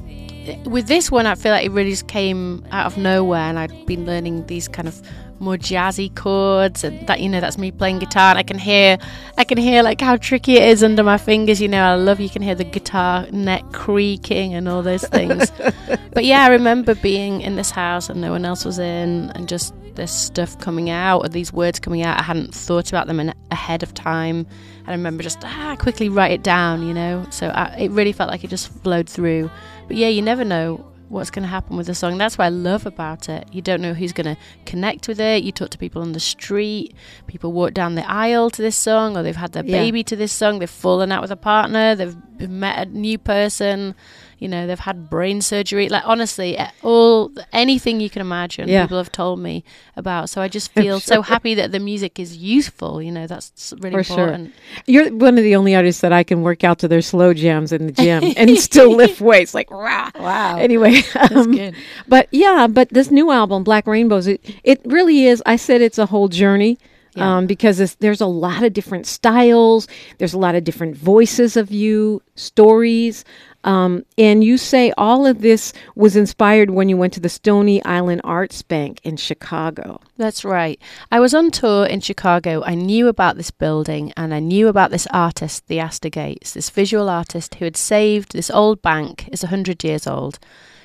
with 0.64 0.86
this 0.86 1.10
one, 1.10 1.26
I 1.26 1.34
feel 1.34 1.52
like 1.52 1.64
it 1.64 1.70
really 1.70 1.90
just 1.90 2.08
came 2.08 2.64
out 2.70 2.86
of 2.86 2.96
nowhere, 2.96 3.40
and 3.40 3.58
I'd 3.58 3.86
been 3.86 4.06
learning 4.06 4.46
these 4.46 4.68
kind 4.68 4.88
of 4.88 5.00
more 5.40 5.56
jazzy 5.56 6.14
chords, 6.14 6.84
and 6.84 7.06
that 7.06 7.20
you 7.20 7.28
know 7.28 7.40
that's 7.40 7.58
me 7.58 7.70
playing 7.70 7.98
guitar, 7.98 8.30
and 8.30 8.38
I 8.38 8.42
can 8.42 8.58
hear, 8.58 8.98
I 9.36 9.44
can 9.44 9.58
hear 9.58 9.82
like 9.82 10.00
how 10.00 10.16
tricky 10.16 10.56
it 10.56 10.64
is 10.64 10.82
under 10.82 11.02
my 11.02 11.18
fingers. 11.18 11.60
You 11.60 11.68
know, 11.68 11.82
I 11.82 11.94
love 11.94 12.20
you 12.20 12.30
can 12.30 12.42
hear 12.42 12.54
the 12.54 12.64
guitar 12.64 13.26
neck 13.30 13.64
creaking 13.72 14.54
and 14.54 14.68
all 14.68 14.82
those 14.82 15.04
things. 15.04 15.50
but 16.12 16.24
yeah, 16.24 16.44
I 16.44 16.48
remember 16.48 16.94
being 16.94 17.40
in 17.40 17.56
this 17.56 17.70
house 17.70 18.08
and 18.08 18.20
no 18.20 18.30
one 18.30 18.44
else 18.44 18.64
was 18.64 18.78
in, 18.78 19.30
and 19.34 19.48
just 19.48 19.74
this 19.98 20.12
stuff 20.12 20.58
coming 20.58 20.88
out, 20.88 21.24
or 21.24 21.28
these 21.28 21.52
words 21.52 21.78
coming 21.78 22.02
out. 22.02 22.18
I 22.18 22.22
hadn't 22.22 22.54
thought 22.54 22.88
about 22.88 23.06
them 23.06 23.20
in, 23.20 23.34
ahead 23.50 23.82
of 23.82 23.92
time. 23.92 24.46
And 24.78 24.88
I 24.88 24.92
remember 24.92 25.22
just 25.22 25.44
ah 25.44 25.76
quickly 25.78 26.08
write 26.08 26.32
it 26.32 26.42
down, 26.42 26.86
you 26.86 26.94
know. 26.94 27.26
So 27.30 27.48
I, 27.48 27.76
it 27.78 27.90
really 27.90 28.12
felt 28.12 28.30
like 28.30 28.44
it 28.44 28.48
just 28.48 28.68
flowed 28.68 29.08
through. 29.08 29.50
But 29.88 29.96
yeah, 29.96 30.08
you 30.08 30.22
never 30.22 30.44
know 30.44 30.84
what's 31.08 31.30
going 31.30 31.42
to 31.42 31.48
happen 31.48 31.76
with 31.76 31.86
the 31.86 31.94
song. 31.94 32.18
That's 32.18 32.36
what 32.36 32.44
I 32.44 32.50
love 32.50 32.86
about 32.86 33.28
it. 33.28 33.48
You 33.50 33.62
don't 33.62 33.80
know 33.80 33.94
who's 33.94 34.12
going 34.12 34.36
to 34.36 34.40
connect 34.66 35.08
with 35.08 35.18
it. 35.18 35.42
You 35.42 35.52
talk 35.52 35.70
to 35.70 35.78
people 35.78 36.02
on 36.02 36.12
the 36.12 36.20
street. 36.20 36.94
People 37.26 37.52
walk 37.52 37.72
down 37.72 37.94
the 37.94 38.08
aisle 38.08 38.50
to 38.50 38.62
this 38.62 38.76
song, 38.76 39.16
or 39.16 39.22
they've 39.22 39.34
had 39.34 39.52
their 39.52 39.64
yeah. 39.64 39.78
baby 39.78 40.04
to 40.04 40.16
this 40.16 40.32
song. 40.32 40.58
They've 40.58 40.70
fallen 40.70 41.10
out 41.10 41.22
with 41.22 41.30
a 41.30 41.36
partner. 41.36 41.94
They've 41.94 42.16
met 42.48 42.86
a 42.86 42.90
new 42.90 43.18
person 43.18 43.94
you 44.38 44.48
know 44.48 44.66
they've 44.66 44.78
had 44.78 45.10
brain 45.10 45.40
surgery 45.40 45.88
like 45.88 46.02
honestly 46.06 46.58
all 46.82 47.30
anything 47.52 48.00
you 48.00 48.08
can 48.08 48.20
imagine 48.20 48.68
yeah. 48.68 48.82
people 48.84 48.96
have 48.96 49.12
told 49.12 49.38
me 49.38 49.64
about 49.96 50.30
so 50.30 50.40
i 50.40 50.48
just 50.48 50.72
feel 50.72 51.00
sure. 51.00 51.16
so 51.16 51.22
happy 51.22 51.54
that 51.54 51.72
the 51.72 51.78
music 51.80 52.18
is 52.18 52.36
useful 52.36 53.02
you 53.02 53.10
know 53.10 53.26
that's 53.26 53.74
really 53.80 54.02
For 54.02 54.12
important 54.12 54.54
sure. 54.54 54.82
you're 54.86 55.14
one 55.14 55.36
of 55.38 55.44
the 55.44 55.56
only 55.56 55.74
artists 55.74 56.00
that 56.00 56.12
i 56.12 56.22
can 56.22 56.42
work 56.42 56.64
out 56.64 56.78
to 56.80 56.88
their 56.88 57.02
slow 57.02 57.34
jams 57.34 57.72
in 57.72 57.86
the 57.86 57.92
gym 57.92 58.32
and 58.36 58.58
still 58.58 58.94
lift 58.94 59.20
weights 59.20 59.54
like 59.54 59.70
rah. 59.70 60.10
wow 60.18 60.56
anyway 60.56 61.02
um, 61.30 61.72
but 62.06 62.28
yeah 62.30 62.66
but 62.66 62.88
this 62.90 63.10
new 63.10 63.30
album 63.30 63.64
black 63.64 63.86
rainbows 63.86 64.26
it, 64.26 64.40
it 64.62 64.80
really 64.84 65.26
is 65.26 65.42
i 65.46 65.56
said 65.56 65.80
it's 65.80 65.98
a 65.98 66.06
whole 66.06 66.28
journey 66.28 66.78
yeah. 67.18 67.36
Um, 67.36 67.46
because 67.46 67.96
there's 67.96 68.20
a 68.20 68.26
lot 68.26 68.62
of 68.62 68.72
different 68.72 69.06
styles, 69.06 69.88
there's 70.18 70.34
a 70.34 70.38
lot 70.38 70.54
of 70.54 70.64
different 70.64 70.96
voices 70.96 71.56
of 71.56 71.70
you, 71.70 72.22
stories. 72.34 73.24
Um, 73.64 74.04
and 74.16 74.44
you 74.44 74.56
say 74.56 74.92
all 74.96 75.26
of 75.26 75.40
this 75.40 75.72
was 75.96 76.16
inspired 76.16 76.70
when 76.70 76.88
you 76.88 76.96
went 76.96 77.12
to 77.14 77.20
the 77.20 77.28
Stony 77.28 77.84
Island 77.84 78.20
Arts 78.24 78.62
Bank 78.62 79.00
in 79.02 79.16
Chicago. 79.16 80.00
That's 80.16 80.44
right. 80.44 80.80
I 81.10 81.18
was 81.20 81.34
on 81.34 81.50
tour 81.50 81.84
in 81.84 82.00
Chicago. 82.00 82.62
I 82.64 82.74
knew 82.74 83.08
about 83.08 83.36
this 83.36 83.50
building 83.50 84.12
and 84.16 84.32
I 84.32 84.38
knew 84.38 84.68
about 84.68 84.90
this 84.90 85.08
artist, 85.10 85.64
Theaster 85.66 86.08
Gates, 86.08 86.52
this 86.52 86.70
visual 86.70 87.10
artist 87.10 87.56
who 87.56 87.64
had 87.64 87.76
saved 87.76 88.32
this 88.32 88.50
old 88.50 88.80
bank, 88.80 89.28
is 89.32 89.42
100 89.42 89.82
years 89.82 90.06
old, 90.06 90.38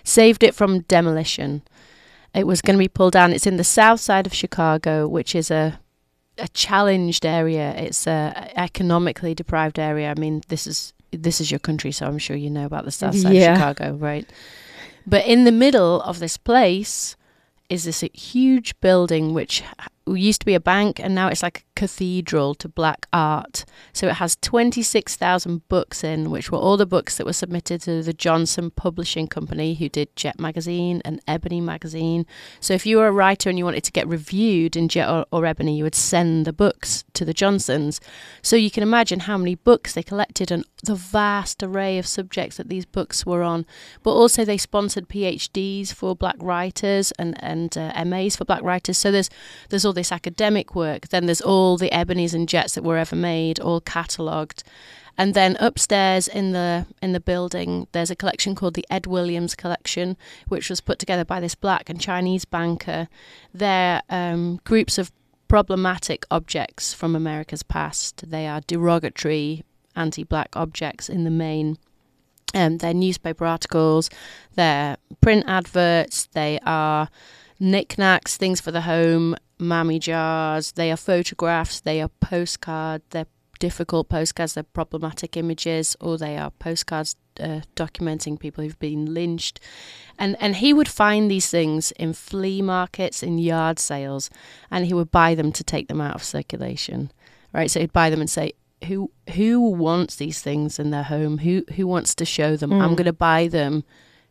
saved 0.04 0.44
it 0.44 0.56
from 0.56 0.82
demolition. 0.82 1.62
It 2.34 2.48
was 2.48 2.62
going 2.62 2.76
to 2.76 2.84
be 2.84 2.88
pulled 2.88 3.14
down. 3.14 3.32
It's 3.32 3.46
in 3.46 3.58
the 3.58 3.64
south 3.64 4.00
side 4.00 4.26
of 4.26 4.34
Chicago, 4.34 5.08
which 5.08 5.36
is 5.36 5.52
a 5.52 5.80
a 6.38 6.48
challenged 6.50 7.26
area. 7.26 7.74
It's 7.76 8.08
a 8.08 8.52
economically 8.56 9.36
deprived 9.36 9.80
area. 9.80 10.12
I 10.12 10.20
mean, 10.20 10.42
this 10.48 10.68
is 10.68 10.94
this 11.12 11.40
is 11.40 11.52
your 11.52 11.60
country, 11.60 11.92
so 11.92 12.08
I'm 12.08 12.18
sure 12.18 12.36
you 12.36 12.50
know 12.50 12.66
about 12.66 12.86
the 12.86 12.92
south 12.92 13.18
side 13.18 13.34
yeah. 13.34 13.52
of 13.52 13.58
Chicago, 13.58 13.96
right? 13.96 14.28
But 15.06 15.26
in 15.26 15.44
the 15.44 15.52
middle 15.52 16.02
of 16.02 16.20
this 16.20 16.38
place 16.38 17.16
is 17.70 17.84
this 17.84 18.04
huge 18.14 18.80
building 18.80 19.34
which 19.34 19.64
used 20.08 20.42
to 20.42 20.46
be 20.46 20.54
a 20.54 20.60
bank 20.60 21.00
and 21.00 21.16
now 21.16 21.28
it's 21.28 21.44
like 21.44 21.60
a 21.60 21.80
cathedral 21.80 22.54
to 22.56 22.68
black 22.68 23.08
art. 23.14 23.66
So 23.94 24.08
it 24.08 24.16
has 24.16 24.36
26,000 24.38 25.68
books 25.70 26.04
in, 26.04 26.30
which 26.30 26.52
were 26.52 26.58
all 26.58 26.78
the 26.78 26.86
books 26.86 27.18
that 27.18 27.26
were 27.26 27.34
submitted 27.34 27.82
to 27.82 28.04
the 28.04 28.14
Johnson 28.14 28.72
Publishing 28.72 29.28
Company, 29.28 29.76
who 29.76 29.88
did 29.88 30.14
Jet 30.16 30.40
Magazine 30.40 31.02
and 31.06 31.22
Ebony 31.28 31.62
Magazine. 31.62 32.26
So 32.60 32.74
if 32.74 32.86
you 32.86 32.98
were 32.98 33.08
a 33.08 33.12
writer 33.12 33.50
and 33.50 33.58
you 33.58 33.66
wanted 33.66 33.84
to 33.86 33.92
get 33.92 34.08
reviewed 34.08 34.76
in 34.76 34.90
Jet 34.90 35.10
or, 35.10 35.26
or 35.32 35.46
Ebony, 35.46 35.78
you 35.78 35.84
would 35.84 35.96
send 35.96 36.46
the 36.46 36.54
books 36.54 37.06
to 37.14 37.24
the 37.24 37.34
Johnsons. 37.34 38.02
So 38.42 38.56
you 38.56 38.72
can 38.72 38.84
imagine 38.84 39.22
how 39.22 39.38
many 39.38 39.56
books 39.56 39.94
they 39.94 40.04
collected 40.04 40.52
and 40.52 40.66
the 40.84 40.96
vast 40.96 41.64
array 41.64 41.98
of 41.98 42.06
subjects 42.06 42.58
that 42.58 42.68
these 42.68 42.86
books 42.86 43.26
were 43.26 43.42
on. 43.42 43.66
But 44.04 44.12
also 44.12 44.44
they 44.44 44.58
sponsored 44.58 45.08
PhDs 45.08 45.94
for 45.94 46.16
black 46.16 46.36
writers 46.40 47.14
and, 47.18 47.42
and 47.42 47.78
uh, 47.78 48.04
MAs 48.04 48.36
for 48.36 48.44
black 48.44 48.64
writers. 48.64 48.98
So 48.98 49.10
there's 49.10 49.30
there's 49.70 49.86
all 49.86 49.93
this 49.94 50.12
academic 50.12 50.76
work. 50.76 51.10
Then 51.10 51.26
there's 51.26 51.42
all 51.42 51.78
the 51.78 51.90
ebonies 51.90 52.34
and 52.34 52.50
jets 52.50 52.76
that 52.76 52.84
were 52.84 52.98
ever 52.98 53.16
made, 53.16 53.60
all 53.60 53.82
catalogued. 53.82 54.64
And 55.18 55.36
then 55.36 55.58
upstairs 55.60 56.28
in 56.28 56.52
the 56.54 56.88
in 57.02 57.14
the 57.14 57.20
building, 57.20 57.88
there's 57.92 58.10
a 58.10 58.16
collection 58.16 58.56
called 58.56 58.74
the 58.74 58.86
Ed 58.90 59.06
Williams 59.06 59.56
Collection, 59.56 60.18
which 60.48 60.70
was 60.70 60.82
put 60.82 60.98
together 60.98 61.24
by 61.24 61.40
this 61.40 61.56
black 61.56 61.90
and 61.90 62.02
Chinese 62.02 62.46
banker. 62.46 63.08
They're 63.54 64.02
um, 64.10 64.60
groups 64.64 64.98
of 64.98 65.12
problematic 65.48 66.26
objects 66.32 66.96
from 66.96 67.16
America's 67.16 67.62
past. 67.62 68.28
They 68.28 68.48
are 68.48 68.62
derogatory, 68.62 69.64
anti-black 69.96 70.56
objects 70.56 71.10
in 71.10 71.26
the 71.26 71.30
main. 71.30 71.78
Um, 72.56 72.78
they're 72.78 72.94
newspaper 72.94 73.46
articles, 73.46 74.10
they're 74.56 74.98
print 75.22 75.44
adverts, 75.48 76.28
they 76.34 76.60
are 76.66 77.10
knickknacks, 77.60 78.38
things 78.38 78.62
for 78.62 78.72
the 78.72 78.82
home, 78.82 79.36
mammy 79.64 80.00
jars, 80.00 80.74
they 80.74 80.92
are 80.92 80.98
photographs, 80.98 81.80
they 81.80 82.02
are 82.02 82.10
postcards, 82.20 83.04
they're 83.10 83.28
difficult 83.60 84.10
postcards, 84.10 84.54
they're 84.54 84.64
problematic 84.64 85.38
images, 85.38 85.96
or 86.00 86.18
they 86.18 86.38
are 86.38 86.52
postcards 86.52 87.16
uh, 87.40 87.62
documenting 87.76 88.40
people 88.40 88.64
who've 88.64 88.80
been 88.80 89.14
lynched. 89.14 89.60
And, 90.20 90.36
and 90.40 90.58
he 90.58 90.74
would 90.74 90.90
find 90.90 91.32
these 91.32 91.50
things 91.50 91.92
in 91.92 92.14
flea 92.14 92.62
markets, 92.62 93.24
in 93.24 93.38
yard 93.38 93.80
sales, 93.80 94.30
and 94.70 94.86
he 94.86 94.94
would 94.94 95.12
buy 95.12 95.34
them 95.36 95.52
to 95.54 95.64
take 95.64 95.88
them 95.88 96.02
out 96.02 96.16
of 96.16 96.24
circulation. 96.24 97.12
Right, 97.54 97.70
so 97.70 97.80
he'd 97.80 97.94
buy 97.94 98.10
them 98.10 98.20
and 98.20 98.30
say, 98.30 98.54
who 98.86 99.12
who 99.34 99.62
wants 99.62 100.16
these 100.18 100.42
things 100.42 100.80
in 100.80 100.92
their 100.92 101.04
home? 101.04 101.38
Who 101.38 101.64
who 101.76 101.88
wants 101.88 102.16
to 102.16 102.26
show 102.26 102.58
them? 102.58 102.72
Mm. 102.72 102.82
I'm 102.82 102.96
going 102.96 103.06
to 103.06 103.14
buy 103.14 103.48
them. 103.48 103.84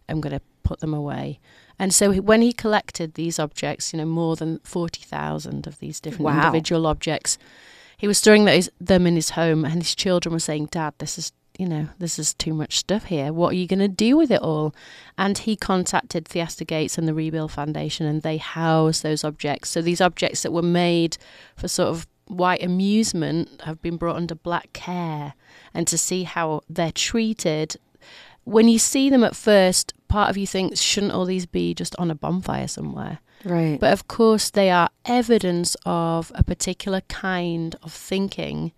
I'm 0.08 0.20
going 0.20 0.34
to 0.38 0.42
put 0.62 0.80
them 0.80 0.94
away. 0.94 1.40
And 1.82 1.92
so 1.92 2.12
when 2.12 2.42
he 2.42 2.52
collected 2.52 3.14
these 3.14 3.40
objects, 3.40 3.92
you 3.92 3.96
know, 3.96 4.04
more 4.04 4.36
than 4.36 4.60
40,000 4.60 5.66
of 5.66 5.80
these 5.80 5.98
different 5.98 6.26
wow. 6.26 6.36
individual 6.36 6.86
objects, 6.86 7.38
he 7.96 8.06
was 8.06 8.18
storing 8.18 8.44
those, 8.44 8.70
them 8.80 9.04
in 9.04 9.16
his 9.16 9.30
home 9.30 9.64
and 9.64 9.82
his 9.82 9.96
children 9.96 10.32
were 10.32 10.38
saying, 10.38 10.66
Dad, 10.66 10.94
this 10.98 11.18
is, 11.18 11.32
you 11.58 11.66
know, 11.66 11.88
this 11.98 12.20
is 12.20 12.34
too 12.34 12.54
much 12.54 12.78
stuff 12.78 13.06
here. 13.06 13.32
What 13.32 13.48
are 13.48 13.56
you 13.56 13.66
going 13.66 13.80
to 13.80 13.88
do 13.88 14.16
with 14.16 14.30
it 14.30 14.40
all? 14.40 14.72
And 15.18 15.36
he 15.36 15.56
contacted 15.56 16.28
Theaster 16.28 16.64
Gates 16.64 16.98
and 16.98 17.08
the 17.08 17.14
Rebuild 17.14 17.50
Foundation 17.50 18.06
and 18.06 18.22
they 18.22 18.36
house 18.36 19.00
those 19.00 19.24
objects. 19.24 19.70
So 19.70 19.82
these 19.82 20.00
objects 20.00 20.44
that 20.44 20.52
were 20.52 20.62
made 20.62 21.18
for 21.56 21.66
sort 21.66 21.88
of 21.88 22.06
white 22.28 22.62
amusement 22.62 23.60
have 23.64 23.82
been 23.82 23.96
brought 23.96 24.14
under 24.14 24.36
black 24.36 24.72
care 24.72 25.34
and 25.74 25.88
to 25.88 25.98
see 25.98 26.22
how 26.22 26.60
they're 26.70 26.92
treated 26.92 27.74
when 28.44 28.68
you 28.68 28.78
see 28.78 29.08
them 29.10 29.24
at 29.24 29.36
first 29.36 29.94
part 30.12 30.28
of 30.28 30.36
you 30.36 30.46
thinks, 30.46 30.78
shouldn't 30.78 31.12
all 31.12 31.24
these 31.24 31.46
be 31.46 31.72
just 31.72 31.96
on 31.98 32.10
a 32.10 32.14
bonfire 32.14 32.68
somewhere? 32.68 33.18
Right. 33.44 33.80
But 33.80 33.94
of 33.94 34.08
course, 34.08 34.50
they 34.50 34.70
are 34.70 34.90
evidence 35.06 35.74
of 35.86 36.30
a 36.34 36.44
particular 36.44 37.00
kind 37.08 37.74
of 37.82 37.92
thinking, 37.92 38.72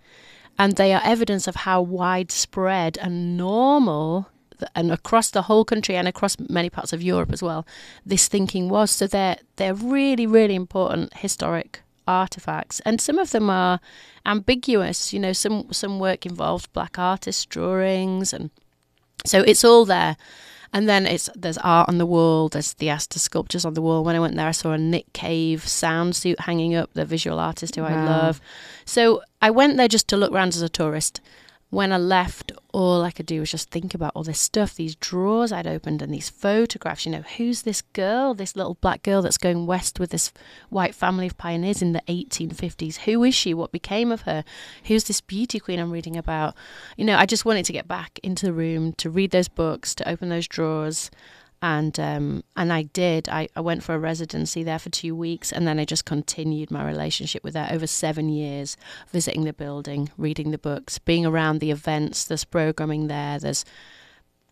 and 0.57 0.77
they 0.77 0.95
are 0.95 1.03
evidence 1.05 1.49
of 1.49 1.57
how 1.57 1.83
widespread 1.83 2.97
and 3.03 3.37
normal 3.37 4.29
and 4.77 4.93
across 4.93 5.31
the 5.33 5.43
whole 5.43 5.65
country 5.65 5.97
and 5.97 6.07
across 6.07 6.39
many 6.39 6.71
parts 6.71 6.93
of 6.93 7.03
Europe 7.03 7.33
as 7.33 7.43
well, 7.43 7.67
this 8.07 8.29
thinking 8.29 8.69
was. 8.69 8.93
So 8.93 9.09
they're 9.09 9.39
they're 9.57 9.75
really 9.75 10.29
really 10.29 10.55
important 10.55 11.15
historic 11.15 11.83
artifacts, 12.07 12.79
and 12.87 13.01
some 13.01 13.19
of 13.19 13.31
them 13.31 13.51
are 13.51 13.81
ambiguous. 14.25 15.13
You 15.13 15.19
know, 15.19 15.33
some 15.33 15.73
some 15.73 15.99
work 15.99 16.25
involved 16.25 16.73
black 16.73 16.97
artist 16.97 17.49
drawings, 17.49 18.33
and 18.33 18.51
so 19.27 19.41
it's 19.41 19.65
all 19.65 19.85
there. 19.85 20.17
And 20.75 20.89
then 20.89 21.07
it's 21.07 21.31
there's 21.37 21.57
art 21.59 21.89
on 21.89 21.99
the 21.99 22.05
wall. 22.05 22.49
There's 22.49 22.73
Theaster 22.73 23.21
sculptures 23.21 23.65
on 23.65 23.75
the 23.75 23.81
wall. 23.81 24.03
When 24.03 24.17
I 24.17 24.21
went 24.21 24.35
there, 24.35 24.49
I 24.49 24.51
saw 24.51 24.73
a 24.73 24.79
Nick 24.79 25.13
Cave 25.13 25.67
sound 25.67 26.17
suit 26.17 26.41
hanging 26.41 26.75
up. 26.75 26.93
The 26.95 27.05
visual 27.05 27.39
artist 27.39 27.77
who 27.77 27.83
wow. 27.83 27.89
I 27.89 28.05
love. 28.05 28.41
So 28.85 29.23
I 29.41 29.51
went 29.51 29.77
there 29.77 29.87
just 29.87 30.09
to 30.09 30.17
look 30.17 30.33
around 30.33 30.49
as 30.49 30.63
a 30.63 30.69
tourist 30.69 31.21
when 31.75 31.93
I 31.93 31.99
left, 31.99 32.53
all 32.73 33.03
I 33.03 33.11
could 33.11 33.27
do 33.27 33.41
was 33.41 33.51
just 33.51 33.71
think 33.71 33.95
about 33.95 34.13
all 34.15 34.23
this 34.23 34.39
stuff, 34.39 34.75
these 34.75 34.95
drawers 34.95 35.51
I'd 35.51 35.67
opened 35.67 36.03
and 36.03 36.15
these 36.15 36.31
photographs. 36.31 37.05
You 37.05 37.13
know, 37.13 37.25
who's 37.37 37.63
this 37.63 37.83
girl, 37.83 38.33
this 38.33 38.55
little 38.55 38.79
black 38.81 39.03
girl 39.03 39.23
that's 39.23 39.39
going 39.39 39.67
west 39.67 39.99
with 39.99 40.11
this 40.11 40.33
white 40.71 40.95
family 40.95 41.27
of 41.27 41.37
pioneers 41.37 41.83
in 41.83 41.93
the 41.93 42.03
1850s? 42.09 42.99
Who 42.99 43.25
is 43.25 43.35
she? 43.35 43.53
What 43.55 43.73
became 43.73 44.13
of 44.13 44.23
her? 44.23 44.45
Who's 44.85 45.05
this 45.05 45.21
beauty 45.21 45.59
queen 45.59 45.81
I'm 45.81 45.91
reading 45.91 46.17
about? 46.17 46.55
You 46.97 47.05
know, 47.05 47.17
I 47.17 47.27
just 47.27 47.45
wanted 47.45 47.65
to 47.67 47.73
get 47.73 47.89
back 47.89 48.21
into 48.23 48.47
the 48.47 48.53
room 48.53 48.93
to 48.95 49.11
read 49.11 49.33
those 49.33 49.49
books, 49.49 49.97
to 49.97 50.09
open 50.09 50.29
those 50.29 50.47
drawers 50.47 51.11
and 51.65 51.99
um, 51.99 52.45
and 52.57 52.71
I 52.71 52.83
did. 52.83 53.27
I, 53.31 53.49
I 53.57 53.63
went 53.63 53.83
for 53.83 53.95
a 53.95 53.99
residency 53.99 54.63
there 54.63 54.79
for 54.79 54.91
two 54.91 55.17
weeks, 55.17 55.51
and 55.51 55.67
then 55.67 55.79
I 55.79 55.87
just 55.87 56.05
continued 56.05 56.71
my 56.71 56.87
relationship 56.87 57.43
with 57.43 57.55
her 57.55 57.67
over 57.71 57.87
seven 57.87 58.29
years, 58.29 58.77
visiting 59.11 59.45
the 59.45 59.55
building, 59.55 60.11
reading 60.19 60.51
the 60.51 60.59
books, 60.59 60.99
being 60.99 61.25
around 61.25 61.61
the 61.61 61.71
events. 61.71 62.27
There's 62.27 62.45
programming 62.45 63.07
there. 63.07 63.39
There's 63.39 63.65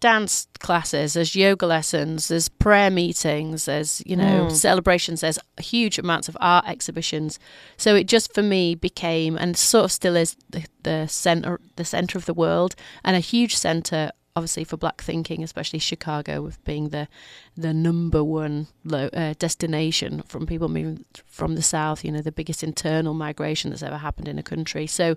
dance 0.00 0.48
classes, 0.58 1.12
there's 1.12 1.36
yoga 1.36 1.66
lessons, 1.66 2.28
there's 2.28 2.48
prayer 2.48 2.90
meetings, 2.90 3.66
there's 3.66 4.02
you 4.06 4.16
know 4.16 4.46
mm. 4.46 4.50
celebrations, 4.50 5.20
there's 5.20 5.38
huge 5.60 5.98
amounts 5.98 6.30
of 6.30 6.36
art 6.40 6.64
exhibitions. 6.66 7.38
So 7.76 7.94
it 7.94 8.04
just 8.04 8.32
for 8.32 8.42
me 8.42 8.74
became 8.74 9.36
and 9.36 9.54
sort 9.54 9.84
of 9.84 9.92
still 9.92 10.16
is 10.16 10.34
the, 10.48 10.64
the 10.82 11.06
center 11.08 11.60
the 11.76 11.84
center 11.84 12.16
of 12.16 12.24
the 12.24 12.32
world 12.32 12.74
and 13.04 13.16
a 13.16 13.20
huge 13.20 13.54
center 13.54 14.12
obviously 14.34 14.64
for 14.64 14.76
black 14.76 15.02
thinking, 15.02 15.42
especially 15.42 15.78
Chicago, 15.78 16.42
with 16.42 16.62
being 16.64 16.88
the 16.88 17.08
the 17.56 17.74
number 17.74 18.24
one 18.24 18.68
uh, 18.90 19.34
destination 19.38 20.22
from 20.22 20.46
people 20.46 20.68
moving 20.68 21.04
from 21.26 21.54
the 21.54 21.62
south. 21.62 22.04
You 22.04 22.12
know, 22.12 22.22
the 22.22 22.32
biggest 22.32 22.62
internal 22.62 23.14
migration 23.14 23.70
that's 23.70 23.82
ever 23.82 23.98
happened 23.98 24.28
in 24.28 24.38
a 24.38 24.42
country. 24.42 24.86
So 24.86 25.16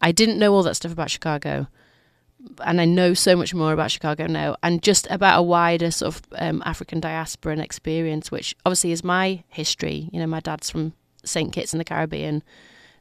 I 0.00 0.12
didn't 0.12 0.38
know 0.38 0.54
all 0.54 0.62
that 0.62 0.74
stuff 0.74 0.92
about 0.92 1.10
Chicago, 1.10 1.66
and 2.64 2.80
I 2.80 2.84
know 2.84 3.14
so 3.14 3.36
much 3.36 3.54
more 3.54 3.72
about 3.72 3.90
Chicago 3.90 4.26
now, 4.26 4.56
and 4.62 4.82
just 4.82 5.06
about 5.10 5.38
a 5.38 5.42
wider 5.42 5.90
sort 5.90 6.14
of 6.14 6.22
um, 6.36 6.62
African 6.64 7.00
diaspora 7.00 7.52
and 7.52 7.60
experience, 7.62 8.30
which 8.30 8.56
obviously 8.64 8.92
is 8.92 9.04
my 9.04 9.44
history. 9.48 10.08
You 10.12 10.20
know, 10.20 10.26
my 10.26 10.40
dad's 10.40 10.70
from 10.70 10.94
St. 11.24 11.52
Kitts 11.52 11.74
in 11.74 11.78
the 11.78 11.84
Caribbean. 11.84 12.42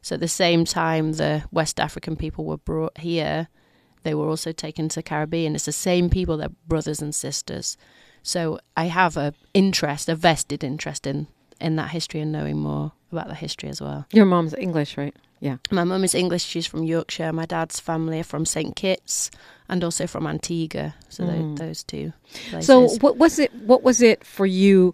So 0.02 0.13
at 0.13 0.20
the 0.20 0.28
same 0.28 0.63
time, 0.63 1.13
the 1.13 1.43
West 1.52 1.80
African 1.80 2.15
people 2.15 2.46
were 2.46 2.58
brought 2.58 2.98
here 3.00 3.50
they 4.08 4.15
were 4.15 4.30
also 4.30 4.54
taken 4.54 4.88
to 4.89 5.04
Caribbean. 5.04 5.54
It's 5.54 5.65
the 5.65 5.74
same 5.74 6.10
people, 6.10 6.38
they're 6.38 6.50
brothers 6.65 7.02
and 7.02 7.13
sisters. 7.13 7.76
So 8.24 8.60
I 8.78 8.86
have 8.86 9.17
a 9.17 9.34
interest, 9.54 10.08
a 10.08 10.15
vested 10.15 10.63
interest 10.63 11.06
in 11.06 11.28
in 11.60 11.76
that 11.76 11.89
history 11.89 12.22
and 12.22 12.32
knowing 12.32 12.58
more 12.58 12.93
about 13.12 13.28
the 13.28 13.36
history 13.36 13.67
as 13.70 13.82
well. 13.82 14.06
Your 14.13 14.26
mom's 14.26 14.54
English, 14.54 14.98
right? 14.98 15.15
Yeah. 15.39 15.58
My 15.72 15.84
mum 15.84 16.04
is 16.04 16.15
English. 16.15 16.46
She's 16.46 16.65
from 16.65 16.84
Yorkshire. 16.84 17.34
My 17.34 17.46
dad's 17.46 17.80
family 17.80 18.20
are 18.20 18.24
from 18.24 18.46
St. 18.46 18.76
Kitts 18.76 19.30
and 19.70 19.84
also 19.84 20.08
from 20.08 20.26
Antigua. 20.26 20.96
So 21.10 21.24
mm. 21.24 21.58
those 21.58 21.84
two. 21.84 22.13
Places. 22.50 22.67
So 22.67 22.88
what 23.00 23.17
was 23.17 23.39
it? 23.39 23.54
What 23.54 23.84
was 23.84 24.02
it 24.02 24.24
for 24.24 24.46
you 24.46 24.93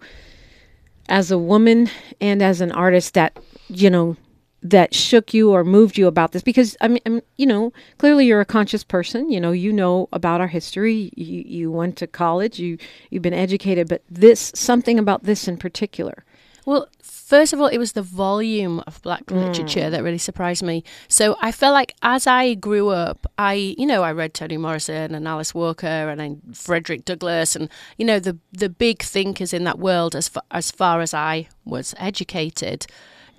as 1.08 1.32
a 1.32 1.38
woman 1.38 1.90
and 2.20 2.42
as 2.42 2.62
an 2.62 2.72
artist 2.72 3.14
that 3.14 3.38
you 3.68 3.90
know 3.90 4.18
that 4.64 4.96
shook 4.96 5.34
you 5.34 5.52
or 5.52 5.64
moved 5.64 5.98
you 5.98 6.08
about 6.08 6.32
this? 6.32 6.42
Because 6.42 6.76
I 6.82 6.88
mean, 6.88 7.22
you 7.38 7.46
know 7.46 7.74
clearly 7.98 8.26
you're 8.26 8.42
a 8.42 8.46
conscious 8.46 8.84
person 8.84 9.30
you 9.30 9.40
know 9.40 9.52
you 9.52 9.72
know 9.72 10.08
about 10.14 10.42
our 10.42 10.48
history. 10.48 11.12
You, 11.16 11.44
you 11.46 11.72
went 11.72 11.98
to 11.98 12.08
college 12.08 12.60
you 12.60 12.78
you've 13.10 13.24
been 13.24 13.34
educated 13.34 13.88
but 13.90 14.02
this 14.10 14.52
something 14.56 14.98
about 14.98 15.24
this 15.24 15.48
in 15.48 15.58
particular. 15.58 16.24
Well 16.66 16.88
first 17.02 17.52
of 17.52 17.60
all 17.60 17.68
it 17.68 17.78
was 17.78 17.94
the 17.94 18.02
volume 18.02 18.82
of 18.86 19.02
black 19.02 19.26
mm. 19.26 19.36
literature 19.36 19.90
that 19.90 20.04
really 20.04 20.18
surprised 20.18 20.64
me. 20.64 20.84
So 21.08 21.36
i 21.42 21.52
felt 21.52 21.74
like 21.74 21.94
as 22.02 22.28
i 22.28 22.54
grew 22.54 22.90
up 22.90 23.26
i 23.38 23.54
you 23.78 23.86
know 23.86 24.04
i 24.04 24.12
read 24.12 24.34
toni 24.34 24.58
morrison 24.58 25.16
and 25.16 25.28
alice 25.28 25.54
walker 25.54 25.88
and 25.88 26.42
frederick 26.56 27.06
douglass 27.06 27.56
and 27.56 27.70
you 27.98 28.06
know 28.06 28.20
the 28.20 28.38
the 28.52 28.70
big 28.70 29.02
thinkers 29.02 29.54
in 29.54 29.64
that 29.64 29.80
world 29.80 30.16
as 30.16 30.28
far, 30.28 30.44
as 30.52 30.70
far 30.70 31.02
as 31.02 31.14
i 31.14 31.48
was 31.66 31.96
educated 31.98 32.86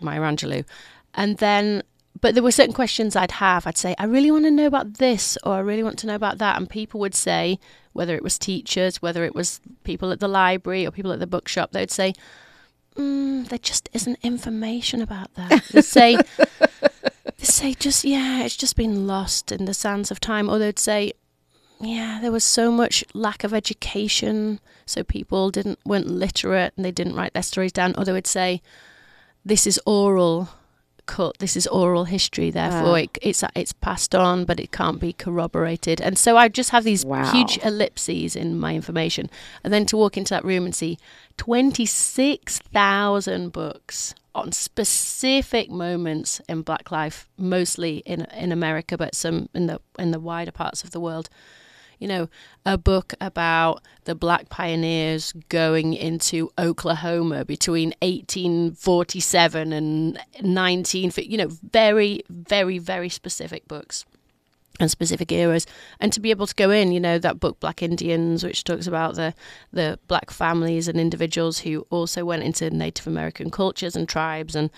Maya 0.01 0.21
Angelou 0.21 0.65
and 1.15 1.39
then, 1.39 1.83
but 2.21 2.35
there 2.35 2.43
were 2.43 2.51
certain 2.51 2.75
questions 2.75 3.17
I'd 3.17 3.33
have. 3.33 3.67
I'd 3.67 3.79
say, 3.79 3.95
I 3.99 4.05
really 4.05 4.31
want 4.31 4.45
to 4.45 4.51
know 4.51 4.67
about 4.67 4.95
this, 4.95 5.39
or 5.45 5.55
I 5.55 5.61
really 5.61 5.83
want 5.83 5.99
to 6.01 6.07
know 6.07 6.15
about 6.15 6.39
that. 6.39 6.57
And 6.57 6.69
people 6.69 7.01
would 7.01 7.15
say, 7.15 7.59
whether 7.93 8.15
it 8.17 8.23
was 8.23 8.39
teachers, 8.39 9.01
whether 9.01 9.25
it 9.25 9.35
was 9.35 9.61
people 9.85 10.11
at 10.11 10.21
the 10.21 10.29
library 10.29 10.87
or 10.87 10.91
people 10.91 11.13
at 11.13 11.21
the 11.21 11.27
bookshop, 11.27 11.73
they'd 11.73 11.91
say, 11.91 12.13
mm, 12.97 13.49
there 13.49 13.59
just 13.59 13.89
isn't 13.93 14.19
information 14.23 15.01
about 15.01 15.33
that. 15.35 15.65
They'd 15.73 15.85
say, 15.85 16.17
they 17.39 17.45
say 17.45 17.75
just 17.75 18.05
yeah, 18.05 18.43
it's 18.43 18.57
just 18.57 18.77
been 18.77 19.07
lost 19.07 19.53
in 19.53 19.65
the 19.65 19.75
sands 19.75 20.11
of 20.11 20.19
time. 20.19 20.49
Or 20.49 20.59
they'd 20.59 20.79
say, 20.79 21.13
yeah, 21.81 22.19
there 22.21 22.33
was 22.33 22.45
so 22.45 22.73
much 22.73 23.05
lack 23.15 23.45
of 23.45 23.55
education, 23.55 24.59
so 24.87 25.05
people 25.05 25.51
didn't 25.51 25.79
weren't 25.85 26.09
literate 26.09 26.73
and 26.77 26.85
they 26.85 26.93
didn't 26.93 27.17
write 27.17 27.35
their 27.35 27.43
stories 27.43 27.73
down. 27.73 27.95
Or 27.97 28.05
they 28.05 28.13
would 28.13 28.27
say, 28.27 28.63
this 29.45 29.67
is 29.67 29.81
oral 29.87 30.49
cut. 31.07 31.39
This 31.39 31.57
is 31.57 31.67
oral 31.67 32.05
history, 32.05 32.51
therefore 32.51 32.93
Ah. 32.99 33.05
it, 33.05 33.19
it's 33.23 33.45
it's 33.55 33.73
passed 33.73 34.15
on, 34.15 34.45
but 34.45 34.59
it 34.61 34.71
can't 34.73 35.01
be 35.01 35.13
corroborated. 35.13 36.01
And 36.01 36.19
so 36.19 36.37
I 36.37 36.49
just 36.49 36.71
have 36.71 36.85
these 36.85 37.05
Wow. 37.05 37.31
huge 37.33 37.59
ellipses 37.65 38.37
in 38.37 38.59
my 38.59 38.75
information, 38.75 39.29
and 39.63 39.73
then 39.73 39.87
to 39.87 39.97
walk 39.97 40.17
into 40.17 40.31
that 40.35 40.45
room 40.45 40.65
and 40.65 40.75
see 40.75 40.99
twenty 41.37 41.87
six 41.87 42.59
thousand 42.73 43.53
books 43.53 44.15
on 44.35 44.51
specific 44.53 45.71
moments 45.71 46.41
in 46.49 46.63
Black 46.63 46.91
life, 46.91 47.29
mostly 47.39 47.99
in 48.07 48.23
in 48.37 48.53
America, 48.53 48.97
but 48.97 49.15
some 49.15 49.49
in 49.55 49.67
the 49.67 49.81
in 49.99 50.11
the 50.11 50.21
wider 50.21 50.53
parts 50.53 50.83
of 50.85 50.91
the 50.91 51.01
world 51.01 51.29
you 52.05 52.09
know, 52.09 52.29
a 52.67 52.77
book 52.77 53.15
about 53.19 53.81
the 54.05 54.15
black 54.15 54.51
pioneers 54.51 55.33
going 55.49 55.95
into 55.95 56.53
Oklahoma 56.59 57.47
between 57.47 57.95
1847 58.03 59.73
and 59.73 60.21
19, 60.43 61.13
you 61.17 61.39
know, 61.39 61.49
very, 61.49 62.21
very, 62.29 62.77
very 62.77 63.09
specific 63.09 63.67
books 63.67 64.05
and 64.79 64.91
specific 64.91 65.33
eras. 65.33 65.67
And 65.99 66.13
to 66.13 66.21
be 66.21 66.31
able 66.31 66.47
to 66.47 66.55
go 66.55 66.71
in 66.71 66.93
you 66.93 67.01
know 67.01 67.19
that 67.19 67.41
book 67.41 67.59
black 67.59 67.83
indians 67.83 68.45
which 68.45 68.65
talks 68.65 68.87
about 68.87 69.15
the 69.15 69.33
the 69.73 69.99
black 70.07 70.31
families 70.31 70.89
and 70.89 71.01
individuals 71.01 71.61
who 71.61 71.87
also 71.89 72.25
went 72.25 72.43
into 72.43 72.69
native 72.71 73.07
american 73.07 73.53
cultures 73.53 73.95
and 73.95 74.09
tribes 74.09 74.57
and 74.57 74.71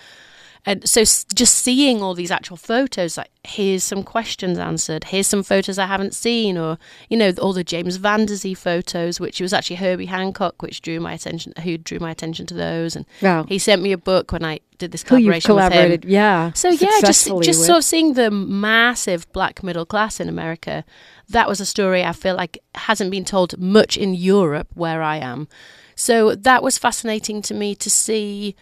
and 0.68 0.86
so 0.88 1.00
just 1.02 1.54
seeing 1.54 2.02
all 2.02 2.12
these 2.14 2.30
actual 2.32 2.56
photos 2.56 3.16
like 3.16 3.30
here's 3.44 3.84
some 3.84 4.02
questions 4.02 4.58
answered 4.58 5.04
here's 5.04 5.26
some 5.26 5.42
photos 5.42 5.78
i 5.78 5.86
haven't 5.86 6.14
seen 6.14 6.58
or 6.58 6.76
you 7.08 7.16
know 7.16 7.32
all 7.40 7.52
the 7.52 7.62
james 7.64 7.96
van 7.96 8.26
der 8.26 8.34
Zee 8.34 8.52
photos 8.54 9.20
which 9.20 9.40
was 9.40 9.52
actually 9.52 9.76
herbie 9.76 10.06
hancock 10.06 10.60
which 10.62 10.82
drew 10.82 10.98
my 10.98 11.12
attention 11.12 11.52
who 11.62 11.78
drew 11.78 11.98
my 12.00 12.10
attention 12.10 12.44
to 12.46 12.54
those 12.54 12.96
and 12.96 13.06
Wow. 13.22 13.44
he 13.44 13.58
sent 13.58 13.80
me 13.82 13.92
a 13.92 13.98
book 13.98 14.32
when 14.32 14.44
i 14.44 14.58
did 14.78 14.92
this 14.92 15.02
Who 15.04 15.16
you've 15.16 15.42
collaboration 15.42 15.54
with 15.54 15.64
him 15.64 15.70
collaborated, 15.70 16.04
yeah. 16.04 16.52
so 16.52 16.68
yeah, 16.68 17.00
just 17.00 17.26
just 17.26 17.30
with. 17.30 17.54
sort 17.54 17.78
of 17.78 17.84
seeing 17.84 18.12
the 18.14 18.30
massive 18.30 19.30
black 19.32 19.62
middle 19.62 19.86
class 19.86 20.20
in 20.20 20.28
America. 20.28 20.84
That 21.30 21.48
was 21.48 21.60
a 21.60 21.64
story 21.64 22.04
I 22.04 22.12
feel 22.12 22.34
like 22.36 22.58
hasn't 22.74 23.10
been 23.10 23.24
told 23.24 23.58
much 23.58 23.96
in 23.96 24.12
Europe 24.12 24.68
where 24.74 25.00
I 25.02 25.16
am. 25.16 25.48
So 25.94 26.34
that 26.34 26.62
was 26.62 26.76
fascinating 26.76 27.40
to 27.42 27.54
me 27.54 27.74
to 27.76 27.88
see 27.88 28.54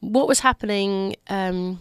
what 0.00 0.28
was 0.28 0.40
happening 0.40 1.16
um, 1.28 1.80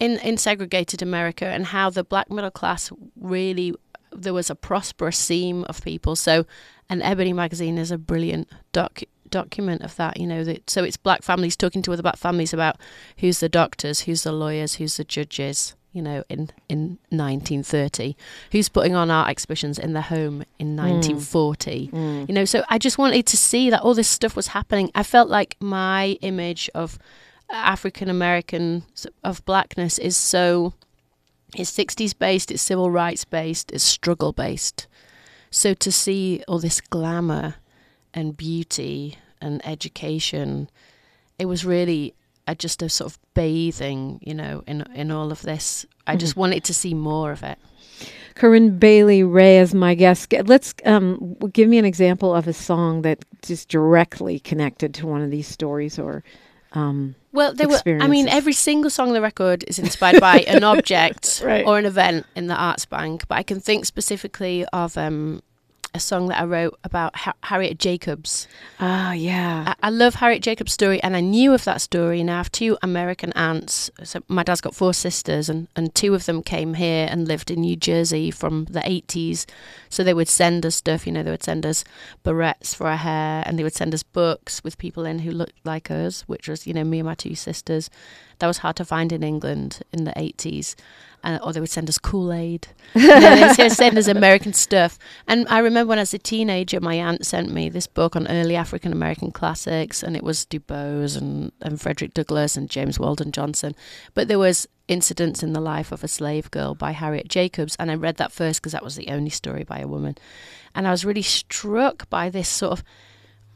in 0.00 0.18
in 0.18 0.36
segregated 0.36 1.02
America 1.02 1.46
and 1.46 1.66
how 1.66 1.90
the 1.90 2.04
black 2.04 2.30
middle 2.30 2.50
class 2.50 2.92
really 3.16 3.74
there 4.14 4.34
was 4.34 4.50
a 4.50 4.54
prosperous 4.54 5.18
seam 5.18 5.64
of 5.64 5.82
people. 5.82 6.16
So, 6.16 6.46
and 6.88 7.02
Ebony 7.02 7.32
magazine 7.32 7.78
is 7.78 7.90
a 7.90 7.98
brilliant 7.98 8.48
doc 8.72 9.02
document 9.30 9.82
of 9.82 9.96
that. 9.96 10.18
You 10.18 10.26
know, 10.26 10.44
that 10.44 10.68
so 10.68 10.84
it's 10.84 10.96
black 10.96 11.22
families 11.22 11.56
talking 11.56 11.82
to 11.82 11.92
other 11.92 12.02
black 12.02 12.16
families 12.16 12.52
about 12.52 12.76
who's 13.18 13.40
the 13.40 13.48
doctors, 13.48 14.00
who's 14.00 14.22
the 14.22 14.32
lawyers, 14.32 14.74
who's 14.74 14.96
the 14.96 15.04
judges. 15.04 15.74
You 15.92 16.00
know, 16.00 16.24
in 16.30 16.48
in 16.70 16.98
1930, 17.10 18.16
who's 18.50 18.70
putting 18.70 18.94
on 18.94 19.10
art 19.10 19.28
exhibitions 19.28 19.78
in 19.78 19.92
their 19.92 20.02
home 20.02 20.42
in 20.58 20.74
1940. 20.74 21.90
Mm. 21.92 22.28
You 22.28 22.34
know, 22.34 22.44
so 22.46 22.64
I 22.70 22.78
just 22.78 22.96
wanted 22.96 23.26
to 23.26 23.36
see 23.36 23.68
that 23.68 23.82
all 23.82 23.92
this 23.92 24.08
stuff 24.08 24.34
was 24.34 24.48
happening. 24.48 24.90
I 24.94 25.02
felt 25.02 25.28
like 25.28 25.56
my 25.60 26.16
image 26.22 26.70
of 26.74 26.98
African 27.52 28.08
American 28.08 28.84
of 29.22 29.44
blackness 29.44 29.98
is 29.98 30.16
so 30.16 30.74
it's 31.54 31.70
60s 31.70 32.18
based, 32.18 32.50
it's 32.50 32.62
civil 32.62 32.90
rights 32.90 33.24
based, 33.24 33.70
it's 33.72 33.84
struggle 33.84 34.32
based. 34.32 34.86
So 35.50 35.74
to 35.74 35.92
see 35.92 36.42
all 36.48 36.58
this 36.58 36.80
glamour 36.80 37.56
and 38.14 38.36
beauty 38.36 39.18
and 39.40 39.64
education, 39.66 40.70
it 41.38 41.44
was 41.44 41.64
really 41.64 42.14
just 42.56 42.82
a 42.82 42.88
sort 42.88 43.12
of 43.12 43.18
bathing, 43.34 44.18
you 44.22 44.34
know, 44.34 44.64
in 44.66 44.82
in 44.94 45.10
all 45.10 45.30
of 45.30 45.42
this. 45.42 45.84
I 46.06 46.16
just 46.16 46.36
wanted 46.36 46.64
to 46.64 46.74
see 46.74 46.94
more 46.94 47.32
of 47.32 47.42
it. 47.42 47.58
Corinne 48.34 48.78
Bailey 48.78 49.22
Rae 49.22 49.58
is 49.58 49.74
my 49.74 49.94
guest. 49.94 50.32
Let's 50.46 50.74
um, 50.86 51.34
give 51.52 51.68
me 51.68 51.76
an 51.76 51.84
example 51.84 52.34
of 52.34 52.48
a 52.48 52.54
song 52.54 53.02
that 53.02 53.24
just 53.42 53.68
directly 53.68 54.38
connected 54.38 54.94
to 54.94 55.06
one 55.06 55.20
of 55.20 55.30
these 55.30 55.46
stories 55.46 55.98
or. 55.98 56.24
Um, 56.72 57.14
Well, 57.32 57.54
they 57.54 57.66
were. 57.66 57.80
I 57.86 58.06
mean, 58.08 58.28
every 58.28 58.52
single 58.52 58.90
song 58.90 59.08
on 59.08 59.14
the 59.14 59.20
record 59.22 59.64
is 59.66 59.78
inspired 59.78 60.20
by 60.20 60.40
an 60.40 60.62
object 60.74 61.40
Right. 61.44 61.66
or 61.66 61.78
an 61.78 61.86
event 61.86 62.26
in 62.36 62.46
the 62.46 62.54
Arts 62.54 62.84
Bank. 62.84 63.26
But 63.26 63.36
I 63.38 63.42
can 63.42 63.58
think 63.58 63.86
specifically 63.86 64.66
of 64.72 64.96
um, 64.98 65.42
a 65.94 66.00
song 66.00 66.28
that 66.28 66.40
I 66.40 66.44
wrote 66.44 66.78
about 66.84 67.14
ha- 67.16 67.34
Harriet 67.42 67.78
Jacobs. 67.78 68.48
ah, 68.80 69.12
yeah. 69.12 69.74
I, 69.82 69.88
I 69.88 69.90
love 69.90 70.14
Harriet 70.14 70.42
Jacobs' 70.42 70.72
story, 70.72 71.02
and 71.02 71.16
I 71.16 71.20
knew 71.20 71.52
of 71.52 71.64
that 71.64 71.80
story. 71.80 72.20
And 72.20 72.30
I 72.30 72.36
have 72.38 72.50
two 72.50 72.78
American 72.82 73.32
aunts. 73.32 73.90
So 74.02 74.20
my 74.28 74.42
dad's 74.42 74.60
got 74.60 74.74
four 74.74 74.94
sisters, 74.94 75.48
and, 75.48 75.68
and 75.76 75.94
two 75.94 76.14
of 76.14 76.26
them 76.26 76.42
came 76.42 76.74
here 76.74 77.06
and 77.10 77.28
lived 77.28 77.50
in 77.50 77.60
New 77.60 77.76
Jersey 77.76 78.30
from 78.30 78.64
the 78.66 78.80
80s. 78.80 79.46
So 79.88 80.02
they 80.02 80.14
would 80.14 80.28
send 80.28 80.64
us 80.64 80.76
stuff, 80.76 81.06
you 81.06 81.12
know, 81.12 81.22
they 81.22 81.30
would 81.30 81.42
send 81.44 81.66
us 81.66 81.84
barrettes 82.24 82.74
for 82.74 82.86
our 82.86 82.96
hair, 82.96 83.42
and 83.46 83.58
they 83.58 83.62
would 83.62 83.74
send 83.74 83.92
us 83.92 84.02
books 84.02 84.64
with 84.64 84.78
people 84.78 85.04
in 85.04 85.20
who 85.20 85.30
looked 85.30 85.64
like 85.64 85.90
us, 85.90 86.22
which 86.22 86.48
was, 86.48 86.66
you 86.66 86.72
know, 86.72 86.84
me 86.84 87.00
and 87.00 87.06
my 87.06 87.14
two 87.14 87.34
sisters. 87.34 87.90
That 88.38 88.46
was 88.46 88.58
hard 88.58 88.76
to 88.76 88.84
find 88.84 89.12
in 89.12 89.22
England 89.22 89.82
in 89.92 90.04
the 90.04 90.12
80s. 90.12 90.74
And, 91.24 91.40
or 91.42 91.52
they 91.52 91.60
would 91.60 91.70
send 91.70 91.88
us 91.88 91.98
Kool 91.98 92.32
Aid. 92.32 92.68
they 92.94 93.54
would 93.58 93.72
send 93.72 93.96
us 93.96 94.08
American 94.08 94.52
stuff. 94.52 94.98
And 95.28 95.46
I 95.48 95.60
remember 95.60 95.90
when 95.90 95.98
I 95.98 96.02
was 96.02 96.14
a 96.14 96.18
teenager, 96.18 96.80
my 96.80 96.94
aunt 96.94 97.24
sent 97.24 97.52
me 97.52 97.68
this 97.68 97.86
book 97.86 98.16
on 98.16 98.26
early 98.28 98.56
African 98.56 98.92
American 98.92 99.30
classics, 99.30 100.02
and 100.02 100.16
it 100.16 100.24
was 100.24 100.44
Du 100.44 100.58
Bois 100.60 101.16
and, 101.16 101.52
and 101.60 101.80
Frederick 101.80 102.14
Douglass 102.14 102.56
and 102.56 102.68
James 102.68 102.98
Weldon 102.98 103.32
Johnson. 103.32 103.74
But 104.14 104.28
there 104.28 104.38
was 104.38 104.66
incidents 104.88 105.42
in 105.42 105.52
the 105.52 105.60
life 105.60 105.92
of 105.92 106.02
a 106.02 106.08
slave 106.08 106.50
girl 106.50 106.74
by 106.74 106.92
Harriet 106.92 107.28
Jacobs, 107.28 107.76
and 107.78 107.90
I 107.90 107.94
read 107.94 108.16
that 108.16 108.32
first 108.32 108.60
because 108.60 108.72
that 108.72 108.84
was 108.84 108.96
the 108.96 109.08
only 109.08 109.30
story 109.30 109.64
by 109.64 109.78
a 109.78 109.88
woman. 109.88 110.16
And 110.74 110.88
I 110.88 110.90
was 110.90 111.04
really 111.04 111.22
struck 111.22 112.08
by 112.10 112.30
this 112.30 112.48
sort 112.48 112.72
of 112.72 112.84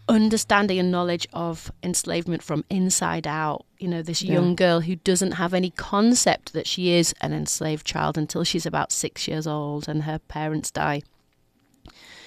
understanding 0.08 0.78
and 0.78 0.90
knowledge 0.90 1.26
of 1.32 1.70
enslavement 1.82 2.42
from 2.42 2.64
inside 2.70 3.26
out. 3.26 3.64
You 3.78 3.88
know, 3.88 4.02
this 4.02 4.22
Yeah. 4.22 4.34
young 4.34 4.54
girl 4.54 4.80
who 4.80 4.96
doesn't 4.96 5.32
have 5.32 5.52
any 5.52 5.70
concept 5.70 6.52
that 6.52 6.66
she 6.66 6.90
is 6.90 7.14
an 7.20 7.32
enslaved 7.32 7.84
child 7.86 8.16
until 8.16 8.44
she's 8.44 8.66
about 8.66 8.92
six 8.92 9.26
years 9.26 9.46
old 9.46 9.88
and 9.88 10.04
her 10.04 10.18
parents 10.20 10.70
die. 10.70 11.02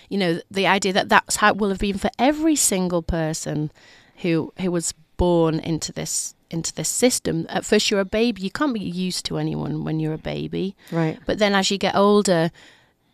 You 0.10 0.18
know, 0.18 0.42
the 0.50 0.68
idea 0.68 0.94
that 0.94 1.10
that's 1.10 1.38
how 1.38 1.50
it 1.52 1.58
will 1.58 1.70
have 1.70 1.80
been 1.80 1.98
for 1.98 2.10
every 2.18 2.56
single 2.56 3.02
person 3.02 3.72
who 4.18 4.52
who 4.60 4.72
was 4.72 4.94
born 5.18 5.60
into 5.60 5.92
this 5.94 6.34
into 6.50 6.74
this 6.74 6.90
system. 6.90 7.46
At 7.50 7.64
first, 7.64 7.92
you're 7.92 8.00
a 8.00 8.06
baby. 8.06 8.42
You 8.42 8.50
can't 8.50 8.74
be 8.74 8.80
used 8.80 9.24
to 9.26 9.38
anyone 9.38 9.84
when 9.84 10.00
you're 10.00 10.14
a 10.14 10.18
baby. 10.18 10.76
Right. 10.92 11.20
But 11.28 11.38
then 11.38 11.54
as 11.54 11.70
you 11.70 11.78
get 11.78 11.96
older, 11.96 12.50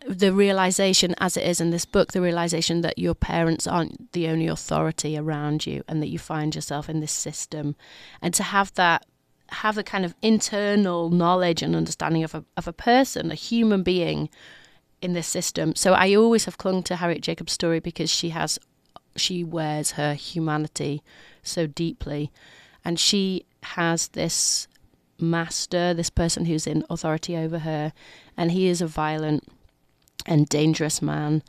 the 0.08 0.34
realization, 0.34 1.16
as 1.18 1.36
it 1.36 1.46
is 1.46 1.60
in 1.60 1.72
this 1.72 1.86
book, 1.86 2.12
the 2.12 2.22
realization 2.22 2.82
that 2.82 3.00
your 3.00 3.16
parents 3.16 3.66
aren't 3.66 4.12
the 4.12 4.28
only 4.28 4.48
authority 4.48 5.18
around 5.18 5.66
you 5.66 5.84
and 5.88 6.02
that 6.02 6.10
you 6.10 6.20
find 6.20 6.54
yourself 6.54 6.90
in 6.90 7.00
this 7.00 7.12
system. 7.12 7.76
And 8.22 8.34
to 8.36 8.44
have 8.44 8.74
that, 8.76 9.06
have 9.50 9.76
the 9.76 9.84
kind 9.84 10.06
of 10.06 10.16
internal 10.22 11.10
knowledge 11.10 11.62
and 11.62 11.76
understanding 11.76 12.24
of 12.24 12.36
a, 12.36 12.46
of 12.56 12.68
a 12.68 12.74
person, 12.74 13.32
a 13.32 13.36
human 13.36 13.84
being 13.84 14.30
in 15.02 15.14
this 15.14 15.28
system. 15.28 15.76
So 15.76 15.94
I 15.94 16.14
always 16.16 16.46
have 16.46 16.58
clung 16.58 16.84
to 16.84 16.98
Harriet 16.98 17.22
Jacobs' 17.22 17.54
story 17.54 17.80
because 17.80 18.10
she 18.10 18.30
has, 18.30 18.60
she 19.16 19.44
wears 19.44 19.92
her 19.92 20.14
humanity 20.14 21.02
so 21.42 21.68
deeply. 21.68 22.32
And 22.84 23.00
she 23.00 23.46
has 23.64 24.10
this 24.10 24.68
master, 25.20 25.94
this 25.94 26.10
person 26.10 26.46
who's 26.46 26.68
in 26.68 26.84
authority 26.90 27.36
over 27.36 27.60
her, 27.60 27.94
and 28.38 28.52
he 28.52 28.68
is 28.68 28.82
a 28.82 28.88
violent 28.88 29.44
and 30.26 30.48
dangerous 30.48 31.02
man. 31.02 31.44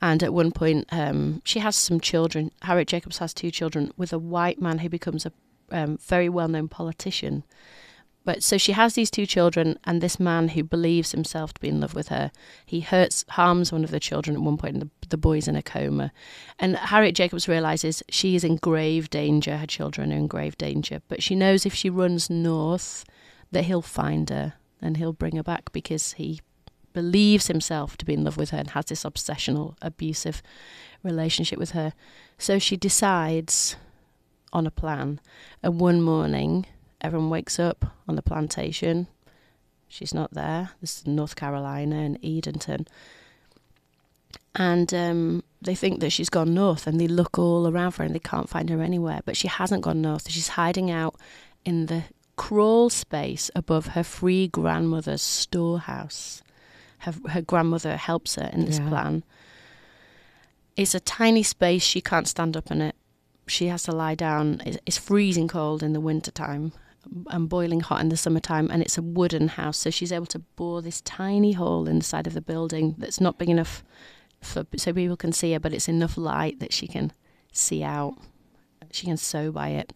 And 0.00 0.22
at 0.22 0.34
one 0.34 0.52
point, 0.52 0.86
um, 0.90 1.40
she 1.44 1.60
has 1.60 1.76
some 1.76 2.00
children. 2.00 2.50
Harriet 2.62 2.88
Jacobs 2.88 3.18
has 3.18 3.32
two 3.32 3.50
children 3.50 3.92
with 3.96 4.12
a 4.12 4.18
white 4.18 4.60
man 4.60 4.78
who 4.78 4.88
becomes 4.88 5.24
a 5.24 5.32
um, 5.70 5.96
very 5.98 6.28
well 6.28 6.48
known 6.48 6.68
politician. 6.68 7.44
But 8.24 8.42
so 8.42 8.56
she 8.56 8.72
has 8.72 8.94
these 8.94 9.10
two 9.10 9.26
children, 9.26 9.78
and 9.84 10.00
this 10.00 10.18
man 10.18 10.48
who 10.48 10.62
believes 10.62 11.12
himself 11.12 11.52
to 11.54 11.60
be 11.60 11.68
in 11.68 11.80
love 11.80 11.94
with 11.94 12.08
her, 12.08 12.30
he 12.64 12.80
hurts, 12.80 13.24
harms 13.30 13.70
one 13.70 13.84
of 13.84 13.90
the 13.90 14.00
children 14.00 14.34
at 14.36 14.42
one 14.42 14.56
point, 14.56 14.74
and 14.74 14.82
the, 14.82 14.90
the 15.10 15.18
boy's 15.18 15.46
in 15.46 15.56
a 15.56 15.62
coma. 15.62 16.10
And 16.58 16.76
Harriet 16.76 17.14
Jacobs 17.14 17.48
realizes 17.48 18.02
she 18.08 18.34
is 18.34 18.42
in 18.42 18.56
grave 18.56 19.10
danger, 19.10 19.58
her 19.58 19.66
children 19.66 20.10
are 20.10 20.16
in 20.16 20.26
grave 20.26 20.56
danger, 20.56 21.02
but 21.08 21.22
she 21.22 21.34
knows 21.34 21.66
if 21.66 21.74
she 21.74 21.90
runs 21.90 22.30
north, 22.30 23.04
that 23.52 23.64
he'll 23.64 23.82
find 23.82 24.30
her 24.30 24.54
and 24.80 24.96
he'll 24.96 25.12
bring 25.12 25.36
her 25.36 25.42
back 25.42 25.70
because 25.72 26.12
he 26.12 26.40
believes 26.94 27.48
himself 27.48 27.98
to 27.98 28.06
be 28.06 28.14
in 28.14 28.24
love 28.24 28.38
with 28.38 28.50
her 28.50 28.58
and 28.58 28.70
has 28.70 28.86
this 28.86 29.04
obsessional, 29.04 29.76
abusive 29.82 30.42
relationship 31.02 31.58
with 31.58 31.72
her. 31.72 31.92
So 32.38 32.58
she 32.58 32.76
decides 32.76 33.76
on 34.52 34.66
a 34.66 34.70
plan. 34.70 35.20
And 35.62 35.78
one 35.78 36.00
morning, 36.00 36.64
everyone 37.00 37.28
wakes 37.28 37.58
up 37.58 37.84
on 38.08 38.16
the 38.16 38.22
plantation. 38.22 39.08
She's 39.88 40.14
not 40.14 40.32
there. 40.32 40.70
This 40.80 40.98
is 40.98 41.06
North 41.06 41.36
Carolina 41.36 41.96
in 41.96 42.18
Edenton. 42.24 42.86
And 44.56 44.94
um, 44.94 45.42
they 45.60 45.74
think 45.74 46.00
that 46.00 46.10
she's 46.10 46.30
gone 46.30 46.54
north 46.54 46.86
and 46.86 47.00
they 47.00 47.08
look 47.08 47.38
all 47.38 47.68
around 47.68 47.90
for 47.90 48.02
her 48.02 48.06
and 48.06 48.14
they 48.14 48.20
can't 48.20 48.48
find 48.48 48.70
her 48.70 48.80
anywhere. 48.80 49.20
But 49.24 49.36
she 49.36 49.48
hasn't 49.48 49.82
gone 49.82 50.00
north. 50.00 50.30
She's 50.30 50.48
hiding 50.48 50.90
out 50.90 51.16
in 51.64 51.86
the 51.86 52.04
crawl 52.36 52.90
space 52.90 53.50
above 53.54 53.88
her 53.88 54.04
free 54.04 54.48
grandmother's 54.48 55.22
storehouse. 55.22 56.42
Her, 57.04 57.14
her 57.30 57.42
grandmother 57.42 57.96
helps 57.96 58.34
her 58.36 58.50
in 58.52 58.64
this 58.66 58.78
Yeah. 58.78 58.88
plan. 58.88 59.24
It's 60.76 60.94
a 60.94 61.00
tiny 61.00 61.42
space. 61.42 61.82
She 61.82 62.00
can't 62.00 62.26
stand 62.28 62.56
up 62.56 62.70
in 62.70 62.80
it. 62.80 62.96
She 63.46 63.66
has 63.68 63.82
to 63.84 63.92
lie 63.92 64.14
down. 64.14 64.60
It's, 64.64 64.98
freezing 64.98 65.48
cold 65.48 65.82
in 65.82 65.92
the 65.92 66.00
winter 66.00 66.30
time 66.30 66.72
and 67.28 67.48
boiling 67.48 67.80
hot 67.80 68.00
in 68.00 68.08
the 68.08 68.16
summertime. 68.16 68.68
And 68.70 68.82
it's 68.82 68.98
a 68.98 69.02
wooden 69.02 69.48
house, 69.48 69.76
so 69.76 69.90
she's 69.90 70.12
able 70.12 70.26
to 70.26 70.38
bore 70.56 70.82
this 70.82 71.00
tiny 71.02 71.52
hole 71.52 71.86
in 71.86 71.98
the 71.98 72.04
side 72.04 72.26
of 72.26 72.32
the 72.34 72.40
building 72.40 72.94
that's 72.98 73.20
not 73.20 73.38
big 73.38 73.50
enough 73.50 73.84
for 74.40 74.66
so 74.76 74.92
people 74.92 75.16
can 75.16 75.32
see 75.32 75.52
her, 75.52 75.60
but 75.60 75.72
it's 75.72 75.88
enough 75.88 76.16
light 76.18 76.58
that 76.60 76.72
she 76.72 76.86
can 76.86 77.12
see 77.52 77.82
out. 77.82 78.16
She 78.90 79.06
can 79.06 79.16
sew 79.16 79.50
by 79.50 79.68
it, 79.70 79.92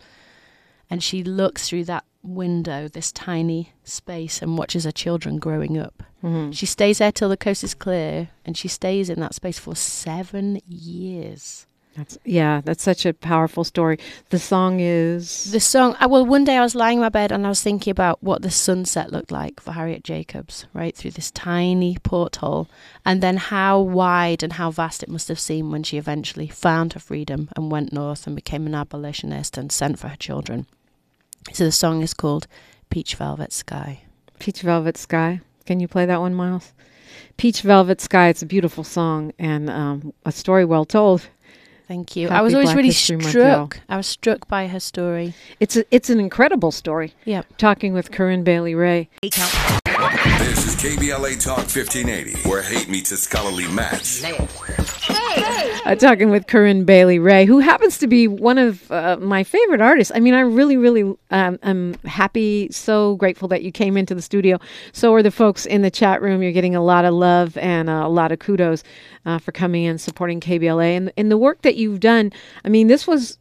and 0.90 1.02
she 1.02 1.22
looks 1.22 1.68
through 1.68 1.84
that 1.84 2.04
window, 2.34 2.88
this 2.88 3.12
tiny 3.12 3.72
space, 3.84 4.42
and 4.42 4.58
watches 4.58 4.84
her 4.84 4.92
children 4.92 5.38
growing 5.38 5.78
up. 5.78 6.02
Mhm. 6.22 6.52
She 6.54 6.66
stays 6.66 6.98
there 6.98 7.12
till 7.12 7.28
the 7.28 7.36
coast 7.36 7.62
is 7.64 7.74
clear, 7.74 8.28
and 8.44 8.56
she 8.56 8.68
stays 8.68 9.08
in 9.08 9.20
that 9.20 9.34
space 9.34 9.58
for 9.58 9.74
seven 9.74 10.60
years. 10.68 11.66
That's 11.96 12.16
yeah, 12.24 12.60
that's 12.64 12.84
such 12.84 13.04
a 13.04 13.12
powerful 13.12 13.64
story. 13.64 13.98
The 14.30 14.38
song 14.38 14.78
is 14.78 15.50
The 15.50 15.58
song, 15.58 15.96
uh, 16.00 16.06
well, 16.08 16.24
one 16.24 16.44
day 16.44 16.56
I 16.56 16.62
was 16.62 16.76
lying 16.76 16.98
in 16.98 17.02
my 17.02 17.08
bed 17.08 17.32
and 17.32 17.44
I 17.44 17.48
was 17.48 17.60
thinking 17.60 17.90
about 17.90 18.22
what 18.22 18.42
the 18.42 18.52
sunset 18.52 19.10
looked 19.10 19.32
like 19.32 19.58
for 19.58 19.72
Harriet 19.72 20.04
Jacobs, 20.04 20.66
right, 20.72 20.94
through 20.94 21.10
this 21.12 21.32
tiny 21.32 21.96
porthole, 22.04 22.68
and 23.04 23.20
then 23.20 23.36
how 23.36 23.80
wide 23.80 24.44
and 24.44 24.52
how 24.52 24.70
vast 24.70 25.02
it 25.02 25.08
must 25.08 25.26
have 25.26 25.40
seemed 25.40 25.72
when 25.72 25.82
she 25.82 25.98
eventually 25.98 26.46
found 26.46 26.92
her 26.92 27.00
freedom 27.00 27.48
and 27.56 27.72
went 27.72 27.92
north 27.92 28.28
and 28.28 28.36
became 28.36 28.66
an 28.66 28.76
abolitionist 28.76 29.58
and 29.58 29.72
sent 29.72 29.98
for 29.98 30.06
her 30.06 30.16
children. 30.16 30.66
So 31.52 31.64
the 31.64 31.72
song 31.72 32.02
is 32.02 32.14
called 32.14 32.46
Peach 32.90 33.14
Velvet 33.14 33.52
Sky. 33.52 34.02
Peach 34.38 34.62
Velvet 34.62 34.96
Sky. 34.96 35.40
Can 35.66 35.80
you 35.80 35.88
play 35.88 36.06
that 36.06 36.20
one, 36.20 36.34
Miles? 36.34 36.72
Peach 37.36 37.62
Velvet 37.62 38.00
Sky. 38.00 38.28
It's 38.28 38.42
a 38.42 38.46
beautiful 38.46 38.84
song 38.84 39.32
and 39.38 39.68
um, 39.70 40.12
a 40.24 40.32
story 40.32 40.64
well 40.64 40.84
told. 40.84 41.28
Thank 41.88 42.16
you. 42.16 42.28
I 42.28 42.42
was 42.42 42.52
always 42.52 42.66
Black 42.66 42.76
really 42.76 42.88
History 42.88 43.16
Month, 43.16 43.30
struck. 43.30 43.80
I 43.88 43.96
was 43.96 44.06
struck 44.06 44.46
by 44.46 44.66
her 44.66 44.78
story. 44.78 45.32
It's 45.58 45.74
a, 45.74 45.86
it's 45.90 46.10
an 46.10 46.20
incredible 46.20 46.70
story. 46.70 47.14
Yep. 47.24 47.46
Talking 47.56 47.94
with 47.94 48.10
Corinne 48.10 48.44
Bailey 48.44 48.74
Rae. 48.74 49.08
This 49.22 50.66
is 50.66 50.76
KBLA 50.76 51.42
Talk 51.42 51.66
1580, 51.66 52.46
where 52.46 52.62
hate 52.62 52.90
meets 52.90 53.10
a 53.10 53.16
scholarly 53.16 53.66
match. 53.68 54.22
Uh, 55.84 55.94
talking 55.94 56.28
with 56.28 56.46
Corinne 56.46 56.84
Bailey 56.84 57.18
Rae, 57.18 57.46
who 57.46 57.60
happens 57.60 57.96
to 57.98 58.06
be 58.06 58.28
one 58.28 58.58
of 58.58 58.90
uh, 58.92 59.16
my 59.18 59.42
favorite 59.42 59.80
artists. 59.80 60.12
I 60.14 60.20
mean, 60.20 60.34
I 60.34 60.40
really, 60.40 60.76
really 60.76 61.02
um, 61.30 61.58
am 61.62 61.94
happy, 62.04 62.68
so 62.70 63.16
grateful 63.16 63.48
that 63.48 63.62
you 63.62 63.72
came 63.72 63.96
into 63.96 64.14
the 64.14 64.20
studio. 64.20 64.58
So 64.92 65.14
are 65.14 65.22
the 65.22 65.30
folks 65.30 65.64
in 65.64 65.80
the 65.80 65.90
chat 65.90 66.20
room. 66.20 66.42
You're 66.42 66.52
getting 66.52 66.76
a 66.76 66.82
lot 66.82 67.06
of 67.06 67.14
love 67.14 67.56
and 67.56 67.88
uh, 67.88 68.02
a 68.04 68.08
lot 68.08 68.32
of 68.32 68.38
kudos 68.38 68.84
uh, 69.24 69.38
for 69.38 69.52
coming 69.52 69.84
in, 69.84 69.96
supporting 69.96 70.40
KBLA, 70.40 70.96
and, 70.96 71.12
and 71.16 71.30
the 71.30 71.38
work 71.38 71.62
that 71.62 71.76
you've 71.78 72.00
done. 72.00 72.32
I 72.64 72.68
mean, 72.68 72.88
this 72.88 73.06
was 73.06 73.38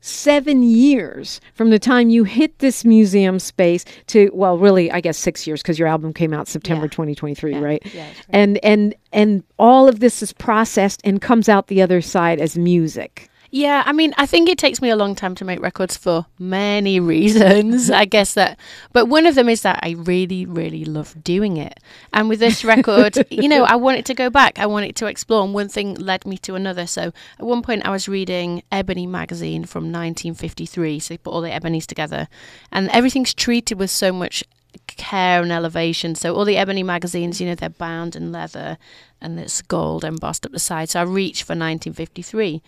seven 0.00 0.62
years 0.62 1.40
from 1.54 1.70
the 1.70 1.78
time 1.78 2.08
you 2.08 2.22
hit 2.24 2.60
this 2.60 2.84
museum 2.84 3.40
space 3.40 3.84
to 4.06 4.30
well 4.32 4.56
really 4.56 4.92
i 4.92 5.00
guess 5.00 5.18
six 5.18 5.44
years 5.44 5.60
because 5.60 5.76
your 5.76 5.88
album 5.88 6.12
came 6.12 6.32
out 6.32 6.46
september 6.46 6.84
Yeah. 6.84 6.90
2023 6.90 7.50
Yeah. 7.52 7.58
right 7.58 7.82
Yeah, 7.92 8.06
right. 8.06 8.14
and 8.30 8.64
and 8.64 8.94
and 9.12 9.42
all 9.58 9.88
of 9.88 9.98
this 9.98 10.22
is 10.22 10.32
processed 10.32 11.00
and 11.02 11.20
comes 11.20 11.48
out 11.48 11.66
the 11.66 11.82
other 11.82 12.00
side 12.00 12.40
as 12.40 12.56
music 12.56 13.28
Yeah, 13.50 13.82
I 13.86 13.92
mean, 13.92 14.12
I 14.18 14.26
think 14.26 14.50
it 14.50 14.58
takes 14.58 14.82
me 14.82 14.90
a 14.90 14.96
long 14.96 15.14
time 15.14 15.34
to 15.36 15.44
make 15.44 15.60
records 15.60 15.96
for 15.96 16.26
many 16.38 17.00
reasons. 17.14 17.90
I 17.90 18.04
guess 18.04 18.34
that, 18.34 18.58
but 18.92 19.06
one 19.06 19.24
of 19.24 19.34
them 19.36 19.48
is 19.48 19.62
that 19.62 19.80
I 19.82 19.92
really, 19.92 20.44
really 20.44 20.84
love 20.84 21.22
doing 21.24 21.56
it. 21.56 21.80
And 22.12 22.28
with 22.28 22.40
this 22.40 22.62
record, 22.62 23.16
you 23.30 23.48
know, 23.48 23.64
I 23.64 23.76
want 23.76 23.98
it 23.98 24.04
to 24.06 24.14
go 24.14 24.28
back. 24.28 24.58
I 24.58 24.66
want 24.66 24.84
it 24.84 24.96
to 24.96 25.06
explore. 25.06 25.44
And 25.44 25.54
one 25.54 25.68
thing 25.68 25.94
led 25.94 26.26
me 26.26 26.36
to 26.38 26.56
another. 26.56 26.86
So 26.86 27.12
at 27.38 27.46
one 27.46 27.62
point, 27.62 27.86
I 27.86 27.90
was 27.90 28.06
reading 28.06 28.62
Ebony 28.70 29.06
magazine 29.06 29.64
from 29.64 29.84
1953. 29.84 30.98
So 30.98 31.14
they 31.14 31.18
put 31.18 31.30
all 31.30 31.40
the 31.40 31.48
ebonies 31.50 31.86
together, 31.86 32.28
and 32.70 32.90
everything's 32.90 33.32
treated 33.32 33.78
with 33.78 33.90
so 33.90 34.12
much 34.12 34.44
care 34.86 35.40
and 35.42 35.52
elevation. 35.52 36.14
So 36.14 36.34
all 36.34 36.44
the 36.44 36.58
ebony 36.58 36.82
magazines, 36.82 37.40
you 37.40 37.46
know, 37.46 37.54
they're 37.54 37.70
bound 37.70 38.14
in 38.14 38.30
leather 38.30 38.76
and 39.20 39.40
it's 39.40 39.62
gold 39.62 40.04
embossed 40.04 40.44
up 40.44 40.52
the 40.52 40.58
side. 40.58 40.90
So 40.90 41.00
I 41.00 41.04
reached 41.04 41.42
for 41.42 41.52
1953 41.52 42.62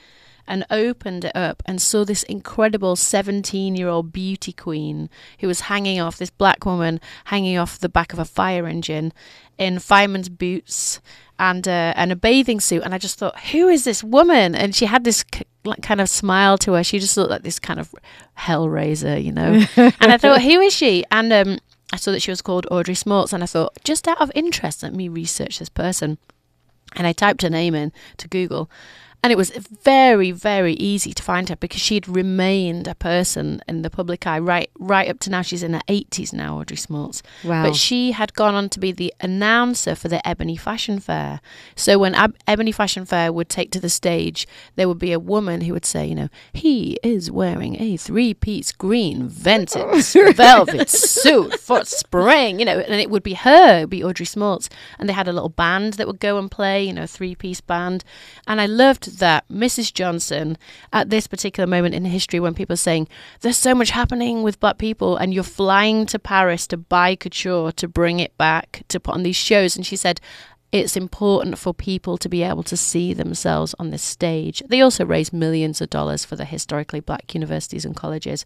and 0.51 0.67
opened 0.69 1.25
it 1.25 1.35
up 1.37 1.63
and 1.65 1.81
saw 1.81 2.05
this 2.05 2.25
incredible 2.25 2.97
17 2.97 3.77
year 3.77 3.89
old 3.89 4.13
beauty 4.13 4.53
queen 4.53 5.09
who 5.39 5.47
was 5.47 5.63
hanging 5.63 6.01
off 6.01 6.19
this 6.19 6.29
black 6.29 6.67
woman 6.67 7.01
hanging 7.27 7.57
off 7.57 7.79
the 7.79 7.89
back 7.89 8.13
of 8.13 8.19
a 8.19 8.25
fire 8.25 8.67
engine 8.67 9.13
in 9.57 9.79
fireman's 9.79 10.29
boots 10.29 11.01
and 11.39 11.69
uh, 11.69 11.95
and 11.97 12.11
a 12.11 12.17
bathing 12.17 12.59
suit. 12.59 12.83
And 12.83 12.93
I 12.93 12.99
just 12.99 13.19
thought 13.19 13.39
who 13.51 13.69
is 13.69 13.85
this 13.85 14.03
woman? 14.03 14.57
And 14.57 14.75
she 14.75 14.87
had 14.87 15.05
this 15.05 15.25
like 15.65 15.83
kind 15.83 16.01
of 16.01 16.09
smile 16.09 16.59
to 16.59 16.73
her. 16.73 16.83
She 16.83 16.99
just 16.99 17.17
looked 17.17 17.31
like 17.31 17.45
this 17.45 17.61
kind 17.61 17.79
of 17.79 17.95
hellraiser 18.37 19.23
you 19.23 19.33
know? 19.33 19.65
And 19.77 20.13
I 20.13 20.19
thought 20.19 20.43
who 20.43 20.61
is 20.61 20.75
she? 20.75 21.05
And 21.13 21.33
um 21.33 21.59
I 21.93 21.97
saw 21.97 22.11
that 22.11 22.23
she 22.23 22.33
was 22.33 22.43
called 22.43 22.67
Audrey 22.73 22.95
Smaltz 22.95 23.33
and 23.33 23.45
I 23.45 23.47
thought 23.47 23.79
just 23.85 24.09
out 24.09 24.21
of 24.21 24.33
interest 24.35 24.83
let 24.83 24.95
me 24.95 25.09
research 25.09 25.61
this 25.61 25.69
person. 25.69 26.19
And 26.97 27.07
I 27.07 27.13
typed 27.13 27.43
her 27.43 27.51
name 27.51 27.77
in 27.77 27.93
to 28.17 28.27
Google. 28.27 28.69
And 29.23 29.31
it 29.31 29.37
was 29.37 29.51
very, 29.51 30.31
very 30.31 30.73
easy 30.75 31.13
to 31.13 31.23
find 31.23 31.49
her 31.51 31.57
because 31.57 31.81
she'd 31.81 32.09
remained 32.09 32.89
a 32.89 32.95
person 32.95 33.61
in 33.69 33.83
the 33.83 33.91
public 33.91 34.27
eye 34.27 34.39
right 34.39 34.71
right 34.79 35.11
up 35.11 35.21
to 35.21 35.31
now. 35.31 35.43
She's 35.43 35.63
in 35.63 35.75
her 35.75 35.83
80s 35.89 36.33
now, 36.33 36.59
Audrey 36.59 36.79
Smaltz. 36.79 37.21
Wow. 37.45 37.65
But 37.65 37.77
she 37.77 38.13
had 38.13 38.33
gone 38.33 38.55
on 38.55 38.71
to 38.71 38.81
be 38.81 38.93
the 38.93 39.13
announcer 39.21 39.95
for 39.95 40.09
the 40.09 40.27
Ebony 40.27 40.57
Fashion 40.57 41.01
Fair. 41.01 41.41
So 41.77 41.99
when 41.99 42.15
Ab- 42.15 42.37
Ebony 42.47 42.73
Fashion 42.73 43.05
Fair 43.05 43.31
would 43.31 43.51
take 43.51 43.71
to 43.73 43.81
the 43.81 43.91
stage, 43.91 44.49
there 44.77 44.89
would 44.89 44.99
be 44.99 45.13
a 45.13 45.21
woman 45.21 45.63
who 45.63 45.75
would 45.75 45.85
say, 45.85 46.07
you 46.07 46.15
know, 46.15 46.29
he 46.55 46.99
is 47.03 47.31
wearing 47.31 47.81
a 47.81 47.99
three 47.99 48.33
piece 48.33 48.73
green 48.73 49.29
vintage 49.29 50.13
velvet 50.35 50.89
suit 50.89 51.61
for 51.61 51.85
spring, 51.85 52.59
you 52.59 52.65
know, 52.65 52.79
and 52.79 53.01
it 53.01 53.11
would 53.11 53.23
be 53.23 53.35
her, 53.35 53.79
it 53.79 53.83
would 53.83 53.91
be 53.91 54.03
Audrey 54.05 54.25
Smaltz. 54.25 54.71
And 54.99 55.09
they 55.09 55.13
had 55.13 55.29
a 55.29 55.33
little 55.33 55.51
band 55.51 55.95
that 55.95 56.07
would 56.07 56.21
go 56.21 56.39
and 56.39 56.51
play, 56.51 56.85
you 56.85 56.95
know, 56.95 57.07
three 57.07 57.35
piece 57.35 57.61
band. 57.61 58.03
And 58.47 58.63
I 58.63 58.67
loved 58.67 59.10
that 59.19 59.49
Mrs. 59.49 59.93
Johnson, 59.93 60.57
at 60.93 61.11
this 61.11 61.27
particular 61.27 61.67
moment 61.67 61.95
in 61.95 62.05
history 62.05 62.41
when 62.41 62.55
people 62.55 62.75
are 62.75 62.77
saying, 62.77 63.09
there's 63.41 63.57
so 63.57 63.75
much 63.75 63.91
happening 63.91 64.43
with 64.43 64.61
black 64.61 64.79
people, 64.79 65.17
and 65.17 65.35
you're 65.35 65.43
flying 65.43 66.07
to 66.07 66.19
Paris 66.19 66.67
to 66.69 66.77
buy 66.77 67.15
couture 67.15 67.73
to 67.73 67.89
bring 67.89 68.21
it 68.21 68.37
back 68.39 68.83
to 68.89 69.01
put 69.01 69.15
on 69.15 69.23
these 69.23 69.37
shows. 69.37 69.77
And 69.77 69.85
she 69.85 69.97
said, 69.97 70.21
it's 70.73 70.97
important 70.97 71.59
for 71.59 71.75
people 71.75 72.17
to 72.19 72.29
be 72.29 72.45
able 72.45 72.63
to 72.63 72.77
see 72.77 73.13
themselves 73.13 73.75
on 73.81 73.91
this 73.91 74.03
stage. 74.03 74.63
They 74.69 74.81
also 74.81 75.05
raise 75.05 75.33
millions 75.33 75.81
of 75.81 75.91
dollars 75.91 76.25
for 76.25 76.37
the 76.37 76.45
historically 76.45 77.01
black 77.01 77.35
universities 77.35 77.85
and 77.85 77.97
colleges. 77.97 78.45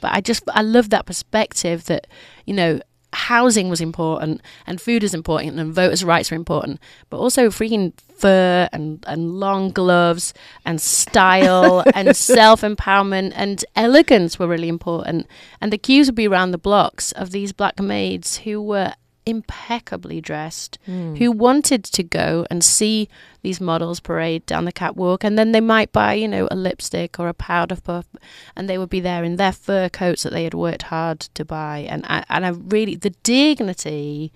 But 0.00 0.12
I 0.12 0.22
just, 0.22 0.42
I 0.48 0.62
love 0.62 0.88
that 0.90 1.04
perspective 1.04 1.84
that, 1.84 2.06
you 2.46 2.54
know, 2.54 2.80
housing 3.16 3.70
was 3.70 3.80
important 3.80 4.42
and 4.66 4.80
food 4.80 5.02
is 5.02 5.14
important 5.14 5.58
and 5.58 5.72
voters' 5.72 6.04
rights 6.04 6.30
were 6.30 6.36
important, 6.36 6.78
but 7.08 7.16
also 7.16 7.48
freaking 7.48 7.92
fur 8.14 8.68
and, 8.72 9.02
and 9.06 9.32
long 9.40 9.70
gloves 9.70 10.34
and 10.64 10.80
style 10.80 11.82
and 11.94 12.14
self 12.14 12.60
empowerment 12.60 13.32
and 13.34 13.64
elegance 13.74 14.38
were 14.38 14.46
really 14.46 14.68
important. 14.68 15.26
And 15.60 15.72
the 15.72 15.78
queues 15.78 16.08
would 16.08 16.14
be 16.14 16.28
around 16.28 16.50
the 16.50 16.58
blocks 16.58 17.12
of 17.12 17.30
these 17.30 17.52
black 17.52 17.80
maids 17.80 18.38
who 18.38 18.60
were 18.60 18.92
impeccably 19.26 20.20
dressed, 20.20 20.78
hmm. 20.86 21.16
who 21.16 21.32
wanted 21.32 21.82
to 21.84 22.02
go 22.02 22.46
and 22.48 22.62
see 22.62 23.08
these 23.42 23.60
models 23.60 23.98
parade 23.98 24.46
down 24.46 24.64
the 24.64 24.72
catwalk, 24.72 25.24
and 25.24 25.36
then 25.36 25.52
they 25.52 25.60
might 25.60 25.92
buy, 25.92 26.14
you 26.14 26.28
know, 26.28 26.46
a 26.50 26.56
lipstick 26.56 27.18
or 27.18 27.28
a 27.28 27.34
powder 27.34 27.76
puff, 27.76 28.06
and 28.54 28.68
they 28.68 28.78
would 28.78 28.88
be 28.88 29.00
there 29.00 29.24
in 29.24 29.36
their 29.36 29.52
fur 29.52 29.88
coats 29.88 30.22
that 30.22 30.32
they 30.32 30.44
had 30.44 30.54
worked 30.54 30.84
hard 30.84 31.20
to 31.20 31.44
buy. 31.44 31.78
And 31.88 32.06
I, 32.06 32.24
and 32.28 32.46
I 32.46 32.50
really 32.50 32.94
the 32.94 33.10
dignity 33.10 34.32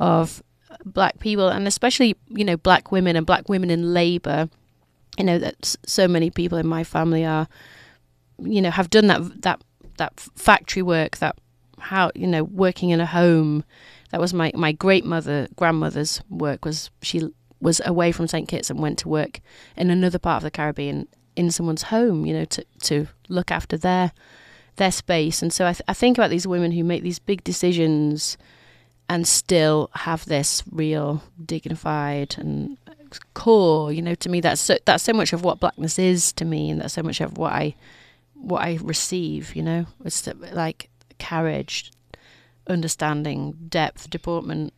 of 0.00 0.42
black 0.84 1.20
people, 1.20 1.48
and 1.48 1.68
especially 1.68 2.16
you 2.28 2.44
know 2.44 2.56
black 2.56 2.90
women 2.90 3.16
and 3.16 3.26
black 3.26 3.48
women 3.48 3.70
in 3.70 3.92
labour. 3.92 4.48
You 5.18 5.24
know 5.24 5.38
that 5.38 5.76
so 5.86 6.08
many 6.08 6.30
people 6.30 6.56
in 6.56 6.66
my 6.66 6.82
family 6.82 7.26
are, 7.26 7.46
you 8.38 8.62
know, 8.62 8.70
have 8.70 8.88
done 8.88 9.08
that 9.08 9.42
that 9.42 9.62
that 9.98 10.18
factory 10.18 10.82
work, 10.82 11.18
that 11.18 11.36
how 11.78 12.10
you 12.14 12.26
know 12.26 12.44
working 12.44 12.90
in 12.90 13.00
a 13.00 13.06
home. 13.06 13.64
That 14.10 14.20
was 14.20 14.34
my 14.34 14.52
my 14.54 14.72
great 14.72 15.04
mother 15.04 15.48
grandmother's 15.56 16.20
work. 16.28 16.64
Was 16.64 16.90
she 17.02 17.30
was 17.60 17.80
away 17.84 18.12
from 18.12 18.26
St 18.26 18.48
Kitts 18.48 18.70
and 18.70 18.80
went 18.80 18.98
to 19.00 19.08
work 19.08 19.40
in 19.76 19.90
another 19.90 20.18
part 20.18 20.38
of 20.38 20.42
the 20.42 20.50
Caribbean 20.50 21.06
in 21.36 21.50
someone's 21.50 21.84
home, 21.84 22.26
you 22.26 22.34
know, 22.34 22.44
to 22.46 22.64
to 22.82 23.06
look 23.28 23.50
after 23.50 23.76
their 23.76 24.12
their 24.76 24.90
space. 24.90 25.42
And 25.42 25.52
so 25.52 25.66
I, 25.66 25.72
th- 25.72 25.82
I 25.88 25.94
think 25.94 26.18
about 26.18 26.30
these 26.30 26.46
women 26.46 26.72
who 26.72 26.82
make 26.84 27.02
these 27.02 27.18
big 27.18 27.44
decisions 27.44 28.36
and 29.08 29.26
still 29.26 29.90
have 29.94 30.24
this 30.24 30.62
real 30.70 31.22
dignified 31.44 32.36
and 32.38 32.78
core. 33.34 33.92
You 33.92 34.02
know, 34.02 34.14
to 34.14 34.28
me, 34.28 34.40
that's 34.40 34.60
so, 34.60 34.78
that's 34.84 35.04
so 35.04 35.12
much 35.12 35.32
of 35.32 35.42
what 35.44 35.60
blackness 35.60 35.98
is 35.98 36.32
to 36.34 36.44
me, 36.44 36.70
and 36.70 36.80
that's 36.80 36.94
so 36.94 37.02
much 37.02 37.20
of 37.20 37.36
what 37.36 37.52
I 37.52 37.74
what 38.34 38.62
I 38.62 38.78
receive. 38.80 39.54
You 39.54 39.62
know, 39.62 39.86
it's 40.04 40.26
like 40.52 40.88
courage, 41.18 41.92
understanding, 42.70 43.54
depth, 43.68 44.08
deportment, 44.10 44.72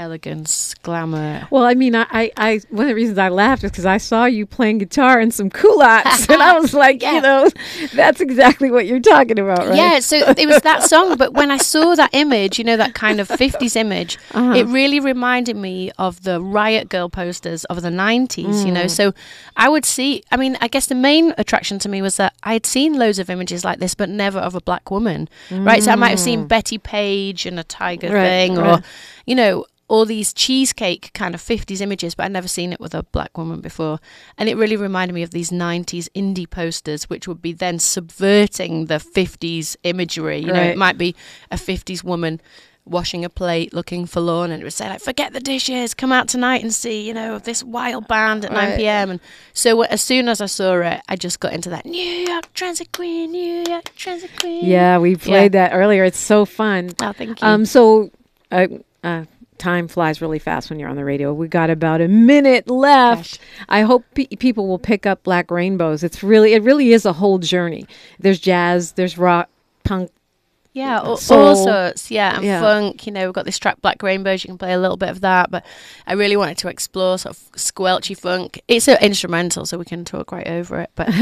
elegance, 0.00 0.74
glamour. 0.82 1.46
Well, 1.50 1.64
I 1.64 1.74
mean, 1.74 1.94
I, 1.94 2.06
I, 2.10 2.32
I 2.36 2.60
one 2.70 2.84
of 2.84 2.88
the 2.88 2.94
reasons 2.94 3.18
I 3.18 3.28
laughed 3.28 3.62
is 3.64 3.70
because 3.70 3.86
I 3.86 3.98
saw 3.98 4.24
you 4.24 4.46
playing 4.46 4.78
guitar 4.78 5.20
in 5.20 5.30
some 5.30 5.50
culottes, 5.50 6.26
and 6.28 6.42
I 6.42 6.58
was 6.58 6.72
like, 6.74 7.02
Yeah. 7.02 7.14
you 7.16 7.20
know, 7.20 7.48
that's 7.94 8.20
exactly 8.20 8.70
what 8.70 8.86
you're 8.86 9.00
talking 9.00 9.38
about, 9.38 9.58
right? 9.66 9.76
Yeah, 9.76 9.98
so 10.00 10.16
it 10.36 10.46
was 10.46 10.62
that 10.62 10.82
song. 10.84 11.16
But 11.16 11.34
when 11.34 11.50
I 11.50 11.58
saw 11.58 11.94
that 11.94 12.10
image, 12.12 12.58
you 12.58 12.64
know, 12.64 12.76
that 12.76 12.94
kind 12.94 13.20
of 13.20 13.28
50s 13.28 13.76
image, 13.76 14.18
Uh-huh. 14.32 14.52
it 14.54 14.66
really 14.66 15.00
reminded 15.00 15.56
me 15.56 15.90
of 15.98 16.22
the 16.22 16.40
Riot 16.40 16.88
Grrrl 16.88 17.12
posters 17.12 17.64
of 17.66 17.82
the 17.82 17.90
90s, 17.90 18.64
you 18.66 18.72
know. 18.72 18.84
Mm. 18.84 18.90
So 18.90 19.12
I 19.56 19.68
would 19.68 19.84
see, 19.84 20.22
I 20.32 20.36
mean, 20.36 20.56
I 20.60 20.68
guess 20.68 20.86
the 20.86 20.94
main 20.94 21.34
attraction 21.38 21.78
to 21.80 21.88
me 21.88 22.00
was 22.02 22.16
that 22.16 22.32
I 22.42 22.54
had 22.54 22.64
seen 22.66 22.94
loads 22.98 23.18
of 23.18 23.28
images 23.30 23.64
like 23.64 23.78
this, 23.78 23.94
but 23.94 24.08
never 24.08 24.38
of 24.38 24.54
a 24.54 24.60
black 24.60 24.90
woman, 24.90 25.28
right? 25.50 25.82
So 25.82 25.92
I 25.92 25.96
might 25.96 26.10
have 26.10 26.20
seen 26.20 26.46
Bettie 26.46 26.78
Page 26.78 27.46
and 27.46 27.58
a 27.60 27.64
tiger 27.64 28.08
Mm. 28.10 28.14
Right, 28.14 28.24
thing, 28.28 28.58
or, 28.58 28.62
right. 28.62 28.84
You 29.30 29.36
know, 29.36 29.64
all 29.88 30.04
these 30.04 30.32
cheesecake 30.32 31.10
kind 31.14 31.34
of 31.34 31.40
50s 31.40 31.80
images, 31.80 32.14
but 32.14 32.24
I'd 32.24 32.32
never 32.32 32.46
seen 32.48 32.72
it 32.72 32.80
with 32.80 32.94
a 32.94 33.02
black 33.16 33.36
woman 33.38 33.60
before. 33.60 33.98
And 34.38 34.48
it 34.48 34.56
really 34.56 34.76
reminded 34.76 35.14
me 35.14 35.22
of 35.24 35.30
these 35.32 35.50
90s 35.50 36.08
indie 36.14 36.48
posters, 36.48 37.10
which 37.10 37.26
would 37.28 37.42
be 37.42 37.52
then 37.52 37.78
subverting 37.78 38.86
the 38.86 38.96
50s 39.18 39.76
imagery. 39.82 40.38
You 40.38 40.52
know, 40.52 40.62
it 40.62 40.76
might 40.76 40.98
be 40.98 41.14
a 41.50 41.56
50s 41.56 42.02
woman 42.04 42.40
washing 42.84 43.24
a 43.24 43.28
plate 43.30 43.72
looking 43.74 44.06
forlorn 44.06 44.50
and 44.50 44.62
it 44.62 44.64
would 44.64 44.72
say 44.72 44.88
like 44.88 45.00
forget 45.00 45.32
the 45.32 45.38
dishes 45.38 45.92
come 45.94 46.10
out 46.10 46.26
tonight 46.26 46.62
and 46.62 46.74
see 46.74 47.06
you 47.06 47.12
know 47.14 47.38
this 47.38 47.62
wild 47.62 48.08
band 48.08 48.44
at 48.44 48.50
9 48.50 48.68
Right. 48.70 48.76
p.m 48.78 49.10
and 49.10 49.20
so 49.52 49.82
as 49.82 50.00
soon 50.00 50.28
as 50.28 50.40
i 50.40 50.46
saw 50.46 50.80
it 50.80 51.00
i 51.08 51.14
just 51.14 51.38
got 51.40 51.52
into 51.52 51.68
that 51.70 51.84
new 51.84 52.02
york 52.30 52.52
transit 52.54 52.90
queen 52.90 53.30
new 53.32 53.62
york 53.68 53.94
transit 53.96 54.30
queen 54.40 54.64
Yeah, 54.64 54.96
we 54.98 55.14
played 55.14 55.52
that 55.52 55.72
earlier. 55.72 56.04
It's 56.04 56.18
so 56.18 56.44
fun. 56.46 56.90
oh 57.02 57.12
thank 57.12 57.40
you 57.40 57.46
Um, 57.46 57.64
so, 57.66 58.10
uh, 58.50 58.66
uh, 59.02 59.24
time 59.58 59.88
flies 59.88 60.20
really 60.20 60.38
fast 60.38 60.70
when 60.70 60.78
you're 60.80 60.88
on 60.88 60.96
the 60.96 61.04
radio. 61.04 61.32
We 61.32 61.46
got 61.48 61.70
about 61.70 62.00
a 62.00 62.08
minute 62.08 62.68
left. 62.68 63.38
Gosh. 63.38 63.48
I 63.68 63.82
hope 63.82 64.04
pe- 64.14 64.26
people 64.26 64.66
will 64.66 64.78
pick 64.78 65.06
up 65.06 65.22
Black 65.22 65.50
Rainbows. 65.50 66.02
It's 66.02 66.22
really, 66.22 66.54
it 66.54 66.62
really 66.62 66.92
is 66.92 67.04
a 67.04 67.12
whole 67.12 67.38
journey. 67.38 67.86
There's 68.18 68.40
jazz, 68.40 68.92
there's 68.92 69.18
rock, 69.18 69.48
punk. 69.84 70.10
Yeah, 70.72 71.00
all, 71.00 71.16
soul. 71.16 71.48
all 71.48 71.56
sorts. 71.56 72.10
Yeah, 72.12 72.36
and 72.36 72.44
Yeah. 72.44 72.60
funk. 72.60 73.04
You 73.06 73.12
know, 73.12 73.24
we've 73.26 73.34
got 73.34 73.44
this 73.44 73.58
track 73.58 73.80
Black 73.82 74.02
Rainbows. 74.02 74.44
You 74.44 74.48
can 74.48 74.58
play 74.58 74.72
a 74.72 74.78
little 74.78 74.96
bit 74.96 75.08
of 75.08 75.20
that, 75.22 75.50
but 75.50 75.66
I 76.06 76.12
really 76.12 76.36
wanted 76.36 76.58
to 76.58 76.68
explore 76.68 77.18
sort 77.18 77.36
of 77.36 77.52
squelchy 77.52 78.16
funk. 78.16 78.60
It's 78.68 78.86
an 78.86 78.98
instrumental, 79.00 79.66
so 79.66 79.78
we 79.78 79.84
can 79.84 80.04
talk 80.04 80.30
right 80.30 80.46
over 80.46 80.80
it. 80.80 80.90
But 80.94 81.08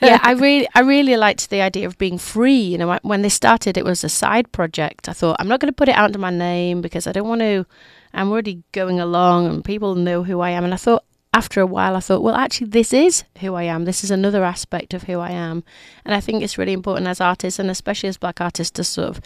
yeah, 0.00 0.20
I 0.22 0.32
really, 0.38 0.68
I 0.74 0.80
really 0.82 1.16
liked 1.16 1.50
the 1.50 1.62
idea 1.62 1.86
of 1.86 1.98
being 1.98 2.16
free. 2.18 2.60
You 2.60 2.78
know, 2.78 2.86
when- 2.88 3.00
when 3.02 3.22
they 3.22 3.28
started, 3.28 3.76
it 3.76 3.84
was 3.84 4.04
a 4.04 4.08
side 4.08 4.52
project. 4.52 5.08
I 5.08 5.12
thought 5.12 5.36
I'm 5.40 5.48
not 5.48 5.58
going 5.58 5.72
to 5.72 5.76
put 5.76 5.88
it 5.88 5.96
out 5.96 6.04
under 6.04 6.18
my 6.20 6.30
name 6.30 6.80
because 6.80 7.06
I 7.08 7.12
don't 7.12 7.26
want 7.28 7.40
to. 7.40 7.66
I'm 8.14 8.30
already 8.30 8.62
going 8.72 9.00
along, 9.00 9.46
and 9.46 9.64
people 9.64 9.94
know 9.96 10.22
who 10.22 10.40
I 10.40 10.50
am. 10.50 10.64
And 10.64 10.72
I 10.74 10.76
thought 10.76 11.02
after 11.34 11.60
a 11.60 11.66
while, 11.66 11.96
I 11.96 12.00
thought, 12.00 12.22
well, 12.22 12.34
actually, 12.34 12.68
this 12.68 12.92
is 12.92 13.24
who 13.40 13.54
I 13.54 13.62
am. 13.62 13.84
This 13.84 14.04
is 14.04 14.10
another 14.10 14.44
aspect 14.44 14.92
of 14.92 15.04
who 15.04 15.18
I 15.18 15.30
am. 15.30 15.64
And 16.04 16.14
I 16.14 16.20
think 16.20 16.42
it's 16.42 16.58
really 16.58 16.74
important 16.74 17.06
as 17.06 17.20
artists, 17.20 17.58
and 17.58 17.70
especially 17.70 18.10
as 18.10 18.18
black 18.18 18.40
artists, 18.40 18.72
to 18.72 18.84
sort 18.84 19.08
of 19.08 19.20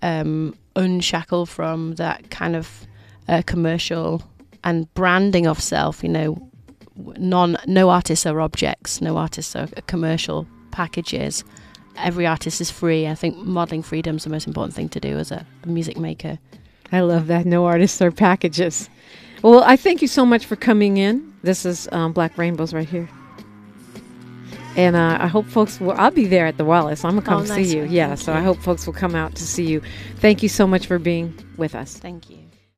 um, 0.00 0.54
unshackle 0.76 1.46
from 1.46 1.96
that 1.96 2.30
kind 2.30 2.54
of 2.54 2.86
uh, 3.28 3.42
commercial 3.44 4.22
and 4.62 4.92
branding 4.94 5.46
of 5.46 5.60
self. 5.60 6.02
You 6.04 6.10
know, 6.10 6.50
non 6.96 7.56
no 7.66 7.90
artists 7.90 8.24
are 8.24 8.40
objects, 8.40 9.00
no 9.00 9.16
artists 9.16 9.56
are 9.56 9.66
commercial 9.86 10.46
packages. 10.70 11.42
Every 11.96 12.26
artist 12.26 12.60
is 12.60 12.70
free. 12.70 13.08
I 13.08 13.16
think 13.16 13.36
modeling 13.36 13.82
freedom 13.82 14.16
is 14.16 14.24
the 14.24 14.30
most 14.30 14.46
important 14.46 14.74
thing 14.74 14.88
to 14.90 15.00
do 15.00 15.18
as 15.18 15.32
a 15.32 15.44
music 15.66 15.98
maker. 15.98 16.38
I 16.92 17.00
love 17.00 17.26
that. 17.26 17.44
No 17.44 17.66
artists 17.66 18.00
are 18.00 18.12
packages. 18.12 18.88
Well, 19.42 19.62
I 19.64 19.76
thank 19.76 20.02
you 20.02 20.08
so 20.08 20.26
much 20.26 20.46
for 20.46 20.56
coming 20.56 20.96
in. 20.96 21.32
This 21.42 21.64
is 21.64 21.88
um, 21.92 22.12
Black 22.12 22.36
Rainbows 22.36 22.74
right 22.74 22.88
here. 22.88 23.08
And 24.76 24.94
uh, 24.96 25.18
I 25.20 25.26
hope 25.26 25.46
folks 25.46 25.80
will. 25.80 25.92
I'll 25.92 26.10
be 26.10 26.26
there 26.26 26.46
at 26.46 26.56
the 26.56 26.64
Wallis. 26.64 27.04
I'm 27.04 27.12
gonna 27.16 27.22
come 27.22 27.42
Oh, 27.42 27.44
nice 27.46 27.68
see 27.68 27.76
you. 27.76 27.82
one. 27.84 27.92
Yeah, 27.92 28.08
Thank 28.08 28.20
so 28.20 28.32
I 28.32 28.40
hope 28.40 28.58
folks 28.58 28.86
will 28.86 28.94
come 28.94 29.14
out 29.14 29.34
to 29.36 29.42
see 29.42 29.64
you. 29.66 29.82
Thank 30.16 30.42
you 30.42 30.48
so 30.48 30.66
much 30.66 30.86
for 30.86 30.98
being 30.98 31.34
with 31.56 31.74
us. 31.74 31.96
Thank 31.96 32.30
you. 32.30 32.47